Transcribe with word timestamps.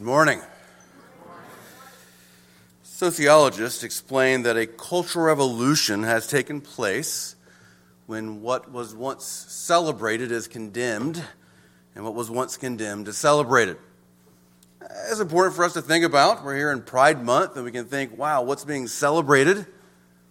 Good 0.00 0.06
morning. 0.06 0.40
Sociologists 2.82 3.82
explain 3.82 4.44
that 4.44 4.56
a 4.56 4.66
cultural 4.66 5.26
revolution 5.26 6.04
has 6.04 6.26
taken 6.26 6.62
place 6.62 7.36
when 8.06 8.40
what 8.40 8.72
was 8.72 8.94
once 8.94 9.26
celebrated 9.26 10.32
is 10.32 10.48
condemned 10.48 11.22
and 11.94 12.02
what 12.02 12.14
was 12.14 12.30
once 12.30 12.56
condemned 12.56 13.08
is 13.08 13.18
celebrated. 13.18 13.76
It's 15.10 15.20
important 15.20 15.54
for 15.54 15.66
us 15.66 15.74
to 15.74 15.82
think 15.82 16.06
about. 16.06 16.46
We're 16.46 16.56
here 16.56 16.72
in 16.72 16.80
Pride 16.80 17.22
Month 17.22 17.56
and 17.56 17.64
we 17.66 17.70
can 17.70 17.84
think, 17.84 18.16
wow, 18.16 18.40
what's 18.40 18.64
being 18.64 18.86
celebrated? 18.86 19.66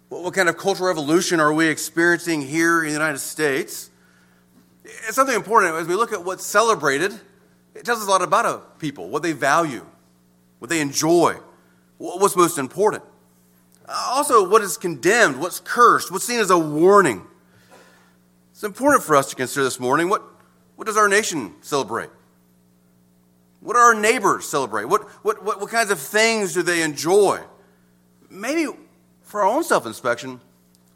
What 0.08 0.34
kind 0.34 0.48
of 0.48 0.58
cultural 0.58 0.88
revolution 0.88 1.38
are 1.38 1.52
we 1.52 1.68
experiencing 1.68 2.42
here 2.42 2.80
in 2.80 2.86
the 2.88 2.92
United 2.92 3.20
States? 3.20 3.88
It's 4.82 5.14
something 5.14 5.36
important 5.36 5.76
as 5.76 5.86
we 5.86 5.94
look 5.94 6.12
at 6.12 6.24
what's 6.24 6.44
celebrated 6.44 7.20
it 7.74 7.84
tells 7.84 8.00
us 8.00 8.06
a 8.06 8.10
lot 8.10 8.22
about 8.22 8.46
a 8.46 8.58
people, 8.78 9.08
what 9.08 9.22
they 9.22 9.32
value, 9.32 9.86
what 10.58 10.68
they 10.68 10.80
enjoy, 10.80 11.36
what's 11.98 12.36
most 12.36 12.58
important. 12.58 13.02
Uh, 13.86 14.10
also, 14.10 14.48
what 14.48 14.62
is 14.62 14.76
condemned, 14.76 15.40
what's 15.40 15.60
cursed, 15.60 16.10
what's 16.10 16.24
seen 16.24 16.40
as 16.40 16.50
a 16.50 16.58
warning. 16.58 17.22
It's 18.52 18.62
important 18.62 19.04
for 19.04 19.16
us 19.16 19.30
to 19.30 19.36
consider 19.36 19.64
this 19.64 19.80
morning 19.80 20.08
what, 20.08 20.22
what 20.76 20.86
does 20.86 20.96
our 20.96 21.08
nation 21.08 21.54
celebrate? 21.60 22.10
What 23.60 23.74
do 23.74 23.78
our 23.78 23.94
neighbors 23.94 24.48
celebrate? 24.48 24.84
What, 24.84 25.02
what, 25.24 25.42
what, 25.44 25.60
what 25.60 25.70
kinds 25.70 25.90
of 25.90 25.98
things 25.98 26.54
do 26.54 26.62
they 26.62 26.82
enjoy? 26.82 27.40
Maybe 28.30 28.66
for 29.22 29.42
our 29.42 29.46
own 29.46 29.64
self 29.64 29.86
inspection, 29.86 30.40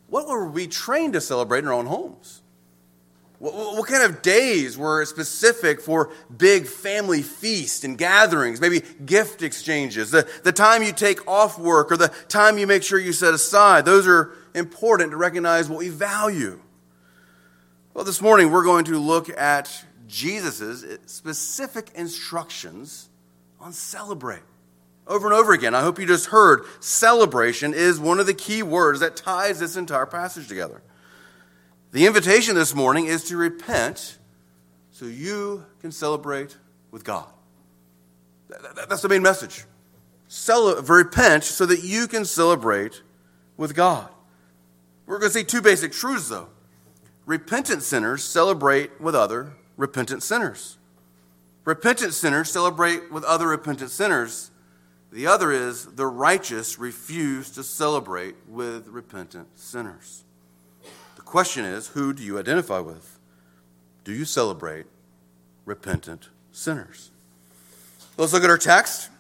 what 0.09 0.27
were 0.29 0.49
we 0.49 0.67
trained 0.67 1.13
to 1.15 1.21
celebrate 1.21 1.61
in 1.61 1.67
our 1.67 1.75
own 1.75 1.87
homes? 1.87 2.43
What, 3.45 3.77
what, 3.77 3.87
kind 3.87 4.03
of 4.03 4.23
days 4.23 4.79
were 4.79 5.05
specific 5.05 5.83
for 5.83 6.11
big 6.35 6.67
family 6.67 7.21
feasts 7.21 7.85
and 7.85 7.99
gatherings, 7.99 8.59
maybe 8.59 8.81
gift 9.05 9.43
exchanges, 9.43 10.11
the, 10.11 10.27
the 10.45 10.51
time 10.51 10.83
you 10.83 10.93
take 10.93 11.29
off 11.29 11.59
work 11.59 11.93
or 11.93 11.99
the 11.99 12.09
time 12.29 12.57
you 12.57 12.67
make 12.67 12.83
sure 12.83 12.99
you 12.99 13.13
set 13.13 13.35
aside? 13.35 13.85
Those 13.85 14.07
are 14.07 14.31
important 14.55 15.11
to 15.11 15.19
recognize 15.19 15.69
what 15.69 15.81
we 15.81 15.91
value. 15.91 16.59
Well, 17.93 18.07
this 18.07 18.23
morning 18.23 18.51
we're 18.51 18.65
going 18.65 18.87
to 18.87 18.99
look 18.99 19.29
at 19.29 19.85
Jesus' 20.07 20.83
specific 21.05 21.91
instructions 21.95 23.11
on 23.61 23.75
celebrate. 23.75 24.41
Over 25.07 25.27
and 25.27 25.37
over 25.37 25.53
again, 25.53 25.75
I 25.75 25.83
hope 25.83 25.99
you 25.99 26.07
just 26.07 26.29
heard 26.29 26.63
celebration 26.81 27.75
is 27.75 28.01
one 28.01 28.19
of 28.21 28.25
the 28.25 28.33
key 28.33 28.63
words 28.63 29.01
that 29.01 29.17
ties 29.17 29.59
this 29.61 29.77
entire 29.77 30.07
passage 30.07 30.49
together. 30.49 30.81
The 31.95 32.07
invitation 32.07 32.57
this 32.57 32.75
morning 32.75 33.07
is 33.07 33.23
to 33.29 33.37
repent 33.37 34.19
so 34.91 35.07
you 35.07 35.65
can 35.81 35.93
celebrate 35.93 36.59
with 36.91 37.05
God. 37.05 37.29
That's 38.49 39.01
the 39.01 39.09
main 39.09 39.23
message. 39.23 39.65
Repent 40.89 41.45
so 41.45 41.65
that 41.67 41.85
you 41.85 42.09
can 42.09 42.25
celebrate 42.25 43.01
with 43.57 43.77
God. 43.77 44.09
We're 45.07 45.21
going 45.21 45.31
to 45.31 45.39
see 45.39 45.45
two 45.45 45.63
basic 45.63 45.93
truths, 45.93 46.31
though. 46.31 46.49
Repentant 47.27 47.85
sinners 47.85 48.25
celebrate 48.25 49.01
with 49.01 49.15
other 49.15 49.53
repentant 49.77 50.25
sinners. 50.25 50.79
Repentant 51.65 52.13
sinners 52.13 52.51
celebrate 52.51 53.13
with 53.13 53.23
other 53.23 53.47
repentant 53.47 53.93
sinners. 53.93 54.51
The 55.13 55.29
other 55.29 55.53
is 55.53 55.87
the 55.87 56.07
righteous 56.07 56.77
refuse 56.77 57.53
to 57.53 57.63
celebrate 57.63 58.35
with 58.49 58.89
repentant 58.89 59.47
sinners 59.55 60.24
question 61.35 61.65
is 61.65 61.89
who 61.89 62.13
do 62.13 62.23
you 62.23 62.39
identify 62.39 62.79
with? 62.79 63.19
Do 64.05 64.13
you 64.13 64.25
celebrate 64.25 64.87
repentant 65.65 66.29
sinners? 66.53 67.11
Let's 68.17 68.33
look 68.33 68.45
at 68.45 68.51
our 68.51 68.57
text. 68.57 69.11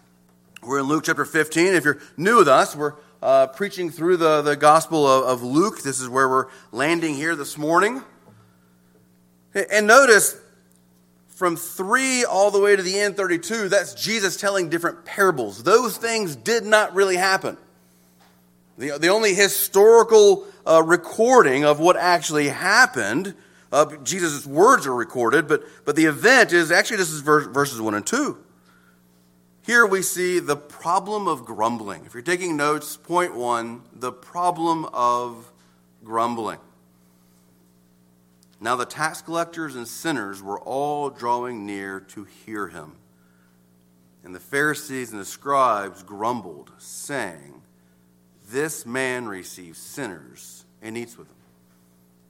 We're 0.62 0.78
in 0.78 0.84
Luke 0.84 1.02
chapter 1.06 1.24
15. 1.24 1.74
If 1.74 1.84
you're 1.84 1.98
new 2.16 2.36
with 2.36 2.46
us, 2.46 2.76
we're 2.76 2.92
uh, 3.20 3.48
preaching 3.48 3.90
through 3.90 4.18
the, 4.18 4.42
the 4.42 4.54
Gospel 4.54 5.04
of, 5.04 5.24
of 5.24 5.42
Luke. 5.42 5.82
This 5.82 6.00
is 6.00 6.08
where 6.08 6.28
we're 6.28 6.46
landing 6.70 7.16
here 7.16 7.34
this 7.34 7.58
morning. 7.58 8.00
And 9.72 9.88
notice 9.88 10.36
from 11.30 11.56
3 11.56 12.26
all 12.26 12.52
the 12.52 12.60
way 12.60 12.76
to 12.76 12.82
the 12.82 12.96
end 12.96 13.16
32, 13.16 13.70
that's 13.70 13.92
Jesus 13.92 14.36
telling 14.36 14.68
different 14.68 15.04
parables. 15.04 15.64
Those 15.64 15.96
things 15.96 16.36
did 16.36 16.64
not 16.64 16.94
really 16.94 17.16
happen. 17.16 17.56
The, 18.76 18.98
the 18.98 19.08
only 19.08 19.34
historical 19.34 20.46
uh, 20.66 20.82
recording 20.82 21.64
of 21.64 21.78
what 21.78 21.96
actually 21.96 22.48
happened, 22.48 23.34
uh, 23.70 23.96
Jesus' 24.02 24.46
words 24.46 24.86
are 24.86 24.94
recorded, 24.94 25.46
but, 25.46 25.62
but 25.84 25.96
the 25.96 26.06
event 26.06 26.52
is 26.52 26.72
actually 26.72 26.96
this 26.96 27.10
is 27.10 27.20
verse, 27.20 27.46
verses 27.46 27.80
1 27.80 27.94
and 27.94 28.06
2. 28.06 28.38
Here 29.62 29.86
we 29.86 30.02
see 30.02 30.40
the 30.40 30.56
problem 30.56 31.26
of 31.26 31.44
grumbling. 31.44 32.04
If 32.04 32.12
you're 32.12 32.22
taking 32.22 32.56
notes, 32.56 32.96
point 32.96 33.34
one 33.34 33.82
the 33.94 34.12
problem 34.12 34.84
of 34.92 35.50
grumbling. 36.04 36.58
Now 38.60 38.76
the 38.76 38.84
tax 38.84 39.22
collectors 39.22 39.74
and 39.74 39.88
sinners 39.88 40.42
were 40.42 40.60
all 40.60 41.10
drawing 41.10 41.64
near 41.64 42.00
to 42.00 42.24
hear 42.24 42.68
him. 42.68 42.96
And 44.22 44.34
the 44.34 44.40
Pharisees 44.40 45.12
and 45.12 45.20
the 45.20 45.24
scribes 45.24 46.02
grumbled, 46.02 46.72
saying, 46.78 47.62
this 48.50 48.84
man 48.84 49.26
receives 49.26 49.78
sinners 49.78 50.64
and 50.82 50.96
eats 50.96 51.16
with 51.16 51.28
them. 51.28 51.36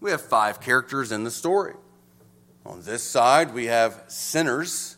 We 0.00 0.10
have 0.10 0.20
five 0.20 0.60
characters 0.60 1.12
in 1.12 1.24
the 1.24 1.30
story. 1.30 1.74
On 2.66 2.82
this 2.82 3.02
side, 3.02 3.52
we 3.52 3.66
have 3.66 4.04
sinners 4.08 4.96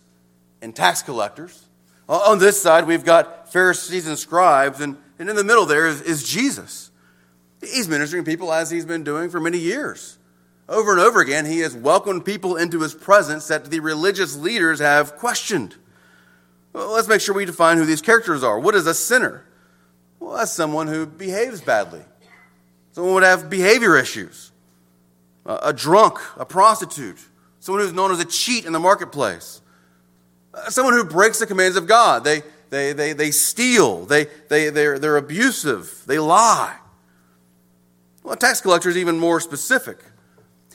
and 0.62 0.74
tax 0.74 1.02
collectors. 1.02 1.64
On 2.08 2.38
this 2.38 2.60
side, 2.60 2.86
we've 2.86 3.04
got 3.04 3.52
Pharisees 3.52 4.06
and 4.06 4.18
scribes, 4.18 4.80
and, 4.80 4.96
and 5.18 5.28
in 5.28 5.36
the 5.36 5.44
middle 5.44 5.66
there 5.66 5.86
is, 5.86 6.00
is 6.02 6.22
Jesus. 6.22 6.90
He's 7.60 7.88
ministering 7.88 8.24
people 8.24 8.52
as 8.52 8.70
he's 8.70 8.84
been 8.84 9.02
doing 9.02 9.30
for 9.30 9.40
many 9.40 9.58
years. 9.58 10.18
Over 10.68 10.92
and 10.92 11.00
over 11.00 11.20
again, 11.20 11.46
he 11.46 11.60
has 11.60 11.74
welcomed 11.74 12.24
people 12.24 12.56
into 12.56 12.80
his 12.80 12.94
presence 12.94 13.48
that 13.48 13.66
the 13.66 13.80
religious 13.80 14.36
leaders 14.36 14.80
have 14.80 15.16
questioned. 15.16 15.76
Well, 16.72 16.92
let's 16.92 17.08
make 17.08 17.20
sure 17.20 17.34
we 17.34 17.44
define 17.44 17.78
who 17.78 17.86
these 17.86 18.02
characters 18.02 18.42
are. 18.42 18.58
What 18.58 18.74
is 18.74 18.86
a 18.86 18.94
sinner? 18.94 19.45
Well, 20.26 20.38
that's 20.38 20.52
someone 20.52 20.88
who 20.88 21.06
behaves 21.06 21.60
badly. 21.60 22.00
Someone 22.90 23.14
would 23.14 23.22
have 23.22 23.48
behavior 23.48 23.96
issues. 23.96 24.50
A, 25.46 25.72
drunk, 25.72 26.18
a 26.36 26.44
prostitute, 26.44 27.20
someone 27.60 27.84
who's 27.84 27.92
known 27.92 28.10
as 28.10 28.18
a 28.18 28.24
cheat 28.24 28.64
in 28.64 28.72
the 28.72 28.80
marketplace. 28.80 29.60
Uh, 30.52 30.68
someone 30.68 30.94
who 30.94 31.04
breaks 31.04 31.38
the 31.38 31.46
commands 31.46 31.76
of 31.76 31.86
God. 31.86 32.24
They, 32.24 32.42
they, 32.70 32.92
they, 32.92 33.12
they 33.12 33.30
steal, 33.30 34.04
they, 34.06 34.26
they, 34.48 34.70
they're, 34.70 34.98
they're 34.98 35.16
abusive, 35.16 36.02
they 36.06 36.18
lie. 36.18 36.76
Well, 38.24 38.34
a 38.34 38.36
tax 38.36 38.60
collector 38.60 38.88
is 38.88 38.96
even 38.96 39.20
more 39.20 39.38
specific. 39.38 39.98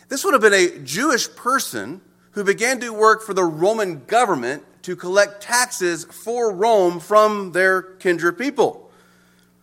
This 0.07 0.23
would 0.23 0.34
have 0.34 0.41
been 0.41 0.53
a 0.53 0.79
Jewish 0.79 1.29
person 1.35 2.00
who 2.31 2.45
began 2.45 2.79
to 2.79 2.91
work 2.91 3.22
for 3.22 3.34
the 3.34 3.44
Roman 3.44 4.06
government 4.06 4.63
to 4.84 4.95
collect 4.95 5.44
taxes 5.44 6.06
for 6.06 6.53
Rome 6.53 7.01
from 7.01 7.51
their 7.51 7.81
kindred 7.81 8.38
people. 8.38 8.88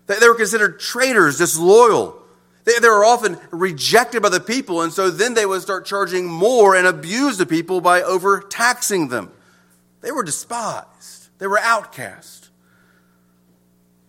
They 0.09 0.27
were 0.27 0.35
considered 0.35 0.81
traitors, 0.81 1.37
disloyal. 1.37 2.21
They, 2.65 2.79
they 2.79 2.89
were 2.89 3.05
often 3.05 3.39
rejected 3.51 4.23
by 4.23 4.31
the 4.31 4.41
people, 4.41 4.83
and 4.83 4.93
so 4.93 5.11
then 5.11 5.35
they 5.35 5.45
would 5.47 5.61
start 5.61 5.85
charging 5.85 6.27
more 6.27 6.75
and 6.75 6.87
abuse 6.87 7.37
the 7.37 7.47
people 7.47 7.83
by 7.83 8.03
overtaxing 8.03 9.09
them. 9.09 9.31
They 10.01 10.11
were 10.11 10.23
despised, 10.23 11.29
they 11.39 11.47
were 11.47 11.59
outcast. 11.59 12.49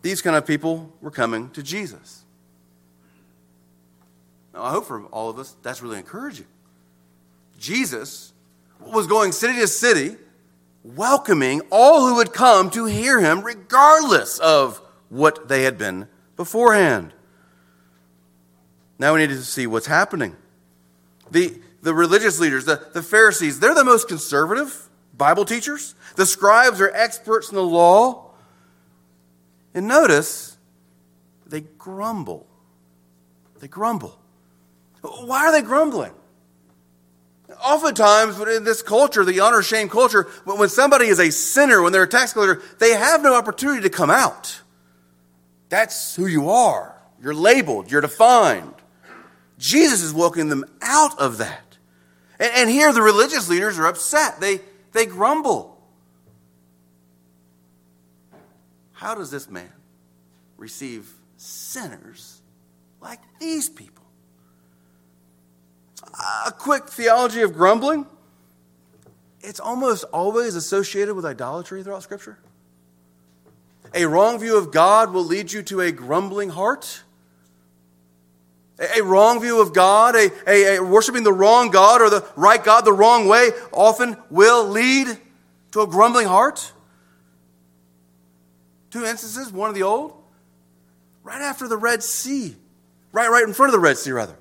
These 0.02 0.22
kind 0.22 0.38
of 0.38 0.48
people 0.48 0.94
were 1.02 1.12
coming 1.12 1.50
to 1.52 1.62
Jesus. 1.62 2.24
Now, 4.54 4.64
I 4.64 4.72
hope 4.72 4.86
for 4.86 5.04
all 5.08 5.30
of 5.30 5.38
us 5.38 5.58
that's 5.62 5.82
really 5.82 5.98
encouraging. 5.98 6.48
Jesus 7.60 8.32
was 8.80 9.08
going 9.08 9.34
city 9.34 9.60
to 9.60 9.68
city, 9.68 10.16
welcoming 10.86 11.62
all 11.70 12.08
who 12.08 12.16
would 12.16 12.32
come 12.32 12.70
to 12.70 12.86
hear 12.86 13.20
him, 13.20 13.42
regardless 13.42 14.40
of 14.40 14.82
what 15.10 15.48
they 15.48 15.64
had 15.64 15.78
been 15.78 16.08
beforehand. 16.36 17.14
Now 18.98 19.14
we 19.14 19.22
need 19.22 19.30
to 19.30 19.44
see 19.44 19.68
what's 19.68 19.88
happening. 19.88 20.36
The, 21.32 21.60
the 21.82 21.94
religious 21.94 22.40
leaders, 22.40 22.66
the, 22.66 22.88
the 22.94 23.04
Pharisees, 23.04 23.60
they're 23.60 23.76
the 23.76 23.86
most 23.86 24.08
conservative 24.08 24.90
Bible 25.18 25.46
teachers. 25.46 25.96
The 26.16 26.26
scribes 26.26 26.82
are 26.82 26.92
experts 26.94 27.50
in 27.50 27.56
the 27.56 27.64
law. 27.64 28.32
And 29.74 29.88
notice, 29.88 30.58
they 31.46 31.62
grumble. 31.62 32.48
They 33.60 33.68
grumble. 33.68 34.20
Why 35.02 35.46
are 35.46 35.52
they 35.52 35.62
grumbling? 35.62 36.14
Oftentimes, 37.64 38.40
in 38.40 38.64
this 38.64 38.82
culture, 38.82 39.26
the 39.26 39.40
honor 39.40 39.62
shame 39.62 39.90
culture, 39.90 40.24
when 40.46 40.70
somebody 40.70 41.08
is 41.08 41.20
a 41.20 41.32
sinner, 41.32 41.82
when 41.82 41.92
they're 41.92 42.04
a 42.04 42.08
tax 42.08 42.34
collector, 42.34 42.62
they 42.80 42.92
have 42.92 43.22
no 43.22 43.36
opportunity 43.36 43.82
to 43.82 43.90
come 43.90 44.10
out. 44.10 44.62
That's 45.70 46.16
who 46.16 46.26
you 46.26 46.50
are. 46.50 46.96
You're 47.22 47.36
labeled, 47.36 47.92
you're 47.92 48.02
defined. 48.02 48.74
Jesus 49.58 50.02
is 50.02 50.14
welcoming 50.14 50.50
them 50.50 50.66
out 50.82 51.20
of 51.20 51.38
that. 51.40 51.78
And, 52.40 52.52
and 52.56 52.70
here 52.70 52.94
the 52.94 53.02
religious 53.02 53.50
leaders 53.50 53.78
are 53.78 53.86
upset. 53.86 54.40
They, 54.40 54.62
they 54.94 55.06
grumble. 55.06 55.80
how 59.00 59.16
does 59.16 59.32
this 59.32 59.50
man 59.50 59.72
receive 60.58 61.10
sinners 61.38 62.42
like 63.00 63.22
these 63.40 63.70
people? 63.70 64.04
A 66.46 66.52
quick 66.52 66.90
theology 66.90 67.42
of 67.42 67.54
grumbling. 67.54 68.06
It's 69.40 69.62
almost 69.62 70.04
always 70.12 70.56
associated 70.56 71.16
with 71.16 71.26
idolatry 71.26 71.82
throughout 71.82 72.04
Scripture. 72.04 72.40
A 73.94 74.06
wrong 74.06 74.40
view 74.40 74.58
of 74.58 74.72
God 74.72 75.12
will 75.12 75.24
lead 75.24 75.52
you 75.52 75.64
to 75.64 75.82
a 75.82 75.92
grumbling 75.92 76.50
heart. 76.50 77.04
A 78.96 79.02
wrong 79.02 79.42
view 79.42 79.62
of 79.62 79.74
God, 79.74 80.16
a, 80.16 80.32
a, 80.48 80.78
a, 80.78 80.84
worshiping 80.84 81.24
the 81.24 81.34
wrong 81.34 81.70
God 81.70 82.02
or 82.02 82.10
the 82.10 82.26
right 82.36 82.64
God 82.64 82.86
the 82.86 82.94
wrong 82.94 83.28
way, 83.28 83.50
often 83.74 84.16
will 84.30 84.66
lead 84.68 85.08
to 85.72 85.82
a 85.82 85.88
grumbling 85.88 86.28
heart. 86.28 86.72
Two 88.90 89.04
instances, 89.04 89.52
one 89.52 89.70
of 89.70 89.76
the 89.76 89.84
old, 89.84 90.14
right 91.24 91.42
after 91.42 91.68
the 91.68 91.78
Red 91.78 92.02
Sea, 92.02 92.56
right, 93.12 93.30
right 93.30 93.44
in 93.44 93.54
front 93.54 93.70
of 93.70 93.74
the 93.74 93.80
Red 93.80 93.98
Sea, 93.98 94.12
rather. 94.12 94.36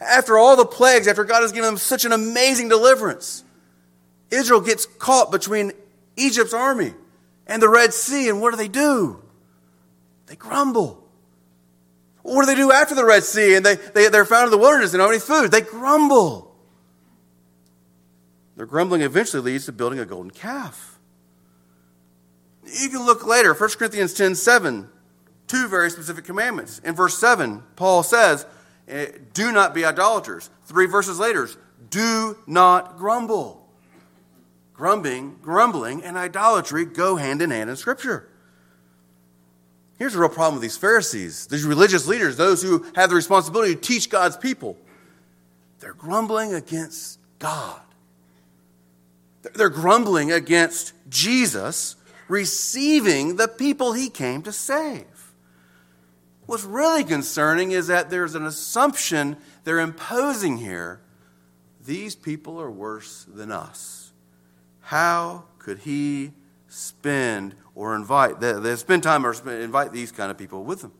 After 0.00 0.36
all 0.36 0.56
the 0.56 0.66
plagues, 0.66 1.08
after 1.08 1.24
God 1.24 1.40
has 1.40 1.52
given 1.52 1.66
them 1.66 1.78
such 1.78 2.04
an 2.04 2.12
amazing 2.12 2.68
deliverance, 2.68 3.42
Israel 4.30 4.60
gets 4.60 4.84
caught 4.84 5.32
between 5.32 5.72
Egypt's 6.16 6.52
army 6.52 6.92
and 7.48 7.62
the 7.62 7.68
Red 7.68 7.94
Sea, 7.94 8.28
and 8.28 8.40
what 8.40 8.50
do 8.50 8.56
they 8.56 8.68
do? 8.68 9.22
They 10.26 10.36
grumble. 10.36 11.02
What 12.22 12.42
do 12.42 12.46
they 12.46 12.54
do 12.54 12.70
after 12.70 12.94
the 12.94 13.04
Red 13.04 13.24
Sea 13.24 13.54
and 13.54 13.64
they, 13.64 13.76
they, 13.76 14.08
they're 14.08 14.26
found 14.26 14.44
in 14.44 14.50
the 14.50 14.58
wilderness 14.58 14.92
and 14.92 15.00
don't 15.00 15.12
have 15.12 15.22
any 15.22 15.40
food? 15.40 15.50
They 15.50 15.62
grumble. 15.62 16.54
Their 18.56 18.66
grumbling 18.66 19.00
eventually 19.00 19.42
leads 19.42 19.64
to 19.66 19.72
building 19.72 19.98
a 19.98 20.04
golden 20.04 20.30
calf. 20.30 20.98
You 22.64 22.90
can 22.90 23.06
look 23.06 23.26
later, 23.26 23.54
1 23.54 23.70
Corinthians 23.70 24.12
10 24.12 24.34
7, 24.34 24.88
two 25.46 25.68
very 25.68 25.90
specific 25.90 26.24
commandments. 26.24 26.80
In 26.80 26.94
verse 26.94 27.16
7, 27.18 27.62
Paul 27.76 28.02
says, 28.02 28.44
eh, 28.88 29.06
Do 29.32 29.52
not 29.52 29.74
be 29.74 29.86
idolaters. 29.86 30.50
Three 30.66 30.86
verses 30.86 31.18
later, 31.18 31.48
do 31.88 32.36
not 32.46 32.98
grumble. 32.98 33.57
Grumbling, 34.78 35.38
grumbling 35.42 36.04
and 36.04 36.16
idolatry 36.16 36.84
go 36.84 37.16
hand 37.16 37.42
in 37.42 37.50
hand 37.50 37.68
in 37.68 37.74
Scripture. 37.74 38.28
Here's 39.98 40.12
the 40.12 40.20
real 40.20 40.28
problem 40.28 40.54
with 40.54 40.62
these 40.62 40.76
Pharisees, 40.76 41.48
these 41.48 41.64
religious 41.64 42.06
leaders, 42.06 42.36
those 42.36 42.62
who 42.62 42.86
have 42.94 43.10
the 43.10 43.16
responsibility 43.16 43.74
to 43.74 43.80
teach 43.80 44.08
God's 44.08 44.36
people. 44.36 44.76
They're 45.80 45.94
grumbling 45.94 46.54
against 46.54 47.18
God. 47.40 47.80
They're 49.54 49.68
grumbling 49.68 50.30
against 50.30 50.92
Jesus 51.08 51.96
receiving 52.28 53.34
the 53.34 53.48
people 53.48 53.94
he 53.94 54.08
came 54.08 54.42
to 54.42 54.52
save. 54.52 55.32
What's 56.46 56.62
really 56.62 57.02
concerning 57.02 57.72
is 57.72 57.88
that 57.88 58.10
there's 58.10 58.36
an 58.36 58.46
assumption 58.46 59.38
they're 59.64 59.80
imposing 59.80 60.58
here. 60.58 61.00
These 61.84 62.14
people 62.14 62.60
are 62.60 62.70
worse 62.70 63.24
than 63.24 63.50
us. 63.50 63.97
How 64.88 65.44
could 65.58 65.80
he 65.80 66.32
spend 66.66 67.54
or 67.74 67.94
invite, 67.94 68.40
they, 68.40 68.74
spend 68.76 69.02
time 69.02 69.26
or 69.26 69.34
invite 69.50 69.92
these 69.92 70.10
kind 70.10 70.30
of 70.30 70.38
people 70.38 70.64
with 70.64 70.80
them. 70.80 70.92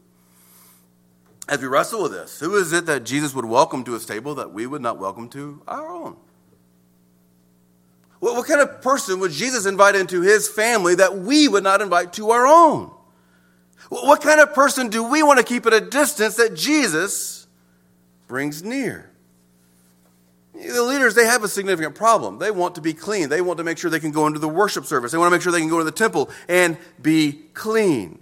As 1.49 1.63
we 1.63 1.69
wrestle 1.69 2.03
with 2.03 2.13
this, 2.13 2.39
who 2.39 2.55
is 2.57 2.75
it 2.75 2.85
that 2.85 3.05
Jesus 3.05 3.35
would 3.35 3.47
welcome 3.47 3.85
to 3.85 3.93
his 3.93 4.05
table 4.05 4.35
that 4.35 4.53
we 4.53 4.67
would 4.67 4.83
not 4.83 4.99
welcome 4.99 5.31
to 5.31 5.63
our 5.67 5.89
own? 5.89 6.17
What, 8.19 8.35
what 8.35 8.47
kind 8.47 8.61
of 8.61 8.83
person 8.83 9.21
would 9.21 9.33
Jesus 9.33 9.65
invite 9.65 9.97
into 9.97 10.21
his 10.21 10.51
family 10.51 10.95
that 10.97 11.17
we 11.17 11.49
would 11.49 11.65
not 11.65 11.81
invite 11.81 12.13
to 12.13 12.31
our 12.31 12.47
own? 12.47 12.91
What 13.89 14.21
kind 14.21 14.39
of 14.39 14.53
person 14.53 14.91
do 14.91 15.03
we 15.03 15.23
want 15.23 15.39
to 15.39 15.45
keep 15.47 15.65
at 15.65 15.73
a 15.73 15.81
distance 15.81 16.37
that 16.37 16.55
Jesus 16.55 17.47
brings 18.27 18.63
near? 18.63 19.11
The 20.61 20.83
leaders, 20.83 21.15
they 21.15 21.25
have 21.25 21.45
a 21.45 21.49
significant 21.49 21.95
problem. 21.95 22.39
They 22.39 22.51
want 22.51 22.75
to 22.75 22.81
be 22.81 22.93
clean. 22.93 23.29
They 23.29 23.41
want 23.41 23.59
to 23.59 23.65
make 23.65 23.79
sure 23.79 23.91
they 23.91 24.01
can 24.01 24.11
go 24.11 24.27
into 24.27 24.41
the 24.41 24.49
worship 24.49 24.87
service. 24.87 25.13
They 25.13 25.19
want 25.19 25.31
to 25.31 25.37
make 25.37 25.43
sure 25.43 25.53
they 25.53 25.61
can 25.61 25.69
go 25.69 25.79
to 25.79 25.85
the 25.85 25.93
temple 25.93 26.31
and 26.49 26.77
be 27.01 27.33
clean. 27.55 28.19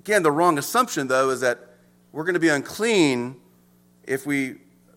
Again, 0.00 0.24
the 0.24 0.32
wrong 0.32 0.58
assumption, 0.58 1.06
though, 1.06 1.30
is 1.30 1.40
that 1.40 1.60
we're 2.10 2.24
going 2.24 2.34
to 2.34 2.40
be 2.40 2.48
unclean 2.48 3.36
if 4.04 4.26
we 4.26 4.56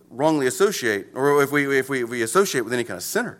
wrongly 0.09 0.47
associate, 0.47 1.07
or 1.13 1.43
if 1.43 1.51
we, 1.51 1.77
if 1.77 1.87
we, 1.87 2.03
if 2.03 2.09
we 2.09 2.23
associate 2.23 2.61
with 2.61 2.73
any 2.73 2.83
kind 2.83 2.97
of 2.97 3.03
sinner. 3.03 3.39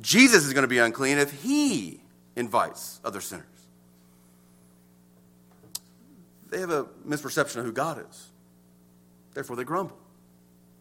Jesus 0.00 0.44
is 0.44 0.52
going 0.52 0.62
to 0.62 0.68
be 0.68 0.78
unclean 0.78 1.18
if 1.18 1.42
he 1.42 2.00
invites 2.36 3.00
other 3.04 3.20
sinners. 3.20 3.46
They 6.50 6.60
have 6.60 6.70
a 6.70 6.84
misperception 7.06 7.56
of 7.56 7.64
who 7.64 7.72
God 7.72 8.04
is. 8.08 8.28
Therefore, 9.34 9.56
they 9.56 9.64
grumble. 9.64 9.96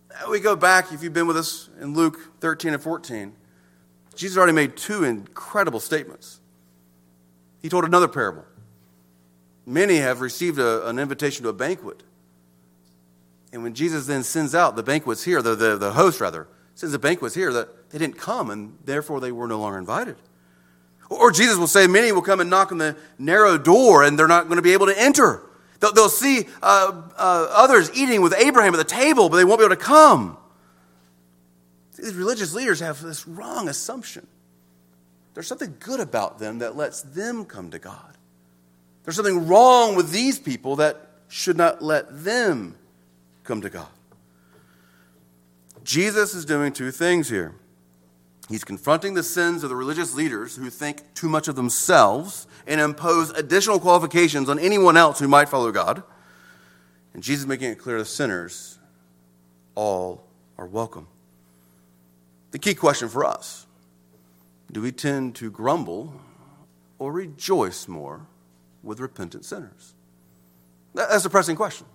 Uh, 0.09 0.29
we 0.29 0.39
go 0.39 0.55
back, 0.55 0.91
if 0.91 1.03
you've 1.03 1.13
been 1.13 1.27
with 1.27 1.37
us 1.37 1.69
in 1.81 1.93
Luke 1.93 2.17
13 2.39 2.73
and 2.73 2.81
14, 2.81 3.33
Jesus 4.15 4.37
already 4.37 4.53
made 4.53 4.75
two 4.75 5.03
incredible 5.03 5.79
statements. 5.79 6.39
He 7.61 7.69
told 7.69 7.85
another 7.85 8.07
parable. 8.07 8.45
Many 9.65 9.97
have 9.97 10.21
received 10.21 10.59
a, 10.59 10.87
an 10.87 10.97
invitation 10.97 11.43
to 11.43 11.49
a 11.49 11.53
banquet. 11.53 12.03
And 13.51 13.63
when 13.63 13.73
Jesus 13.73 14.07
then 14.07 14.23
sends 14.23 14.55
out 14.55 14.75
the 14.75 14.83
banquets 14.83 15.23
here, 15.23 15.41
the, 15.41 15.55
the, 15.55 15.77
the 15.77 15.91
host 15.91 16.21
rather, 16.21 16.47
sends 16.75 16.93
the 16.93 16.99
banquets 16.99 17.35
here, 17.35 17.51
that 17.53 17.89
they 17.89 17.97
didn't 17.97 18.17
come 18.17 18.49
and 18.49 18.77
therefore 18.85 19.19
they 19.19 19.31
were 19.31 19.47
no 19.47 19.59
longer 19.59 19.77
invited. 19.77 20.15
Or 21.09 21.31
Jesus 21.31 21.57
will 21.57 21.67
say, 21.67 21.87
Many 21.87 22.11
will 22.11 22.21
come 22.21 22.39
and 22.39 22.49
knock 22.49 22.71
on 22.71 22.77
the 22.77 22.97
narrow 23.17 23.57
door 23.57 24.03
and 24.03 24.17
they're 24.17 24.27
not 24.27 24.45
going 24.45 24.57
to 24.57 24.61
be 24.61 24.73
able 24.73 24.87
to 24.87 24.99
enter. 24.99 25.41
They'll, 25.79 25.93
they'll 25.93 26.09
see 26.09 26.47
uh, 26.61 27.01
uh, 27.17 27.47
others 27.51 27.91
eating 27.93 28.21
with 28.21 28.33
Abraham 28.33 28.73
at 28.73 28.77
the 28.77 28.83
table, 28.83 29.29
but 29.29 29.37
they 29.37 29.45
won't 29.45 29.59
be 29.59 29.65
able 29.65 29.75
to 29.75 29.81
come. 29.81 30.37
These 31.95 32.13
religious 32.13 32.53
leaders 32.53 32.79
have 32.79 33.01
this 33.01 33.27
wrong 33.27 33.67
assumption. 33.69 34.27
There's 35.33 35.47
something 35.47 35.75
good 35.79 35.99
about 35.99 36.39
them 36.39 36.59
that 36.59 36.75
lets 36.75 37.01
them 37.01 37.45
come 37.45 37.71
to 37.71 37.79
God. 37.79 38.17
There's 39.03 39.15
something 39.15 39.47
wrong 39.47 39.95
with 39.95 40.11
these 40.11 40.39
people 40.39 40.77
that 40.77 41.09
should 41.27 41.57
not 41.57 41.81
let 41.81 42.23
them 42.23 42.75
come 43.43 43.61
to 43.61 43.69
God. 43.69 43.87
Jesus 45.83 46.33
is 46.33 46.43
doing 46.43 46.73
two 46.73 46.91
things 46.91 47.29
here. 47.29 47.55
He's 48.47 48.63
confronting 48.63 49.13
the 49.13 49.23
sins 49.23 49.63
of 49.63 49.69
the 49.69 49.75
religious 49.75 50.15
leaders 50.15 50.55
who 50.55 50.69
think 50.69 51.13
too 51.13 51.27
much 51.27 51.47
of 51.47 51.55
themselves 51.55 52.47
and 52.65 52.79
impose 52.79 53.29
additional 53.31 53.79
qualifications 53.79 54.47
on 54.47 54.57
anyone 54.57 54.95
else 54.95 55.19
who 55.19 55.27
might 55.27 55.49
follow 55.49 55.71
God. 55.71 56.01
And 57.13 57.21
Jesus 57.21 57.45
making 57.45 57.71
it 57.71 57.79
clear 57.79 57.97
to 57.97 58.05
sinners, 58.05 58.79
all 59.75 60.23
are 60.57 60.65
welcome. 60.65 61.07
The 62.51 62.59
key 62.59 62.73
question 62.73 63.09
for 63.09 63.25
us 63.25 63.67
do 64.71 64.81
we 64.81 64.91
tend 64.91 65.35
to 65.35 65.51
grumble 65.51 66.13
or 66.99 67.11
rejoice 67.11 67.87
more 67.87 68.27
with 68.81 68.99
repentant 68.99 69.45
sinners? 69.45 69.93
That's 70.93 71.25
a 71.25 71.29
pressing 71.29 71.55
question. 71.55 71.85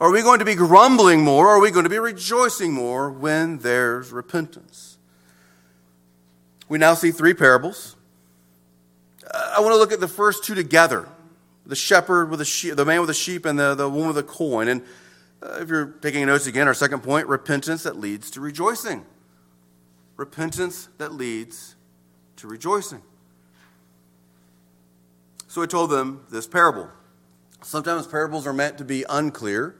Are 0.00 0.10
we 0.10 0.22
going 0.22 0.40
to 0.40 0.44
be 0.44 0.56
grumbling 0.56 1.22
more 1.22 1.46
or 1.46 1.56
are 1.56 1.60
we 1.60 1.70
going 1.70 1.84
to 1.84 1.90
be 1.90 1.98
rejoicing 1.98 2.72
more 2.72 3.10
when 3.10 3.58
there's 3.58 4.12
repentance? 4.12 4.93
We 6.68 6.78
now 6.78 6.94
see 6.94 7.10
three 7.10 7.34
parables. 7.34 7.96
I 9.32 9.60
want 9.60 9.72
to 9.72 9.78
look 9.78 9.92
at 9.92 10.00
the 10.00 10.08
first 10.08 10.44
two 10.44 10.54
together 10.54 11.08
the 11.66 11.76
shepherd 11.76 12.28
with 12.30 12.38
the 12.38 12.44
sheep, 12.44 12.76
the 12.76 12.84
man 12.84 13.00
with 13.00 13.08
the 13.08 13.14
sheep, 13.14 13.46
and 13.46 13.58
the, 13.58 13.74
the 13.74 13.88
woman 13.88 14.08
with 14.08 14.16
the 14.16 14.22
coin. 14.22 14.68
And 14.68 14.82
uh, 15.42 15.58
if 15.60 15.68
you're 15.68 15.86
taking 15.86 16.26
notes 16.26 16.46
again, 16.46 16.68
our 16.68 16.74
second 16.74 17.02
point 17.02 17.26
repentance 17.26 17.84
that 17.84 17.96
leads 17.96 18.30
to 18.32 18.40
rejoicing. 18.40 19.04
Repentance 20.16 20.88
that 20.98 21.12
leads 21.12 21.74
to 22.36 22.46
rejoicing. 22.48 23.02
So 25.48 25.62
I 25.62 25.66
told 25.66 25.90
them 25.90 26.26
this 26.30 26.46
parable. 26.46 26.88
Sometimes 27.62 28.06
parables 28.06 28.46
are 28.46 28.52
meant 28.52 28.76
to 28.78 28.84
be 28.84 29.04
unclear 29.08 29.76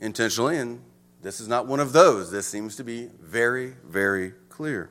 intentionally, 0.00 0.56
and 0.56 0.80
this 1.22 1.40
is 1.40 1.48
not 1.48 1.66
one 1.66 1.80
of 1.80 1.92
those. 1.92 2.30
This 2.30 2.46
seems 2.46 2.76
to 2.76 2.84
be 2.84 3.10
very, 3.20 3.74
very 3.84 4.32
clear. 4.48 4.90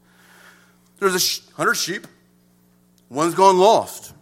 There's 1.01 1.15
a 1.49 1.53
hundred 1.55 1.73
sheep. 1.73 2.05
One's 3.09 3.33
gone 3.33 3.57
lost. 3.57 4.13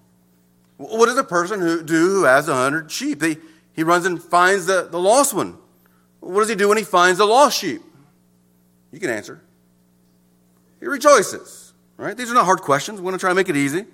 What 0.77 1.07
does 1.07 1.17
a 1.17 1.25
person 1.25 1.59
who, 1.59 1.83
do 1.83 1.93
who 1.93 2.23
has 2.23 2.47
a 2.47 2.55
hundred 2.55 2.89
sheep? 2.89 3.21
He, 3.21 3.35
he 3.73 3.83
runs 3.83 4.05
and 4.05 4.23
finds 4.23 4.65
the, 4.65 4.87
the 4.89 4.97
lost 4.97 5.33
one. 5.33 5.57
What 6.21 6.39
does 6.39 6.47
he 6.47 6.55
do 6.55 6.69
when 6.69 6.77
he 6.77 6.85
finds 6.85 7.17
the 7.17 7.25
lost 7.25 7.59
sheep? 7.59 7.81
You 8.93 8.99
can 8.99 9.09
answer. 9.09 9.41
He 10.79 10.85
rejoices, 10.85 11.73
right? 11.97 12.15
These 12.15 12.31
are 12.31 12.33
not 12.33 12.45
hard 12.45 12.61
questions. 12.61 13.01
We're 13.01 13.11
going 13.11 13.15
to 13.15 13.19
try 13.19 13.31
to 13.31 13.35
make 13.35 13.49
it 13.49 13.57
easy. 13.57 13.85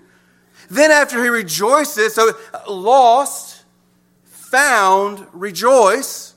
Then, 0.70 0.92
after 0.92 1.24
he 1.24 1.30
rejoices, 1.30 2.14
so 2.14 2.34
uh, 2.54 2.72
lost, 2.72 3.66
found, 4.26 5.26
rejoice. 5.34 6.36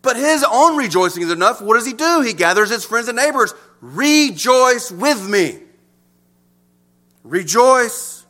But 0.00 0.16
his 0.16 0.46
own 0.50 0.78
rejoicing 0.78 1.22
is 1.24 1.30
enough. 1.30 1.60
What 1.60 1.74
does 1.74 1.84
he 1.84 1.92
do? 1.92 2.22
He 2.22 2.32
gathers 2.32 2.70
his 2.70 2.86
friends 2.86 3.08
and 3.08 3.16
neighbors. 3.16 3.52
Rejoice 3.80 4.90
with 4.90 5.28
me. 5.28 5.58
Rejoice 7.24 8.24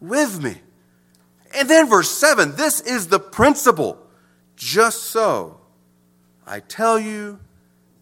with 0.00 0.42
me. 0.42 0.56
And 1.54 1.68
then, 1.68 1.88
verse 1.88 2.10
7 2.10 2.56
this 2.56 2.80
is 2.80 3.08
the 3.08 3.20
principle. 3.20 3.98
Just 4.56 5.04
so, 5.04 5.60
I 6.46 6.60
tell 6.60 6.98
you, 6.98 7.40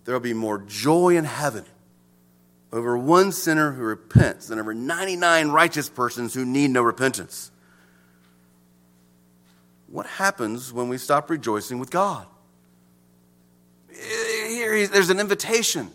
there 0.05 0.15
will 0.15 0.21
be 0.21 0.35
more 0.35 0.59
joy 0.59 1.17
in 1.17 1.25
heaven 1.25 1.65
over 2.73 2.97
one 2.97 3.33
sinner 3.33 3.73
who 3.73 3.83
repents 3.83 4.49
than 4.49 4.59
over 4.59 4.75
99 4.75 5.49
righteous 5.49 5.89
persons 5.89 6.35
who 6.35 6.45
need 6.45 6.71
no 6.71 6.83
repentance. 6.83 7.51
What 9.89 10.07
happens 10.07 10.73
when 10.73 10.89
we 10.89 10.99
stop 10.99 11.31
rejoicing 11.31 11.79
with 11.79 11.91
God? 11.91 12.27
Here, 13.91 14.87
there's 14.87 15.11
an 15.11 15.19
invitation. 15.19 15.91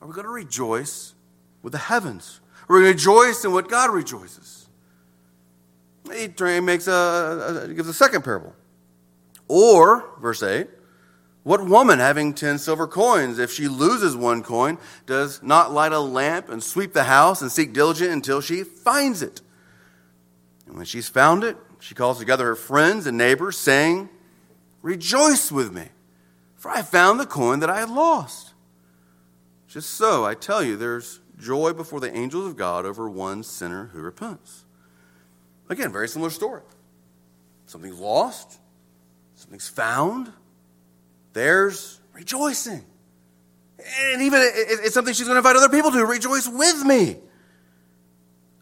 Are 0.00 0.08
we 0.08 0.14
going 0.14 0.26
to 0.26 0.32
rejoice 0.32 1.14
with 1.62 1.72
the 1.72 1.78
heavens? 1.78 2.40
Are 2.68 2.76
we 2.76 2.82
going 2.82 2.92
to 2.92 2.98
rejoice 2.98 3.44
in 3.44 3.52
what 3.52 3.68
God 3.68 3.90
rejoices? 3.90 4.66
He 6.12 6.28
makes 6.60 6.88
a, 6.88 7.64
a 7.64 7.74
gives 7.74 7.88
a 7.88 7.94
second 7.94 8.22
parable. 8.22 8.54
Or, 9.48 10.10
verse 10.20 10.42
8, 10.42 10.68
what 11.42 11.64
woman 11.64 11.98
having 11.98 12.34
ten 12.34 12.58
silver 12.58 12.86
coins, 12.86 13.38
if 13.38 13.50
she 13.50 13.66
loses 13.66 14.14
one 14.14 14.42
coin, 14.42 14.78
does 15.06 15.42
not 15.42 15.72
light 15.72 15.92
a 15.92 16.00
lamp 16.00 16.48
and 16.48 16.62
sweep 16.62 16.92
the 16.92 17.04
house 17.04 17.40
and 17.40 17.50
seek 17.50 17.72
diligent 17.72 18.10
until 18.10 18.40
she 18.40 18.62
finds 18.62 19.22
it? 19.22 19.40
And 20.66 20.76
when 20.76 20.84
she's 20.84 21.08
found 21.08 21.42
it, 21.42 21.56
she 21.78 21.94
calls 21.94 22.18
together 22.18 22.44
her 22.46 22.56
friends 22.56 23.06
and 23.06 23.16
neighbors, 23.16 23.56
saying, 23.56 24.10
Rejoice 24.82 25.50
with 25.50 25.72
me, 25.72 25.88
for 26.56 26.70
I 26.70 26.82
found 26.82 27.18
the 27.18 27.26
coin 27.26 27.60
that 27.60 27.70
I 27.70 27.80
had 27.80 27.90
lost. 27.90 28.49
Just 29.70 29.90
so, 29.90 30.24
I 30.24 30.34
tell 30.34 30.64
you, 30.64 30.76
there's 30.76 31.20
joy 31.38 31.72
before 31.72 32.00
the 32.00 32.12
angels 32.14 32.44
of 32.44 32.56
God 32.56 32.84
over 32.84 33.08
one 33.08 33.44
sinner 33.44 33.88
who 33.92 34.00
repents. 34.00 34.64
Again, 35.68 35.92
very 35.92 36.08
similar 36.08 36.30
story. 36.30 36.62
Something's 37.66 38.00
lost, 38.00 38.58
something's 39.36 39.68
found, 39.68 40.32
there's 41.34 42.00
rejoicing. 42.12 42.84
And 44.00 44.22
even 44.22 44.40
it's 44.42 44.92
something 44.92 45.14
she's 45.14 45.28
going 45.28 45.40
to 45.40 45.48
invite 45.48 45.54
other 45.54 45.68
people 45.68 45.92
to 45.92 46.04
rejoice 46.04 46.48
with 46.48 46.84
me. 46.84 47.18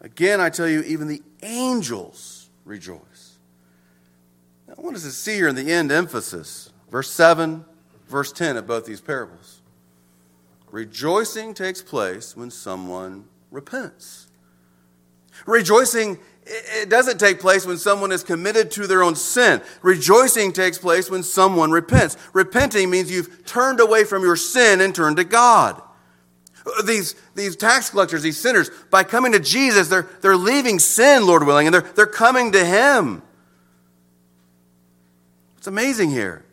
Again, 0.01 0.39
I 0.39 0.51
tell 0.51 0.67
you, 0.67 0.83
even 0.83 1.07
the 1.07 1.23
angels 1.41 2.51
rejoice. 2.65 3.39
Now, 4.67 4.75
what 4.77 4.93
does 4.93 5.05
it 5.05 5.13
see 5.13 5.33
here 5.33 5.47
in 5.47 5.55
the 5.55 5.71
end 5.71 5.91
emphasis? 5.91 6.71
Verse 6.91 7.09
7, 7.09 7.65
verse 8.07 8.31
10 8.31 8.57
of 8.57 8.67
both 8.67 8.85
these 8.85 9.01
parables. 9.01 9.58
Rejoicing 10.71 11.53
takes 11.53 11.81
place 11.81 12.35
when 12.35 12.51
someone 12.51 13.25
repents. 13.51 14.27
Rejoicing 15.45 16.19
it 16.51 16.89
doesn't 16.89 17.19
take 17.19 17.39
place 17.39 17.65
when 17.65 17.77
someone 17.77 18.11
is 18.11 18.23
committed 18.23 18.71
to 18.71 18.87
their 18.87 19.03
own 19.03 19.15
sin. 19.15 19.61
Rejoicing 19.83 20.51
takes 20.51 20.79
place 20.79 21.09
when 21.09 21.21
someone 21.21 21.69
repents. 21.69 22.17
Repenting 22.33 22.89
means 22.89 23.11
you've 23.11 23.45
turned 23.45 23.79
away 23.79 24.03
from 24.03 24.23
your 24.23 24.35
sin 24.35 24.81
and 24.81 24.93
turned 24.93 25.17
to 25.17 25.23
God. 25.23 25.79
These, 26.85 27.15
these 27.35 27.55
tax 27.55 27.91
collectors, 27.91 28.23
these 28.23 28.39
sinners, 28.39 28.71
by 28.89 29.03
coming 29.03 29.31
to 29.33 29.39
Jesus, 29.39 29.89
they're, 29.89 30.07
they're 30.21 30.35
leaving 30.35 30.79
sin, 30.79 31.25
Lord 31.25 31.45
willing, 31.45 31.67
and 31.67 31.73
they're, 31.73 31.81
they're 31.95 32.05
coming 32.05 32.51
to 32.53 32.65
Him. 32.65 33.21
It's 35.57 35.67
amazing 35.67 36.09
here. 36.09 36.43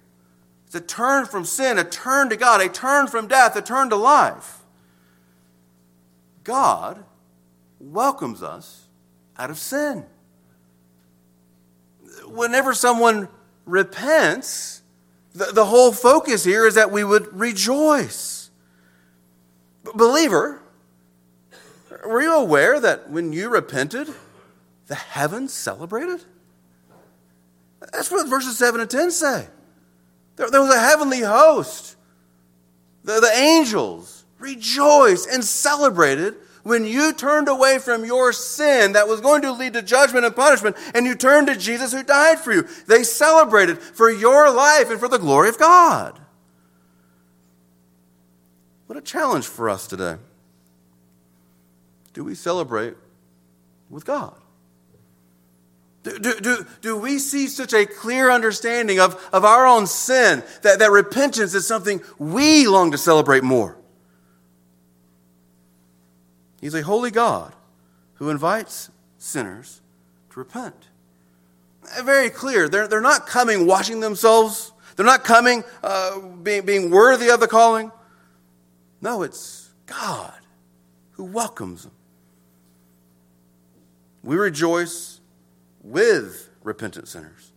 A 0.76 0.80
turn 0.80 1.25
from 1.25 1.45
sin, 1.45 1.78
a 1.78 1.85
turn 1.85 2.28
to 2.28 2.37
God, 2.37 2.61
a 2.61 2.68
turn 2.68 3.06
from 3.06 3.26
death, 3.26 3.56
a 3.56 3.62
turn 3.62 3.88
to 3.90 3.97
life. 3.97 4.59
God 6.45 7.02
welcomes 7.80 8.42
us 8.42 8.87
out 9.38 9.50
of 9.50 9.59
sin. 9.59 10.04
Whenever 12.26 12.75
someone 12.75 13.28
repents, 13.64 14.83
the, 15.35 15.47
the 15.47 15.64
whole 15.64 15.92
focus 15.92 16.45
here 16.45 16.66
is 16.66 16.75
that 16.75 16.92
we 16.92 17.02
would 17.02 17.35
rejoice. 17.38 18.50
Believer, 19.95 20.61
were 22.04 22.21
you 22.21 22.35
aware 22.35 22.78
that 22.80 23.11
when 23.11 23.33
you 23.33 23.49
repented, 23.49 24.09
the 24.88 24.95
heavens 24.95 25.52
celebrated? 25.54 26.23
That's 27.92 28.11
what 28.11 28.28
verses 28.28 28.59
7 28.59 28.80
and 28.80 28.90
10 28.90 29.11
say. 29.11 29.49
There, 30.37 30.50
there 30.50 30.61
was 30.61 30.75
a 30.75 30.81
heavenly 30.81 31.21
host. 31.21 31.97
The, 33.05 33.21
the 33.21 33.33
angels 33.35 34.25
rejoiced 34.38 35.28
and 35.28 35.45
celebrated 35.45 36.35
when 36.62 36.85
you 36.85 37.12
turned 37.12 37.49
away 37.49 37.78
from 37.78 38.05
your 38.05 38.33
sin 38.33 38.93
that 38.93 39.07
was 39.07 39.21
going 39.21 39.43
to 39.43 39.52
lead 39.52 39.75
to 39.75 39.83
judgment 39.83 40.25
and 40.25 40.35
punishment, 40.35 40.76
and 40.95 41.07
you 41.07 41.14
turned 41.14 41.47
to 41.47 41.57
Jesus 41.57 41.93
who 41.93 42.02
died 42.02 42.40
for 42.40 42.52
you. 42.52 42.66
They 42.88 43.05
celebrated 43.05 43.78
for 43.78 44.11
your 44.11 44.52
life 44.52 44.90
and 44.90 44.99
for 44.99 45.09
the 45.09 45.19
glory 45.19 45.49
of 45.49 45.59
God. 45.59 46.19
What 48.87 48.99
a 48.99 49.00
challenge 49.02 49.47
for 49.47 49.71
us 49.71 49.87
today. 49.87 50.16
Do 52.12 52.25
we 52.25 52.35
celebrate 52.35 52.95
with 53.88 54.05
God? 54.05 54.35
Do, 56.07 56.41
do, 56.41 56.67
do, 56.83 56.97
we 56.97 57.19
see 57.19 57.49
such 57.49 57.73
a 57.73 57.85
clear 57.85 58.31
understanding 58.31 59.01
of, 59.01 59.21
of 59.33 59.45
our 59.45 59.67
own 59.67 59.89
sin 59.89 60.45
that, 60.63 60.79
that 60.79 60.93
repentance 60.93 61.53
is 61.53 61.67
something 61.67 62.01
we 62.17 62.69
long 62.69 62.93
to 62.93 62.99
celebrate 62.99 63.43
more? 63.43 63.77
He's 66.61 66.75
a 66.75 66.83
holy 66.83 67.11
God 67.11 67.53
who 68.15 68.31
invites 68.31 68.89
sinners 69.19 69.81
to 70.31 70.39
repent. 70.39 70.77
Very 72.03 72.31
clear. 72.31 72.69
They're, 72.69 72.87
they're 72.87 73.01
not 73.01 73.27
coming 73.27 73.67
washing 73.67 73.99
themselves, 73.99 74.71
they're 74.95 75.07
not 75.07 75.25
coming 75.25 75.65
uh, 75.83 76.21
being, 76.21 76.65
being 76.65 76.91
worthy 76.91 77.31
of 77.31 77.41
the 77.41 77.49
calling. 77.49 77.91
No, 79.01 79.23
it's 79.23 79.71
God 79.87 80.35
who 81.13 81.25
welcomes 81.25 81.83
them. 81.83 81.93
We 84.23 84.37
rejoice 84.37 85.15
with 85.87 86.50
repentant 86.62 87.09
sinners. 87.09 87.52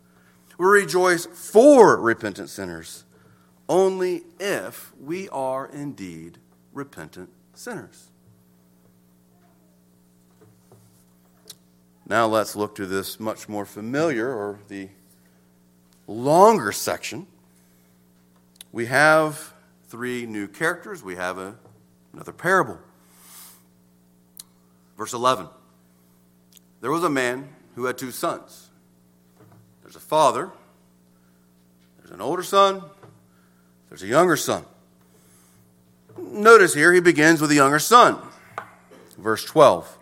We 0.57 0.65
rejoice 0.65 1.25
for 1.25 1.99
repentant 1.99 2.49
sinners 2.49 3.05
only 3.67 4.23
if 4.39 4.91
we 4.99 5.29
are 5.29 5.67
indeed 5.67 6.37
repentant 6.73 7.29
sinners. 7.53 8.09
Now 12.07 12.25
let's 12.25 12.55
look 12.55 12.75
to 12.75 12.85
this 12.85 13.19
much 13.19 13.47
more 13.47 13.65
familiar 13.65 14.27
or 14.33 14.59
the 14.67 14.89
longer 16.07 16.71
section. 16.71 17.27
We 18.71 18.87
have 18.87 19.53
three 19.87 20.25
new 20.25 20.47
characters, 20.47 21.03
we 21.03 21.15
have 21.15 21.37
a, 21.37 21.55
another 22.13 22.31
parable. 22.31 22.79
Verse 24.97 25.13
11 25.13 25.47
There 26.81 26.91
was 26.91 27.03
a 27.03 27.09
man 27.09 27.55
who 27.79 27.85
had 27.85 27.97
two 27.97 28.11
sons. 28.11 28.69
There's 29.81 29.95
a 29.95 30.01
father, 30.01 30.51
there's 31.97 32.11
an 32.11 32.19
older 32.19 32.43
son, 32.43 32.83
there's 33.87 34.03
a 34.03 34.07
younger 34.07 34.35
son. 34.35 34.65
Notice 36.17 36.73
here 36.73 36.91
he 36.93 36.99
begins 36.99 37.39
with 37.39 37.49
the 37.49 37.55
younger 37.55 37.79
son. 37.79 38.17
Verse 39.17 39.45
12. 39.45 39.97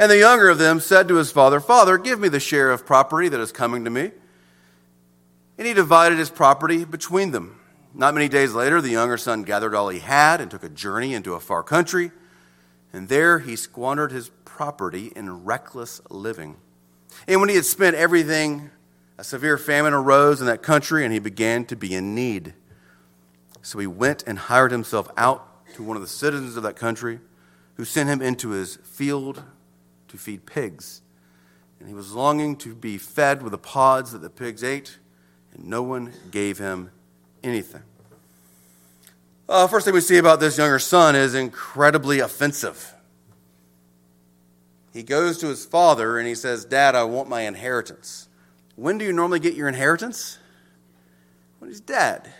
And 0.00 0.10
the 0.10 0.18
younger 0.18 0.48
of 0.48 0.58
them 0.58 0.80
said 0.80 1.06
to 1.06 1.14
his 1.14 1.30
father, 1.30 1.60
Father, 1.60 1.96
give 1.96 2.18
me 2.18 2.28
the 2.28 2.40
share 2.40 2.72
of 2.72 2.84
property 2.84 3.28
that 3.28 3.38
is 3.38 3.52
coming 3.52 3.84
to 3.84 3.90
me. 3.90 4.10
And 5.56 5.68
he 5.68 5.74
divided 5.74 6.18
his 6.18 6.28
property 6.28 6.84
between 6.84 7.30
them. 7.30 7.60
Not 7.94 8.14
many 8.14 8.28
days 8.28 8.52
later, 8.52 8.80
the 8.80 8.88
younger 8.88 9.16
son 9.16 9.44
gathered 9.44 9.76
all 9.76 9.90
he 9.90 10.00
had 10.00 10.40
and 10.40 10.50
took 10.50 10.64
a 10.64 10.68
journey 10.68 11.14
into 11.14 11.34
a 11.34 11.40
far 11.40 11.62
country. 11.62 12.10
And 12.92 13.08
there 13.08 13.38
he 13.38 13.54
squandered 13.54 14.10
his 14.10 14.30
property 14.44 15.12
in 15.14 15.44
reckless 15.44 16.00
living. 16.10 16.56
And 17.26 17.40
when 17.40 17.48
he 17.48 17.54
had 17.54 17.64
spent 17.64 17.96
everything, 17.96 18.70
a 19.18 19.24
severe 19.24 19.58
famine 19.58 19.92
arose 19.92 20.40
in 20.40 20.46
that 20.46 20.62
country, 20.62 21.04
and 21.04 21.12
he 21.12 21.18
began 21.18 21.64
to 21.66 21.76
be 21.76 21.94
in 21.94 22.14
need. 22.14 22.54
So 23.62 23.78
he 23.78 23.86
went 23.86 24.24
and 24.26 24.38
hired 24.38 24.72
himself 24.72 25.08
out 25.16 25.72
to 25.74 25.82
one 25.82 25.96
of 25.96 26.02
the 26.02 26.08
citizens 26.08 26.56
of 26.56 26.62
that 26.64 26.76
country, 26.76 27.20
who 27.76 27.84
sent 27.84 28.08
him 28.08 28.22
into 28.22 28.50
his 28.50 28.76
field 28.76 29.42
to 30.08 30.16
feed 30.16 30.46
pigs. 30.46 31.02
And 31.80 31.88
he 31.88 31.94
was 31.94 32.12
longing 32.12 32.56
to 32.58 32.74
be 32.74 32.98
fed 32.98 33.42
with 33.42 33.50
the 33.50 33.58
pods 33.58 34.12
that 34.12 34.22
the 34.22 34.30
pigs 34.30 34.62
ate, 34.62 34.98
and 35.52 35.66
no 35.66 35.82
one 35.82 36.12
gave 36.30 36.58
him 36.58 36.90
anything. 37.42 37.82
Uh, 39.48 39.66
first 39.66 39.84
thing 39.84 39.92
we 39.92 40.00
see 40.00 40.16
about 40.16 40.40
this 40.40 40.56
younger 40.56 40.78
son 40.78 41.14
is 41.14 41.34
incredibly 41.34 42.20
offensive. 42.20 42.93
He 44.94 45.02
goes 45.02 45.38
to 45.38 45.48
his 45.48 45.66
father 45.66 46.18
and 46.18 46.28
he 46.28 46.36
says, 46.36 46.64
Dad, 46.64 46.94
I 46.94 47.02
want 47.02 47.28
my 47.28 47.42
inheritance. 47.42 48.28
When 48.76 48.96
do 48.96 49.04
you 49.04 49.12
normally 49.12 49.40
get 49.40 49.54
your 49.54 49.66
inheritance? 49.66 50.38
When 51.58 51.68
he's 51.68 51.80
dead. 51.80 52.32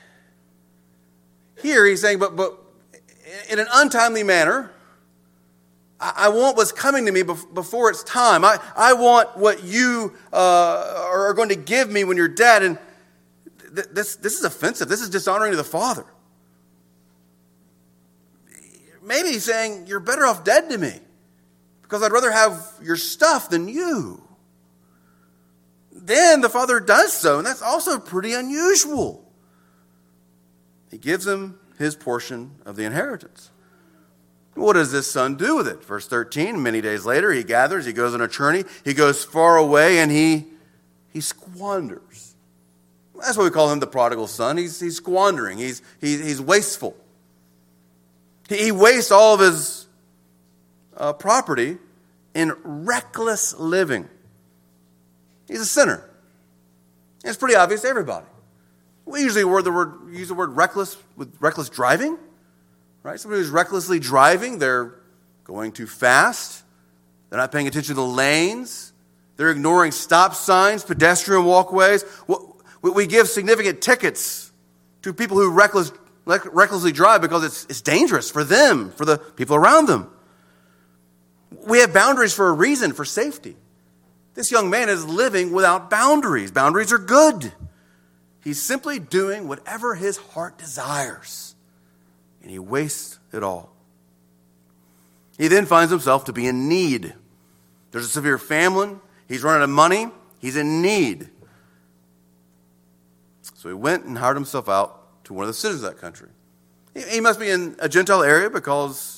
Here 1.60 1.84
he's 1.84 2.00
saying, 2.00 2.20
but, 2.20 2.36
but 2.36 2.56
in 3.50 3.58
an 3.58 3.66
untimely 3.72 4.22
manner, 4.22 4.70
I 5.98 6.28
want 6.28 6.56
what's 6.56 6.70
coming 6.70 7.06
to 7.06 7.12
me 7.12 7.22
before 7.22 7.90
it's 7.90 8.04
time. 8.04 8.44
I, 8.44 8.60
I 8.76 8.92
want 8.92 9.36
what 9.36 9.64
you 9.64 10.14
uh, 10.32 11.06
are 11.10 11.34
going 11.34 11.48
to 11.48 11.56
give 11.56 11.90
me 11.90 12.04
when 12.04 12.16
you're 12.16 12.28
dead. 12.28 12.62
And 12.62 12.78
th- 13.74 13.88
this, 13.90 14.14
this 14.16 14.38
is 14.38 14.44
offensive. 14.44 14.88
This 14.88 15.00
is 15.00 15.10
dishonoring 15.10 15.52
to 15.52 15.56
the 15.56 15.64
Father. 15.64 16.04
Maybe 19.02 19.30
he's 19.30 19.44
saying, 19.44 19.86
You're 19.86 20.00
better 20.00 20.26
off 20.26 20.44
dead 20.44 20.68
to 20.70 20.78
me 20.78 21.00
because 21.84 22.02
I'd 22.02 22.12
rather 22.12 22.32
have 22.32 22.66
your 22.82 22.96
stuff 22.96 23.50
than 23.50 23.68
you. 23.68 24.22
Then 25.92 26.40
the 26.40 26.48
Father 26.48 26.80
does 26.80 27.12
so, 27.12 27.38
and 27.38 27.46
that's 27.46 27.62
also 27.62 27.98
pretty 27.98 28.32
unusual. 28.32 29.30
He 30.90 30.98
gives 30.98 31.26
him 31.26 31.58
his 31.78 31.94
portion 31.94 32.52
of 32.64 32.76
the 32.76 32.84
inheritance. 32.84 33.50
What 34.54 34.74
does 34.74 34.92
this 34.92 35.10
son 35.10 35.36
do 35.36 35.56
with 35.56 35.68
it? 35.68 35.84
Verse 35.84 36.06
13, 36.06 36.62
many 36.62 36.80
days 36.80 37.04
later, 37.04 37.32
he 37.32 37.42
gathers, 37.42 37.84
he 37.84 37.92
goes 37.92 38.14
on 38.14 38.20
a 38.20 38.28
journey, 38.28 38.64
he 38.84 38.94
goes 38.94 39.24
far 39.24 39.56
away, 39.56 39.98
and 39.98 40.10
he, 40.10 40.46
he 41.12 41.20
squanders. 41.20 42.34
That's 43.20 43.36
why 43.36 43.44
we 43.44 43.50
call 43.50 43.70
him 43.70 43.80
the 43.80 43.86
prodigal 43.86 44.26
son. 44.26 44.56
He's, 44.56 44.80
he's 44.80 44.96
squandering, 44.96 45.58
he's, 45.58 45.82
he's, 46.00 46.24
he's 46.24 46.40
wasteful. 46.40 46.96
He, 48.48 48.64
he 48.64 48.72
wastes 48.72 49.10
all 49.10 49.34
of 49.34 49.40
his 49.40 49.83
uh, 50.96 51.12
property 51.12 51.78
in 52.34 52.52
reckless 52.62 53.54
living. 53.58 54.08
He's 55.46 55.60
a 55.60 55.66
sinner. 55.66 56.08
It's 57.24 57.36
pretty 57.36 57.54
obvious 57.54 57.82
to 57.82 57.88
everybody. 57.88 58.26
We 59.06 59.20
usually 59.20 59.44
word 59.44 59.62
the 59.64 59.72
word, 59.72 59.92
use 60.10 60.28
the 60.28 60.34
word 60.34 60.56
reckless 60.56 60.96
with 61.16 61.36
reckless 61.40 61.68
driving. 61.68 62.18
Right? 63.02 63.20
Somebody 63.20 63.42
who's 63.42 63.50
recklessly 63.50 63.98
driving, 63.98 64.58
they're 64.58 64.94
going 65.44 65.72
too 65.72 65.86
fast. 65.86 66.62
They're 67.28 67.38
not 67.38 67.52
paying 67.52 67.66
attention 67.66 67.94
to 67.94 68.00
the 68.00 68.06
lanes. 68.06 68.92
They're 69.36 69.50
ignoring 69.50 69.92
stop 69.92 70.34
signs, 70.34 70.84
pedestrian 70.84 71.44
walkways. 71.44 72.04
We 72.80 73.06
give 73.06 73.28
significant 73.28 73.80
tickets 73.80 74.52
to 75.02 75.12
people 75.12 75.36
who 75.36 75.50
reckless, 75.50 75.92
recklessly 76.24 76.92
drive 76.92 77.20
because 77.20 77.44
it's, 77.44 77.66
it's 77.66 77.80
dangerous 77.80 78.30
for 78.30 78.44
them, 78.44 78.90
for 78.92 79.04
the 79.04 79.18
people 79.18 79.56
around 79.56 79.86
them. 79.86 80.10
We 81.66 81.78
have 81.78 81.92
boundaries 81.92 82.34
for 82.34 82.48
a 82.48 82.52
reason, 82.52 82.92
for 82.92 83.04
safety. 83.04 83.56
This 84.34 84.50
young 84.50 84.70
man 84.70 84.88
is 84.88 85.04
living 85.04 85.52
without 85.52 85.90
boundaries. 85.90 86.50
Boundaries 86.50 86.92
are 86.92 86.98
good. 86.98 87.52
He's 88.42 88.60
simply 88.60 88.98
doing 88.98 89.48
whatever 89.48 89.94
his 89.94 90.16
heart 90.16 90.58
desires 90.58 91.54
and 92.44 92.50
he 92.50 92.58
wastes 92.58 93.18
it 93.32 93.42
all. 93.42 93.72
He 95.38 95.48
then 95.48 95.64
finds 95.64 95.90
himself 95.90 96.26
to 96.26 96.32
be 96.32 96.46
in 96.46 96.68
need. 96.68 97.14
There's 97.90 98.04
a 98.04 98.08
severe 98.08 98.36
famine. 98.36 99.00
He's 99.26 99.42
running 99.42 99.62
out 99.62 99.64
of 99.64 99.70
money. 99.70 100.08
He's 100.38 100.56
in 100.56 100.82
need. 100.82 101.30
So 103.54 103.70
he 103.70 103.74
went 103.74 104.04
and 104.04 104.18
hired 104.18 104.36
himself 104.36 104.68
out 104.68 105.24
to 105.24 105.32
one 105.32 105.44
of 105.44 105.48
the 105.48 105.54
citizens 105.54 105.84
of 105.84 105.94
that 105.94 106.00
country. 106.00 106.28
He 107.10 107.18
must 107.20 107.40
be 107.40 107.48
in 107.48 107.76
a 107.78 107.88
Gentile 107.88 108.22
area 108.22 108.50
because 108.50 109.13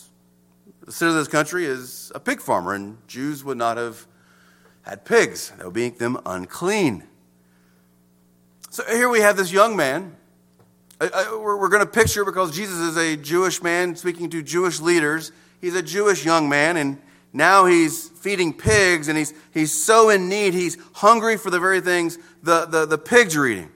the 0.87 0.93
citizen 0.93 1.09
of 1.09 1.15
this 1.17 1.29
country 1.29 1.67
is 1.67 2.11
a 2.15 2.21
pig 2.21 2.41
farmer, 2.41 2.73
and 2.73 2.97
Jews 3.07 3.45
would 3.45 3.59
not 3.59 3.77
have 3.77 4.07
had 4.83 5.05
pigs. 5.05 5.51
That 5.51 5.67
would 5.67 5.75
make 5.77 5.99
them 5.99 6.19
unclean. 6.25 7.05
So 8.71 8.85
here 8.85 9.09
we 9.09 9.21
have 9.21 9.37
this 9.37 9.53
young 9.53 9.77
man 9.77 10.17
we're 11.01 11.69
going 11.69 11.85
to 11.85 11.91
picture 11.91 12.25
because 12.25 12.55
Jesus 12.55 12.79
is 12.79 12.97
a 12.97 13.17
Jewish 13.17 13.63
man 13.63 13.97
speaking 13.97 14.31
to 14.31 14.43
Jewish 14.43 14.81
leaders. 14.81 15.33
He's 15.61 15.75
a 15.75 15.83
Jewish 15.83 16.25
young 16.25 16.49
man, 16.49 16.77
and 16.77 17.01
now 17.33 17.67
he's 17.67 18.09
feeding 18.09 18.53
pigs, 18.53 19.09
and 19.09 19.19
he's, 19.19 19.35
he's 19.53 19.73
so 19.73 20.09
in 20.09 20.29
need. 20.29 20.55
He's 20.55 20.79
hungry 20.95 21.37
for 21.37 21.51
the 21.51 21.61
very 21.61 21.81
things 21.81 22.19
the, 22.43 22.67
the, 22.67 22.87
the 22.87 22.99
pigs 22.99 23.37
are 23.37 23.47
eating. 23.47 23.71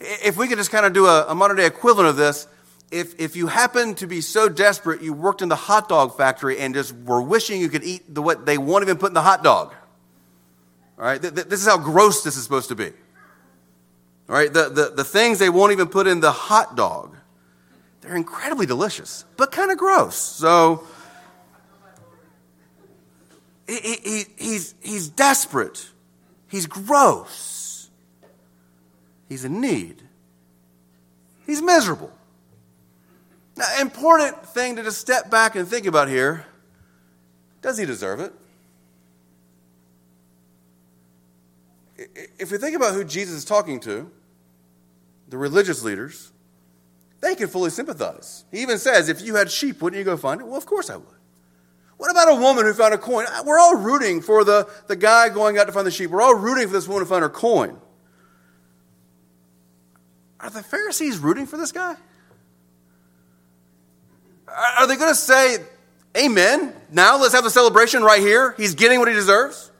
If 0.00 0.36
we 0.36 0.48
could 0.48 0.58
just 0.58 0.70
kind 0.70 0.86
of 0.86 0.92
do 0.92 1.06
a, 1.06 1.26
a 1.28 1.34
modern 1.34 1.56
day 1.56 1.66
equivalent 1.66 2.08
of 2.08 2.16
this, 2.16 2.46
if, 2.90 3.18
if 3.20 3.36
you 3.36 3.46
happen 3.46 3.94
to 3.96 4.06
be 4.06 4.20
so 4.20 4.48
desperate 4.48 5.02
you 5.02 5.12
worked 5.12 5.42
in 5.42 5.48
the 5.48 5.56
hot 5.56 5.88
dog 5.88 6.16
factory 6.16 6.58
and 6.58 6.74
just 6.74 6.94
were 6.94 7.20
wishing 7.20 7.60
you 7.60 7.68
could 7.68 7.84
eat 7.84 8.14
the, 8.14 8.22
what 8.22 8.46
they 8.46 8.58
won't 8.58 8.82
even 8.82 8.96
put 8.96 9.08
in 9.08 9.14
the 9.14 9.22
hot 9.22 9.42
dog, 9.42 9.74
all 10.98 11.04
right, 11.04 11.20
th- 11.20 11.34
th- 11.34 11.46
this 11.46 11.60
is 11.60 11.66
how 11.66 11.78
gross 11.78 12.22
this 12.22 12.36
is 12.36 12.42
supposed 12.42 12.68
to 12.70 12.74
be. 12.74 12.92
Right? 14.26 14.52
The, 14.52 14.68
the, 14.68 14.92
the 14.96 15.04
things 15.04 15.38
they 15.38 15.48
won't 15.48 15.72
even 15.72 15.88
put 15.88 16.06
in 16.06 16.20
the 16.20 16.32
hot 16.32 16.76
dog, 16.76 17.16
they're 18.00 18.16
incredibly 18.16 18.66
delicious, 18.66 19.24
but 19.36 19.52
kind 19.52 19.70
of 19.70 19.78
gross. 19.78 20.16
So 20.16 20.84
he, 23.66 23.76
he, 23.76 24.24
he's, 24.36 24.74
he's 24.80 25.08
desperate. 25.08 25.88
He's 26.48 26.66
gross. 26.66 27.90
He's 29.28 29.44
in 29.44 29.60
need. 29.60 30.02
He's 31.46 31.60
miserable. 31.60 32.12
Now, 33.58 33.66
important 33.80 34.46
thing 34.46 34.76
to 34.76 34.84
just 34.84 35.00
step 35.00 35.30
back 35.30 35.56
and 35.56 35.66
think 35.66 35.84
about 35.86 36.08
here 36.08 36.46
does 37.60 37.76
he 37.76 37.84
deserve 37.84 38.20
it? 38.20 38.32
If 42.38 42.52
you 42.52 42.58
think 42.58 42.76
about 42.76 42.94
who 42.94 43.02
Jesus 43.02 43.38
is 43.38 43.44
talking 43.44 43.80
to, 43.80 44.08
the 45.28 45.36
religious 45.36 45.82
leaders, 45.82 46.30
they 47.20 47.34
can 47.34 47.48
fully 47.48 47.70
sympathize. 47.70 48.44
He 48.52 48.62
even 48.62 48.78
says, 48.78 49.08
if 49.08 49.20
you 49.20 49.34
had 49.34 49.50
sheep, 49.50 49.82
wouldn't 49.82 49.98
you 49.98 50.04
go 50.04 50.16
find 50.16 50.40
it? 50.40 50.46
Well, 50.46 50.56
of 50.56 50.64
course 50.64 50.88
I 50.88 50.96
would. 50.96 51.06
What 51.96 52.12
about 52.12 52.28
a 52.28 52.36
woman 52.36 52.64
who 52.64 52.72
found 52.72 52.94
a 52.94 52.98
coin? 52.98 53.26
We're 53.44 53.58
all 53.58 53.74
rooting 53.74 54.20
for 54.20 54.44
the, 54.44 54.70
the 54.86 54.94
guy 54.94 55.30
going 55.30 55.58
out 55.58 55.64
to 55.64 55.72
find 55.72 55.84
the 55.84 55.90
sheep. 55.90 56.10
We're 56.10 56.22
all 56.22 56.36
rooting 56.36 56.68
for 56.68 56.74
this 56.74 56.86
woman 56.86 57.02
to 57.02 57.08
find 57.08 57.22
her 57.22 57.28
coin. 57.28 57.76
Are 60.38 60.48
the 60.48 60.62
Pharisees 60.62 61.18
rooting 61.18 61.46
for 61.46 61.56
this 61.56 61.72
guy? 61.72 61.96
Are 64.78 64.86
they 64.86 64.96
going 64.96 65.10
to 65.10 65.14
say, 65.14 65.58
Amen? 66.16 66.74
Now 66.90 67.20
let's 67.20 67.34
have 67.34 67.44
the 67.44 67.50
celebration 67.50 68.02
right 68.02 68.20
here. 68.20 68.54
He's 68.56 68.74
getting 68.74 68.98
what 68.98 69.08
he 69.08 69.14
deserves? 69.14 69.70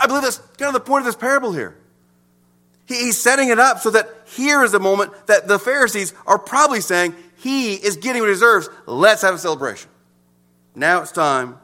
I 0.00 0.06
believe 0.06 0.22
that's 0.22 0.38
kind 0.58 0.68
of 0.68 0.74
the 0.74 0.80
point 0.80 1.00
of 1.00 1.06
this 1.06 1.16
parable 1.16 1.52
here. 1.52 1.76
He's 2.86 3.20
setting 3.20 3.50
it 3.50 3.58
up 3.58 3.80
so 3.80 3.90
that 3.90 4.08
here 4.26 4.64
is 4.64 4.72
the 4.72 4.80
moment 4.80 5.12
that 5.26 5.46
the 5.46 5.58
Pharisees 5.58 6.14
are 6.26 6.38
probably 6.38 6.80
saying, 6.80 7.14
He 7.36 7.74
is 7.74 7.96
getting 7.96 8.22
what 8.22 8.28
he 8.28 8.34
deserves. 8.34 8.68
Let's 8.86 9.22
have 9.22 9.34
a 9.34 9.38
celebration. 9.38 9.90
Now 10.74 11.02
it's 11.02 11.12
time 11.12 11.58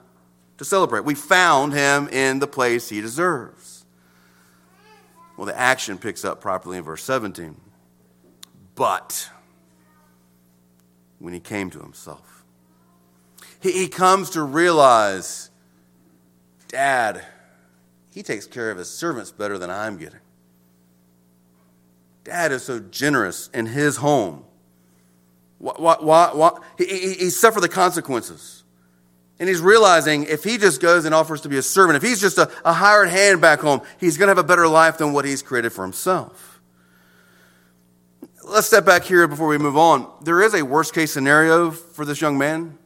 to 0.58 0.64
celebrate. 0.64 1.04
We 1.04 1.14
found 1.14 1.72
him 1.72 2.08
in 2.08 2.40
the 2.40 2.46
place 2.46 2.88
he 2.88 3.00
deserves. 3.00 3.84
Well, 5.36 5.46
the 5.46 5.58
action 5.58 5.98
picks 5.98 6.24
up 6.24 6.40
properly 6.40 6.78
in 6.78 6.84
verse 6.84 7.02
17. 7.02 7.56
But 8.74 9.30
when 11.24 11.32
he 11.32 11.40
came 11.40 11.70
to 11.70 11.80
himself, 11.80 12.44
he, 13.58 13.72
he 13.72 13.88
comes 13.88 14.28
to 14.30 14.42
realize, 14.42 15.48
Dad, 16.68 17.24
he 18.12 18.22
takes 18.22 18.46
care 18.46 18.70
of 18.70 18.76
his 18.76 18.90
servants 18.90 19.32
better 19.32 19.56
than 19.56 19.70
I'm 19.70 19.96
getting. 19.96 20.20
Dad 22.24 22.52
is 22.52 22.62
so 22.62 22.78
generous 22.78 23.48
in 23.54 23.64
his 23.64 23.96
home. 23.96 24.44
Why, 25.56 25.96
why, 25.98 26.30
why, 26.34 26.58
he, 26.76 26.84
he, 26.84 27.12
he 27.14 27.30
suffered 27.30 27.62
the 27.62 27.70
consequences. 27.70 28.62
And 29.38 29.48
he's 29.48 29.62
realizing 29.62 30.24
if 30.24 30.44
he 30.44 30.58
just 30.58 30.82
goes 30.82 31.06
and 31.06 31.14
offers 31.14 31.40
to 31.40 31.48
be 31.48 31.56
a 31.56 31.62
servant, 31.62 31.96
if 31.96 32.02
he's 32.02 32.20
just 32.20 32.36
a, 32.36 32.50
a 32.66 32.74
hired 32.74 33.08
hand 33.08 33.40
back 33.40 33.60
home, 33.60 33.80
he's 33.98 34.18
going 34.18 34.26
to 34.26 34.30
have 34.30 34.44
a 34.44 34.46
better 34.46 34.68
life 34.68 34.98
than 34.98 35.14
what 35.14 35.24
he's 35.24 35.40
created 35.40 35.72
for 35.72 35.84
himself. 35.84 36.53
Let's 38.46 38.66
step 38.66 38.84
back 38.84 39.04
here 39.04 39.26
before 39.26 39.48
we 39.48 39.58
move 39.58 39.76
on. 39.76 40.08
There 40.22 40.42
is 40.42 40.54
a 40.54 40.62
worst 40.62 40.94
case 40.94 41.12
scenario 41.12 41.70
for 41.70 42.04
this 42.04 42.20
young 42.20 42.36
man. 42.36 42.78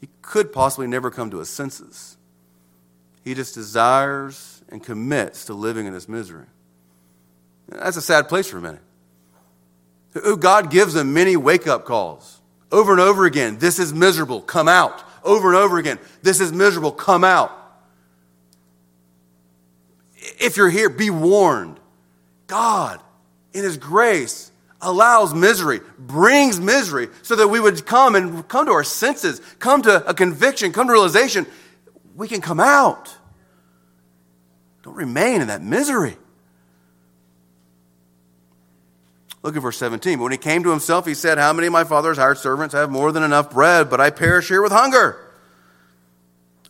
He 0.00 0.08
could 0.22 0.52
possibly 0.52 0.86
never 0.86 1.10
come 1.10 1.30
to 1.32 1.38
his 1.38 1.48
senses. 1.48 2.16
He 3.24 3.34
just 3.34 3.54
desires 3.54 4.62
and 4.68 4.82
commits 4.82 5.46
to 5.46 5.54
living 5.54 5.86
in 5.86 5.92
this 5.92 6.08
misery. 6.08 6.46
That's 7.68 7.96
a 7.96 8.02
sad 8.02 8.28
place 8.28 8.48
for 8.48 8.60
many. 8.60 8.78
God 10.38 10.70
gives 10.70 10.94
them 10.94 11.12
many 11.12 11.36
wake 11.36 11.66
up 11.66 11.84
calls 11.84 12.40
over 12.70 12.92
and 12.92 13.00
over 13.00 13.26
again. 13.26 13.58
This 13.58 13.78
is 13.78 13.92
miserable. 13.92 14.40
Come 14.40 14.68
out. 14.68 15.04
over 15.24 15.48
and 15.48 15.56
over 15.56 15.78
again. 15.78 15.98
This 16.22 16.40
is 16.40 16.52
miserable. 16.52 16.92
Come 16.92 17.24
out. 17.24 17.52
If 20.38 20.56
you're 20.56 20.70
here, 20.70 20.88
be 20.88 21.10
warned. 21.10 21.80
God, 22.46 23.02
in 23.52 23.64
His 23.64 23.76
grace, 23.76 24.50
allows 24.80 25.34
misery, 25.34 25.80
brings 25.98 26.60
misery, 26.60 27.08
so 27.22 27.36
that 27.36 27.48
we 27.48 27.60
would 27.60 27.84
come 27.84 28.14
and 28.14 28.46
come 28.48 28.66
to 28.66 28.72
our 28.72 28.84
senses, 28.84 29.40
come 29.58 29.82
to 29.82 30.08
a 30.08 30.14
conviction, 30.14 30.72
come 30.72 30.86
to 30.86 30.92
realization. 30.92 31.46
We 32.14 32.28
can 32.28 32.40
come 32.40 32.60
out. 32.60 33.14
Don't 34.82 34.96
remain 34.96 35.40
in 35.40 35.48
that 35.48 35.62
misery. 35.62 36.16
Look 39.42 39.56
at 39.56 39.62
verse 39.62 39.78
17. 39.78 40.18
But 40.18 40.24
when 40.24 40.32
he 40.32 40.38
came 40.38 40.62
to 40.64 40.70
himself, 40.70 41.06
he 41.06 41.14
said, 41.14 41.38
How 41.38 41.52
many 41.52 41.68
of 41.68 41.72
my 41.72 41.84
father's 41.84 42.18
hired 42.18 42.38
servants 42.38 42.74
have 42.74 42.90
more 42.90 43.12
than 43.12 43.22
enough 43.22 43.50
bread, 43.50 43.88
but 43.88 44.00
I 44.00 44.10
perish 44.10 44.48
here 44.48 44.62
with 44.62 44.72
hunger? 44.72 45.16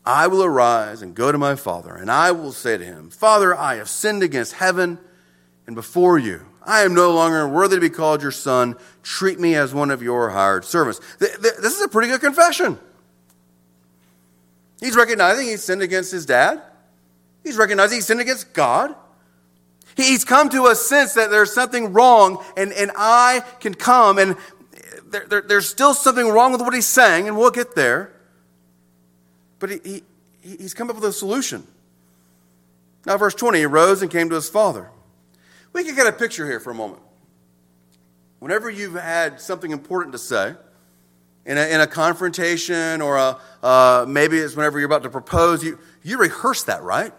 I 0.04 0.26
will 0.26 0.42
arise 0.42 1.02
and 1.02 1.14
go 1.14 1.30
to 1.30 1.38
my 1.38 1.54
father, 1.54 1.94
and 1.94 2.10
I 2.10 2.30
will 2.30 2.52
say 2.52 2.78
to 2.78 2.84
him, 2.84 3.10
Father, 3.10 3.54
I 3.54 3.76
have 3.76 3.88
sinned 3.88 4.22
against 4.22 4.54
heaven 4.54 4.98
and 5.66 5.76
before 5.76 6.18
you. 6.18 6.46
I 6.68 6.82
am 6.82 6.92
no 6.92 7.14
longer 7.14 7.48
worthy 7.48 7.76
to 7.76 7.80
be 7.80 7.88
called 7.88 8.20
your 8.20 8.30
son. 8.30 8.76
Treat 9.02 9.40
me 9.40 9.54
as 9.54 9.72
one 9.72 9.90
of 9.90 10.02
your 10.02 10.28
hired 10.28 10.66
servants. 10.66 11.00
This 11.18 11.74
is 11.74 11.80
a 11.80 11.88
pretty 11.88 12.10
good 12.10 12.20
confession. 12.20 12.78
He's 14.78 14.94
recognizing 14.94 15.46
he's 15.46 15.64
sinned 15.64 15.80
against 15.80 16.12
his 16.12 16.26
dad. 16.26 16.60
He's 17.42 17.56
recognizing 17.56 17.96
he 17.96 18.02
sinned 18.02 18.20
against 18.20 18.52
God. 18.52 18.94
He's 19.96 20.26
come 20.26 20.50
to 20.50 20.66
a 20.66 20.74
sense 20.74 21.14
that 21.14 21.30
there's 21.30 21.54
something 21.54 21.94
wrong, 21.94 22.44
and, 22.54 22.70
and 22.74 22.90
I 22.94 23.42
can 23.60 23.72
come, 23.72 24.18
and 24.18 24.36
there, 25.06 25.24
there, 25.26 25.40
there's 25.40 25.66
still 25.66 25.94
something 25.94 26.28
wrong 26.28 26.52
with 26.52 26.60
what 26.60 26.74
he's 26.74 26.86
saying, 26.86 27.26
and 27.28 27.38
we'll 27.38 27.50
get 27.50 27.76
there. 27.76 28.12
But 29.58 29.70
he, 29.70 29.80
he, 29.82 30.02
he's 30.42 30.74
come 30.74 30.90
up 30.90 30.96
with 30.96 31.04
a 31.06 31.14
solution. 31.14 31.66
Now, 33.06 33.16
verse 33.16 33.34
20, 33.34 33.58
he 33.58 33.64
rose 33.64 34.02
and 34.02 34.10
came 34.10 34.28
to 34.28 34.34
his 34.34 34.50
father. 34.50 34.90
We 35.78 35.84
can 35.84 35.94
get 35.94 36.08
a 36.08 36.12
picture 36.12 36.44
here 36.44 36.58
for 36.58 36.72
a 36.72 36.74
moment. 36.74 37.00
Whenever 38.40 38.68
you've 38.68 38.94
had 38.94 39.40
something 39.40 39.70
important 39.70 40.10
to 40.10 40.18
say, 40.18 40.56
in 41.46 41.56
a, 41.56 41.72
in 41.72 41.80
a 41.80 41.86
confrontation 41.86 43.00
or 43.00 43.16
a, 43.16 43.38
uh, 43.62 44.04
maybe 44.08 44.38
it's 44.38 44.56
whenever 44.56 44.80
you're 44.80 44.86
about 44.86 45.04
to 45.04 45.08
propose, 45.08 45.62
you, 45.62 45.78
you 46.02 46.18
rehearse 46.18 46.64
that, 46.64 46.82
right? 46.82 47.12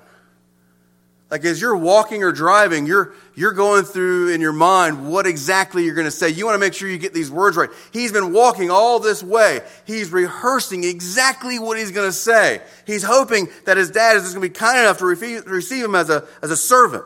Like 1.31 1.45
as 1.45 1.61
you're 1.61 1.77
walking 1.77 2.21
or 2.21 2.33
driving, 2.33 2.85
you're, 2.85 3.13
you're 3.33 3.53
going 3.53 3.85
through 3.85 4.33
in 4.33 4.41
your 4.41 4.51
mind 4.51 5.09
what 5.09 5.25
exactly 5.25 5.85
you're 5.85 5.95
going 5.95 6.03
to 6.03 6.11
say. 6.11 6.27
You 6.27 6.45
want 6.45 6.55
to 6.55 6.59
make 6.59 6.73
sure 6.73 6.89
you 6.89 6.97
get 6.97 7.13
these 7.13 7.31
words 7.31 7.55
right. 7.55 7.69
He's 7.93 8.11
been 8.11 8.33
walking 8.33 8.69
all 8.69 8.99
this 8.99 9.23
way. 9.23 9.61
He's 9.87 10.11
rehearsing 10.11 10.83
exactly 10.83 11.59
what 11.59 11.77
he's 11.77 11.91
going 11.91 12.09
to 12.09 12.13
say. 12.13 12.61
He's 12.85 13.03
hoping 13.03 13.47
that 13.63 13.77
his 13.77 13.89
dad 13.89 14.17
is 14.17 14.23
going 14.23 14.45
to 14.45 14.49
be 14.49 14.49
kind 14.49 14.79
enough 14.79 14.97
to 14.97 15.05
receive 15.05 15.85
him 15.85 15.95
as 15.95 16.09
a, 16.09 16.27
as 16.41 16.51
a 16.51 16.57
servant. 16.57 17.05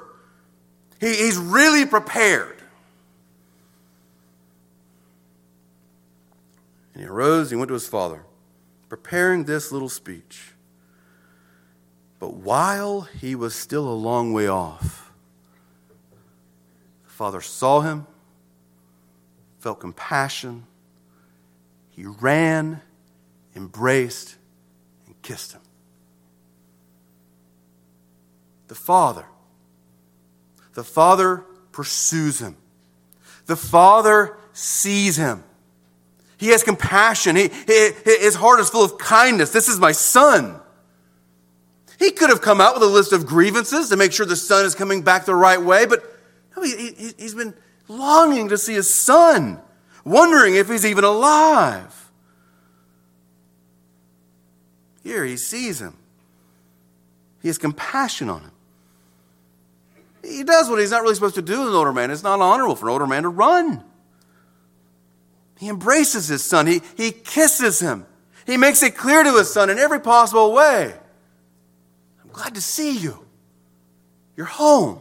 He, 1.04 1.18
he's 1.18 1.38
really 1.38 1.86
prepared. 1.86 2.62
And 6.94 7.04
he 7.04 7.10
arose, 7.10 7.50
he 7.50 7.58
went 7.58 7.68
to 7.68 7.74
his 7.74 7.90
father, 7.90 8.24
preparing 8.88 9.44
this 9.44 9.70
little 9.70 9.90
speech. 9.90 10.54
But 12.20 12.36
while 12.36 13.02
he 13.02 13.36
was 13.36 13.54
still 13.54 13.86
a 13.86 13.92
long 13.92 14.32
way 14.32 14.48
off, 14.48 15.12
the 17.04 17.12
father 17.12 17.42
saw 17.42 17.82
him, 17.82 18.08
felt 19.60 19.82
compassion. 19.82 20.66
He 21.90 22.06
ran, 22.06 22.80
embraced, 23.58 24.38
and 25.06 25.22
kissed 25.22 25.52
him. 25.52 25.62
The 28.70 28.76
father, 28.76 29.26
the 30.74 30.84
father 30.84 31.46
pursues 31.72 32.40
him. 32.40 32.56
The 33.46 33.56
father 33.56 34.38
sees 34.54 35.18
him. 35.18 35.44
He 36.38 36.50
has 36.50 36.64
compassion. 36.64 37.36
He, 37.36 37.50
he, 37.68 37.92
his 38.06 38.36
heart 38.36 38.60
is 38.60 38.70
full 38.70 38.84
of 38.84 38.98
kindness. 38.98 39.52
This 39.52 39.70
is 39.70 39.80
my 39.80 39.92
son. 39.92 40.60
He 42.00 42.12
could 42.12 42.30
have 42.30 42.42
come 42.42 42.60
out 42.60 42.74
with 42.74 42.84
a 42.84 42.88
list 42.88 43.14
of 43.14 43.26
grievances 43.26 43.90
to 43.90 43.98
make 43.98 44.12
sure 44.12 44.26
the 44.26 44.36
son 44.36 44.66
is 44.66 44.76
coming 44.76 45.04
back 45.04 45.26
the 45.26 45.36
right 45.36 45.62
way, 45.62 45.86
but 45.86 46.04
no, 46.56 46.64
he, 46.64 46.94
he, 46.94 47.14
he's 47.18 47.36
been 47.36 47.54
longing 47.88 48.50
to 48.50 48.58
see 48.58 48.74
his 48.74 48.94
son, 48.94 49.60
wondering 50.04 50.56
if 50.56 50.70
he's 50.70 50.86
even 50.86 51.04
alive. 51.04 52.12
Here 55.04 55.24
he 55.26 55.38
sees 55.38 55.82
him. 55.82 55.98
He 57.42 57.50
has 57.50 57.58
compassion 57.58 58.30
on 58.30 58.42
him. 58.42 58.52
He 60.24 60.44
does 60.44 60.70
what 60.70 60.80
he's 60.80 60.92
not 60.92 61.02
really 61.02 61.16
supposed 61.16 61.36
to 61.36 61.42
do 61.42 61.62
as 61.62 61.68
an 61.68 61.74
older 61.74 61.94
man. 61.94 62.10
It's 62.10 62.24
not 62.24 62.40
honorable 62.40 62.76
for 62.76 62.88
an 62.88 62.94
older 62.94 63.08
man 63.08 63.24
to 63.24 63.30
run. 63.30 63.84
He 65.60 65.70
embraces 65.70 66.28
his 66.28 66.44
son. 66.44 66.68
He, 66.68 66.82
he 66.98 67.12
kisses 67.12 67.80
him. 67.80 68.06
He 68.46 68.58
makes 68.58 68.84
it 68.84 68.98
clear 68.98 69.24
to 69.24 69.38
his 69.38 69.52
son 69.52 69.70
in 69.70 69.78
every 69.78 70.00
possible 70.00 70.52
way 70.54 70.94
I'm 72.24 72.32
Glad 72.32 72.56
to 72.56 72.62
see 72.62 72.98
you. 72.98 73.26
You're 74.36 74.46
home. 74.46 75.00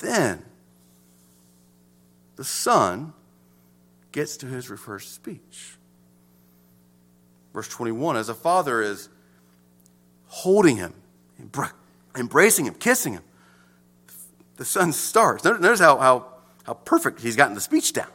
Then 0.00 0.44
the 2.36 2.44
son 2.44 3.12
gets 4.10 4.36
to 4.38 4.46
his 4.46 4.66
first 4.66 5.14
speech. 5.14 5.76
Verse 7.54 7.68
21 7.68 8.16
as 8.16 8.28
a 8.28 8.34
father 8.34 8.82
is 8.82 9.08
holding 10.26 10.76
him, 10.76 10.92
embracing 12.16 12.66
him, 12.66 12.74
kissing 12.74 13.14
him, 13.14 13.22
the 14.56 14.64
son 14.64 14.92
starts. 14.92 15.44
Notice 15.44 15.80
how, 15.80 15.98
how, 15.98 16.26
how 16.64 16.74
perfect 16.74 17.20
he's 17.20 17.36
gotten 17.36 17.54
the 17.54 17.60
speech 17.60 17.92
down. 17.92 18.10